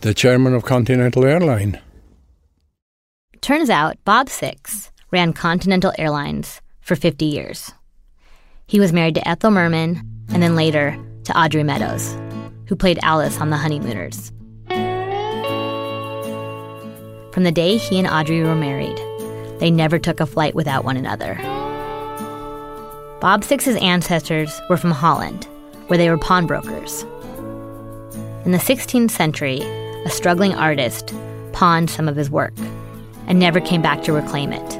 the 0.00 0.14
chairman 0.14 0.54
of 0.54 0.64
Continental 0.64 1.24
Airline. 1.24 1.80
Turns 3.40 3.70
out 3.70 3.96
Bob 4.04 4.28
Six 4.28 4.90
ran 5.10 5.32
Continental 5.32 5.92
Airlines 5.98 6.60
for 6.80 6.96
50 6.96 7.24
years. 7.24 7.72
He 8.66 8.80
was 8.80 8.92
married 8.92 9.14
to 9.14 9.28
Ethel 9.28 9.50
Merman 9.50 10.02
and 10.30 10.42
then 10.42 10.56
later 10.56 10.98
to 11.24 11.38
Audrey 11.38 11.62
Meadows, 11.62 12.16
who 12.66 12.76
played 12.76 12.98
Alice 13.02 13.40
on 13.40 13.50
The 13.50 13.56
Honeymooners. 13.56 14.32
From 17.32 17.44
the 17.44 17.52
day 17.52 17.76
he 17.76 17.98
and 17.98 18.08
Audrey 18.08 18.42
were 18.42 18.54
married, 18.54 18.98
they 19.60 19.70
never 19.70 19.98
took 19.98 20.20
a 20.20 20.26
flight 20.26 20.54
without 20.54 20.84
one 20.84 20.96
another. 20.96 21.36
Bob 23.20 23.44
Six's 23.44 23.76
ancestors 23.76 24.60
were 24.68 24.76
from 24.76 24.90
Holland, 24.90 25.44
where 25.86 25.98
they 25.98 26.10
were 26.10 26.18
pawnbrokers. 26.18 27.02
In 28.44 28.52
the 28.52 28.58
16th 28.58 29.10
century, 29.10 29.60
a 30.06 30.10
struggling 30.10 30.54
artist 30.54 31.12
pawned 31.52 31.90
some 31.90 32.08
of 32.08 32.14
his 32.14 32.30
work 32.30 32.54
and 33.26 33.40
never 33.40 33.60
came 33.60 33.82
back 33.82 34.04
to 34.04 34.12
reclaim 34.12 34.52
it. 34.52 34.74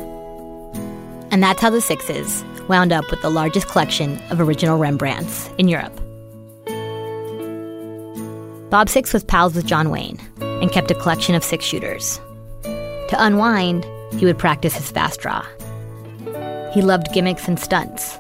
And 1.33 1.43
that's 1.43 1.61
how 1.61 1.69
the 1.69 1.81
Sixes 1.81 2.45
wound 2.69 2.93
up 2.93 3.11
with 3.11 3.23
the 3.23 3.29
largest 3.29 3.69
collection 3.69 4.21
of 4.31 4.41
original 4.41 4.79
Rembrandts 4.79 5.51
in 5.59 5.67
Europe. 5.67 5.95
Bob 8.71 8.89
Six 8.89 9.13
was 9.13 9.25
pals 9.25 9.57
with 9.57 9.67
John 9.67 9.91
Wayne 9.91 10.21
and 10.39 10.71
kept 10.71 10.93
a 10.93 10.95
collection 10.95 11.35
of 11.35 11.43
six 11.43 11.65
shooters. 11.65 12.21
To 12.63 13.17
unwind, 13.19 13.85
he 14.21 14.27
would 14.27 14.39
practice 14.39 14.77
his 14.77 14.93
fast 14.93 15.21
draw. 15.21 15.45
He 16.73 16.83
loved 16.83 17.13
gimmicks 17.13 17.49
and 17.49 17.59
stunts, 17.59 18.17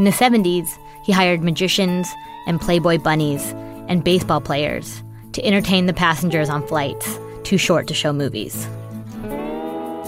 In 0.00 0.04
the 0.04 0.10
70s, 0.10 0.66
he 1.04 1.12
hired 1.12 1.44
magicians 1.44 2.08
and 2.48 2.60
Playboy 2.60 2.98
bunnies 2.98 3.52
and 3.86 4.02
baseball 4.02 4.40
players 4.40 5.00
to 5.34 5.44
entertain 5.44 5.86
the 5.86 5.92
passengers 5.92 6.48
on 6.48 6.66
flights 6.66 7.18
too 7.42 7.58
short 7.58 7.86
to 7.88 7.94
show 7.94 8.12
movies. 8.12 8.66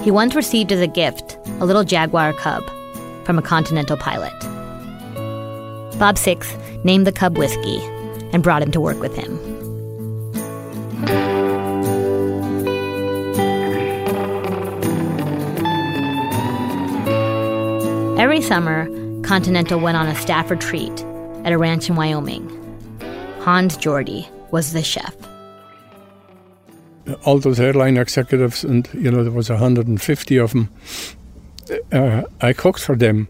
He 0.02 0.10
once 0.10 0.34
received 0.34 0.72
as 0.72 0.80
a 0.80 0.86
gift 0.86 1.36
a 1.60 1.66
little 1.66 1.84
Jaguar 1.84 2.32
cub 2.32 2.64
from 3.24 3.38
a 3.38 3.42
Continental 3.42 3.96
pilot. 3.96 4.32
Bob 5.98 6.16
Six 6.18 6.56
named 6.84 7.06
the 7.06 7.12
cub 7.12 7.36
Whiskey 7.36 7.78
and 8.32 8.42
brought 8.42 8.62
him 8.62 8.70
to 8.72 8.80
work 8.80 9.00
with 9.00 9.14
him. 9.16 9.36
Every 18.18 18.40
summer, 18.40 18.86
Continental 19.22 19.80
went 19.80 19.96
on 19.96 20.06
a 20.06 20.14
staff 20.14 20.50
retreat 20.50 21.04
at 21.44 21.52
a 21.52 21.58
ranch 21.58 21.88
in 21.88 21.96
Wyoming. 21.96 22.48
Hans 23.40 23.76
Jordi 23.76 24.28
was 24.50 24.72
the 24.72 24.82
chef. 24.82 25.14
all 27.24 27.38
those 27.38 27.60
airline 27.60 27.96
executives, 27.96 28.64
and 28.64 28.88
you 28.92 29.10
know 29.10 29.22
there 29.22 29.32
was 29.32 29.48
150 29.48 30.36
of 30.38 30.52
them. 30.52 30.68
Uh, 31.92 32.22
I 32.40 32.52
cooked 32.52 32.80
for 32.80 32.96
them. 32.96 33.28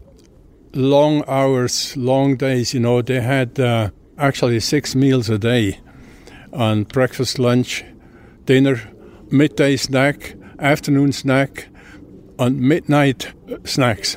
Long 0.72 1.24
hours, 1.28 1.96
long 1.96 2.36
days. 2.36 2.72
You 2.74 2.80
know 2.80 3.02
they 3.02 3.20
had 3.20 3.58
uh, 3.60 3.90
actually 4.18 4.60
six 4.60 4.94
meals 4.94 5.28
a 5.28 5.38
day, 5.38 5.78
on 6.52 6.84
breakfast, 6.84 7.38
lunch, 7.38 7.84
dinner, 8.44 8.80
midday 9.30 9.76
snack, 9.76 10.34
afternoon 10.58 11.12
snack, 11.12 11.68
and 12.38 12.60
midnight 12.60 13.32
snacks. 13.64 14.16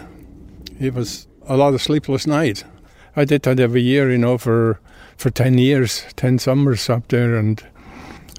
It 0.79 0.93
was 0.93 1.27
a 1.47 1.57
lot 1.57 1.73
of 1.73 1.81
sleepless 1.81 2.25
nights. 2.27 2.63
I 3.15 3.25
did 3.25 3.41
that 3.41 3.59
every 3.59 3.81
year, 3.81 4.11
you 4.11 4.17
know, 4.17 4.37
for 4.37 4.79
for 5.19 5.29
ten 5.29 5.57
years, 5.57 6.05
ten 6.15 6.39
summers 6.39 6.89
up 6.89 7.09
there, 7.09 7.35
and 7.35 7.61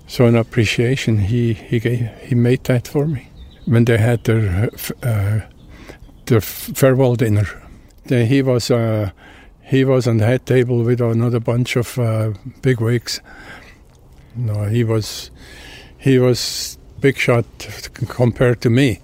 so 0.07 0.24
in 0.24 0.35
appreciation, 0.35 1.18
he 1.18 1.53
he 1.53 1.78
gave, 1.78 2.09
he 2.22 2.35
made 2.35 2.64
that 2.64 2.89
for 2.89 3.07
me 3.07 3.28
when 3.66 3.85
they 3.85 3.99
had 3.99 4.24
their 4.24 4.70
uh, 5.03 5.41
their 6.24 6.41
farewell 6.41 7.16
dinner. 7.16 7.47
Then 8.07 8.26
he 8.26 8.41
was 8.43 8.70
uh, 8.70 9.11
he 9.62 9.85
was 9.85 10.07
on 10.07 10.16
the 10.16 10.26
head 10.26 10.47
table 10.47 10.83
with 10.83 11.03
another 11.03 11.39
bunch 11.39 11.76
of 11.76 11.99
uh, 11.99 12.33
big 12.62 12.81
wigs. 12.81 13.20
No, 14.35 14.64
he 14.64 14.83
was 14.83 15.31
he 15.99 16.18
was 16.18 16.78
big 17.01 17.18
shot 17.18 17.45
compared 18.09 18.62
to 18.62 18.70
me. 18.70 19.01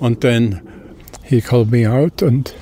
And 0.00 0.18
then 0.20 0.96
he 1.24 1.42
called 1.42 1.70
me 1.70 1.84
out 1.84 2.22
and. 2.22 2.52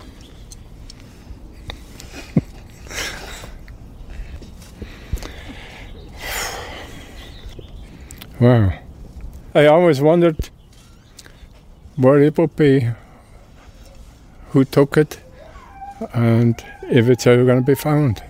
Wow. 8.44 8.74
I 9.54 9.64
always 9.64 10.02
wondered 10.02 10.50
where 11.96 12.22
it 12.22 12.36
would 12.36 12.54
be, 12.56 12.90
who 14.50 14.66
took 14.66 14.98
it, 14.98 15.18
and 16.12 16.62
if 16.82 17.08
it's 17.08 17.26
ever 17.26 17.46
going 17.46 17.60
to 17.60 17.64
be 17.64 17.74
found. 17.74 18.22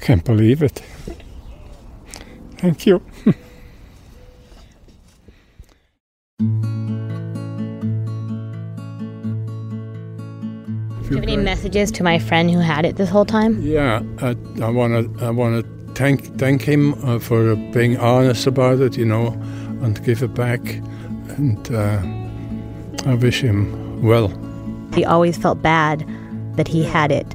Can't 0.00 0.24
believe 0.24 0.62
it. 0.62 0.82
Thank 2.56 2.86
you. 2.86 3.02
Do 11.02 11.14
you 11.14 11.16
have 11.16 11.22
any 11.24 11.36
messages 11.36 11.90
to 11.92 12.02
my 12.02 12.18
friend 12.18 12.50
who 12.50 12.60
had 12.60 12.86
it 12.86 12.96
this 12.96 13.10
whole 13.10 13.26
time? 13.26 13.60
Yeah, 13.60 14.00
I 14.22 14.70
want 14.70 15.18
to 15.18 15.26
I 15.26 15.28
want 15.28 15.62
to 15.62 15.77
thank 15.98 16.38
thank 16.38 16.62
him 16.62 16.94
uh, 17.04 17.18
for 17.18 17.56
being 17.72 17.96
honest 17.98 18.46
about 18.46 18.78
it, 18.80 18.96
you 18.96 19.04
know, 19.04 19.26
and 19.82 20.02
give 20.04 20.22
it 20.22 20.32
back. 20.34 20.60
And 21.36 21.58
uh, 21.74 22.00
I 23.10 23.14
wish 23.14 23.40
him 23.42 24.02
well. 24.02 24.28
He 24.94 25.04
always 25.04 25.36
felt 25.36 25.60
bad 25.60 26.06
that 26.56 26.68
he 26.68 26.84
had 26.84 27.10
it, 27.12 27.26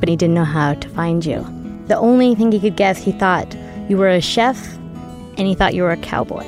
but 0.00 0.08
he 0.08 0.16
didn't 0.16 0.34
know 0.34 0.44
how 0.44 0.74
to 0.74 0.88
find 0.90 1.24
you. 1.24 1.44
The 1.86 1.96
only 1.96 2.34
thing 2.34 2.50
he 2.52 2.58
could 2.60 2.76
guess, 2.76 2.98
he 2.98 3.12
thought 3.12 3.54
you 3.88 3.96
were 3.96 4.08
a 4.08 4.20
chef, 4.20 4.58
and 5.38 5.46
he 5.46 5.54
thought 5.54 5.74
you 5.74 5.82
were 5.82 5.92
a 5.92 5.96
cowboy. 5.96 6.44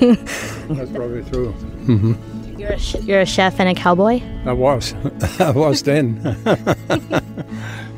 That's 0.00 0.90
probably 0.92 1.24
true. 1.30 1.52
hmm 1.88 2.12
You're 2.58 2.72
a, 2.72 2.78
sh- 2.78 3.02
you're 3.02 3.20
a 3.20 3.26
chef 3.26 3.58
and 3.60 3.68
a 3.68 3.74
cowboy. 3.74 4.20
I 4.46 4.52
was, 4.52 4.94
I 5.40 5.50
was 5.50 5.82
then, 5.82 6.20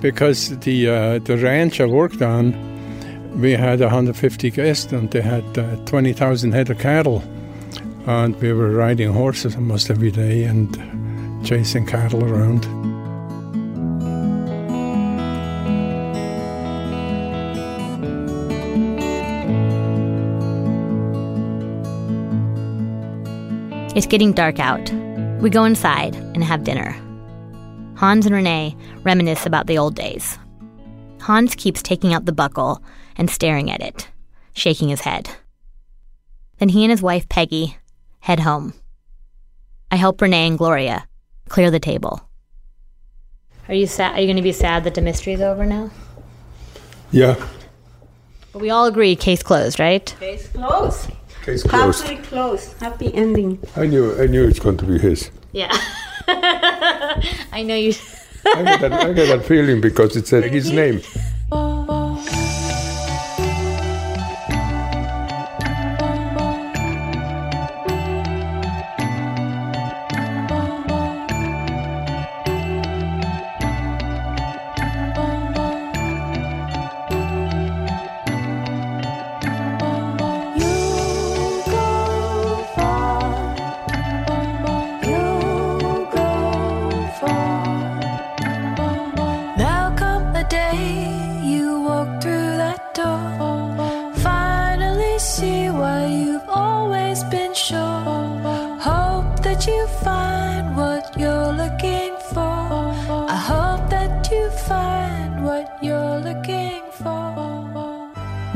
because 0.01 0.59
the 0.61 0.89
uh, 0.89 1.19
the 1.19 1.37
ranch 1.37 1.81
I 1.81 1.87
worked 1.87 2.23
on, 2.23 2.55
we 3.41 3.53
had 3.53 3.81
150 3.81 4.51
guests 4.51 4.93
and 4.93 5.11
they 5.11 5.21
had 5.21 5.59
uh, 5.59 5.77
20,000 5.87 6.53
head 6.53 6.71
of 6.71 6.79
cattle, 6.79 7.23
and 8.07 8.35
we 8.41 8.53
were 8.53 8.71
riding 8.71 9.13
horses 9.13 9.55
almost 9.55 9.91
every 9.91 10.11
day 10.11 10.45
and 10.45 10.77
chasing 11.45 11.87
cattle 11.87 12.25
around. 12.25 12.67
It's 23.97 24.07
getting 24.07 24.33
dark 24.33 24.59
out. 24.59 24.91
We 25.41 25.51
go 25.51 25.65
inside 25.65 26.15
and 26.15 26.45
have 26.45 26.65
dinner. 26.65 26.97
Hans 28.01 28.25
and 28.25 28.35
Renee 28.35 28.75
reminisce 29.03 29.45
about 29.45 29.67
the 29.67 29.77
old 29.77 29.95
days. 29.95 30.39
Hans 31.21 31.55
keeps 31.55 31.83
taking 31.83 32.15
out 32.15 32.25
the 32.25 32.33
buckle 32.33 32.83
and 33.19 33.29
staring 33.29 33.71
at 33.71 33.83
it, 33.83 34.09
shaking 34.55 34.89
his 34.89 35.03
head. 35.03 35.29
Then 36.57 36.71
he 36.71 36.83
and 36.83 36.91
his 36.91 37.03
wife 37.03 37.29
Peggy 37.29 37.77
head 38.21 38.41
home. 38.41 38.73
I 39.91 39.97
help 39.97 40.23
Renee 40.23 40.47
and 40.47 40.57
Gloria 40.57 41.07
clear 41.51 41.71
the 41.71 41.79
table. 41.79 42.23
Are 43.69 43.75
you 43.75 43.87
sad? 43.87 44.17
Are 44.17 44.21
you 44.23 44.27
going 44.27 44.37
to 44.37 44.43
be 44.43 44.53
sad 44.53 44.85
that 44.85 44.95
the 44.95 45.03
mystery's 45.03 45.43
over 45.43 45.67
now? 45.67 45.91
Yeah, 47.13 47.35
But 48.55 48.63
we 48.63 48.71
all 48.71 48.87
agree, 48.87 49.15
case 49.15 49.43
closed, 49.43 49.79
right? 49.79 50.07
Case 50.19 50.49
closed. 50.49 51.11
case 51.45 51.63
closed. 51.65 52.03
Happy 52.07 52.23
close. 52.23 52.73
Happy 52.81 53.13
ending. 53.13 53.59
I 53.77 53.85
knew, 53.87 54.19
I 54.19 54.27
knew 54.27 54.49
it's 54.49 54.59
going 54.59 54.79
to 54.79 54.87
be 54.87 54.99
his. 54.99 55.31
Yeah. 55.53 55.77
I 57.53 57.63
know 57.65 57.75
you. 57.77 57.95
I 58.47 58.63
got 58.63 58.81
that, 58.81 58.93
I 58.93 59.13
got 59.13 59.27
that 59.39 59.45
feeling 59.45 59.81
because 59.81 60.17
it 60.17 60.27
said 60.27 60.45
uh, 60.45 60.49
his 60.49 60.71
name. 60.71 61.01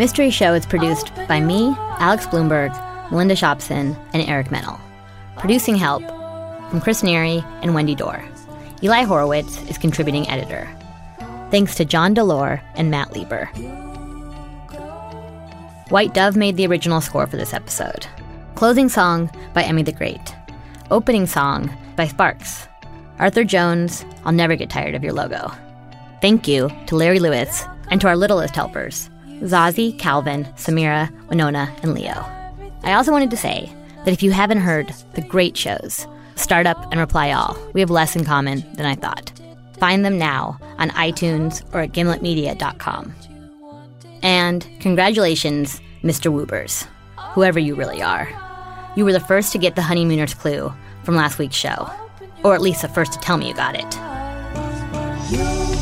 Mystery 0.05 0.29
Show 0.29 0.53
is 0.53 0.67
produced 0.67 1.15
by 1.29 1.41
me, 1.41 1.75
Alex 1.99 2.27
Blumberg, 2.27 2.71
Melinda 3.11 3.35
Shopsin, 3.35 3.97
and 4.13 4.23
Eric 4.29 4.51
Mennel. 4.51 4.79
Producing 5.39 5.77
help 5.77 6.03
from 6.69 6.83
Chris 6.83 7.01
Neary 7.01 7.43
and 7.63 7.75
Wendy 7.75 7.95
Dorr. 7.95 8.23
Eli 8.83 9.05
Horowitz 9.05 9.63
is 9.63 9.79
contributing 9.79 10.29
editor. 10.29 10.69
Thanks 11.51 11.75
to 11.77 11.87
John 11.87 12.15
DeLore 12.15 12.61
and 12.75 12.91
Matt 12.91 13.15
Lieber. 13.15 13.47
White 15.89 16.13
Dove 16.13 16.37
made 16.37 16.59
the 16.59 16.67
original 16.67 17.01
score 17.01 17.27
for 17.27 17.39
this 17.39 17.55
episode. 17.55 18.07
Closing 18.57 18.91
song 18.91 19.31
by 19.55 19.63
Emmy 19.63 19.85
the 19.85 19.91
Great. 19.91 20.37
Opening 20.91 21.27
song 21.27 21.75
by 21.97 22.07
Sparks. 22.07 22.69
Arthur 23.19 23.45
Jones, 23.45 24.05
I'll 24.27 24.33
never 24.33 24.55
get 24.55 24.69
tired 24.69 24.95
of 24.97 25.03
your 25.03 25.15
logo. 25.15 25.51
Thank 26.21 26.47
you 26.47 26.71
to 26.89 26.95
Larry 26.95 27.21
Lewis 27.21 27.65
and 27.91 28.03
to 28.03 28.09
our 28.09 28.19
littlest 28.19 28.55
helpers, 28.55 29.09
Zazie, 29.41 29.99
Calvin, 29.99 30.45
Samira, 30.57 31.11
Winona, 31.29 31.75
and 31.83 31.95
Leo. 31.95 32.25
I 32.83 32.95
also 32.95 33.13
wanted 33.13 33.31
to 33.31 33.37
say 33.37 33.73
that 34.05 34.13
if 34.13 34.23
you 34.23 34.31
haven't 34.31 34.59
heard 34.59 34.95
the 35.15 35.23
great 35.23 35.57
shows 35.57 36.07
Startup 36.37 36.77
and 36.91 37.01
Reply 37.01 37.33
All. 37.33 37.57
We 37.73 37.81
have 37.81 37.91
less 37.91 38.17
in 38.17 38.25
common 38.25 38.65
than 38.75 38.87
I 38.87 38.95
thought. 38.95 39.33
Find 39.79 40.05
them 40.05 40.19
now 40.19 40.59
on 40.79 40.91
iTunes 40.91 41.63
or 41.75 41.81
at 41.81 41.93
gimletmedia.com. 41.93 43.15
And 44.23 44.67
congratulations, 44.81 45.81
Mr. 46.03 46.33
Woobers, 46.33 46.87
whoever 47.35 47.59
you 47.59 47.75
really 47.75 48.03
are. 48.03 48.29
You 48.97 49.05
were 49.05 49.13
the 49.13 49.21
first 49.21 49.53
to 49.53 49.59
get 49.59 49.75
the 49.75 49.83
honeymooner's 49.83 50.35
clue 50.35 50.73
from 51.03 51.17
last 51.17 51.39
week's 51.39 51.57
show, 51.57 51.91
or 52.43 52.55
at 52.55 52.63
least 52.63 52.83
the 52.83 52.89
first 52.89 53.13
to 53.13 53.19
tell 53.19 53.37
me 53.37 53.49
you 53.49 53.55
got 53.55 53.75
it. 53.75 55.74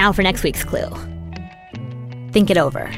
Now 0.00 0.12
for 0.12 0.22
next 0.22 0.44
week's 0.44 0.64
clue. 0.64 0.88
Think 2.32 2.48
it 2.48 2.56
over. 2.56 2.90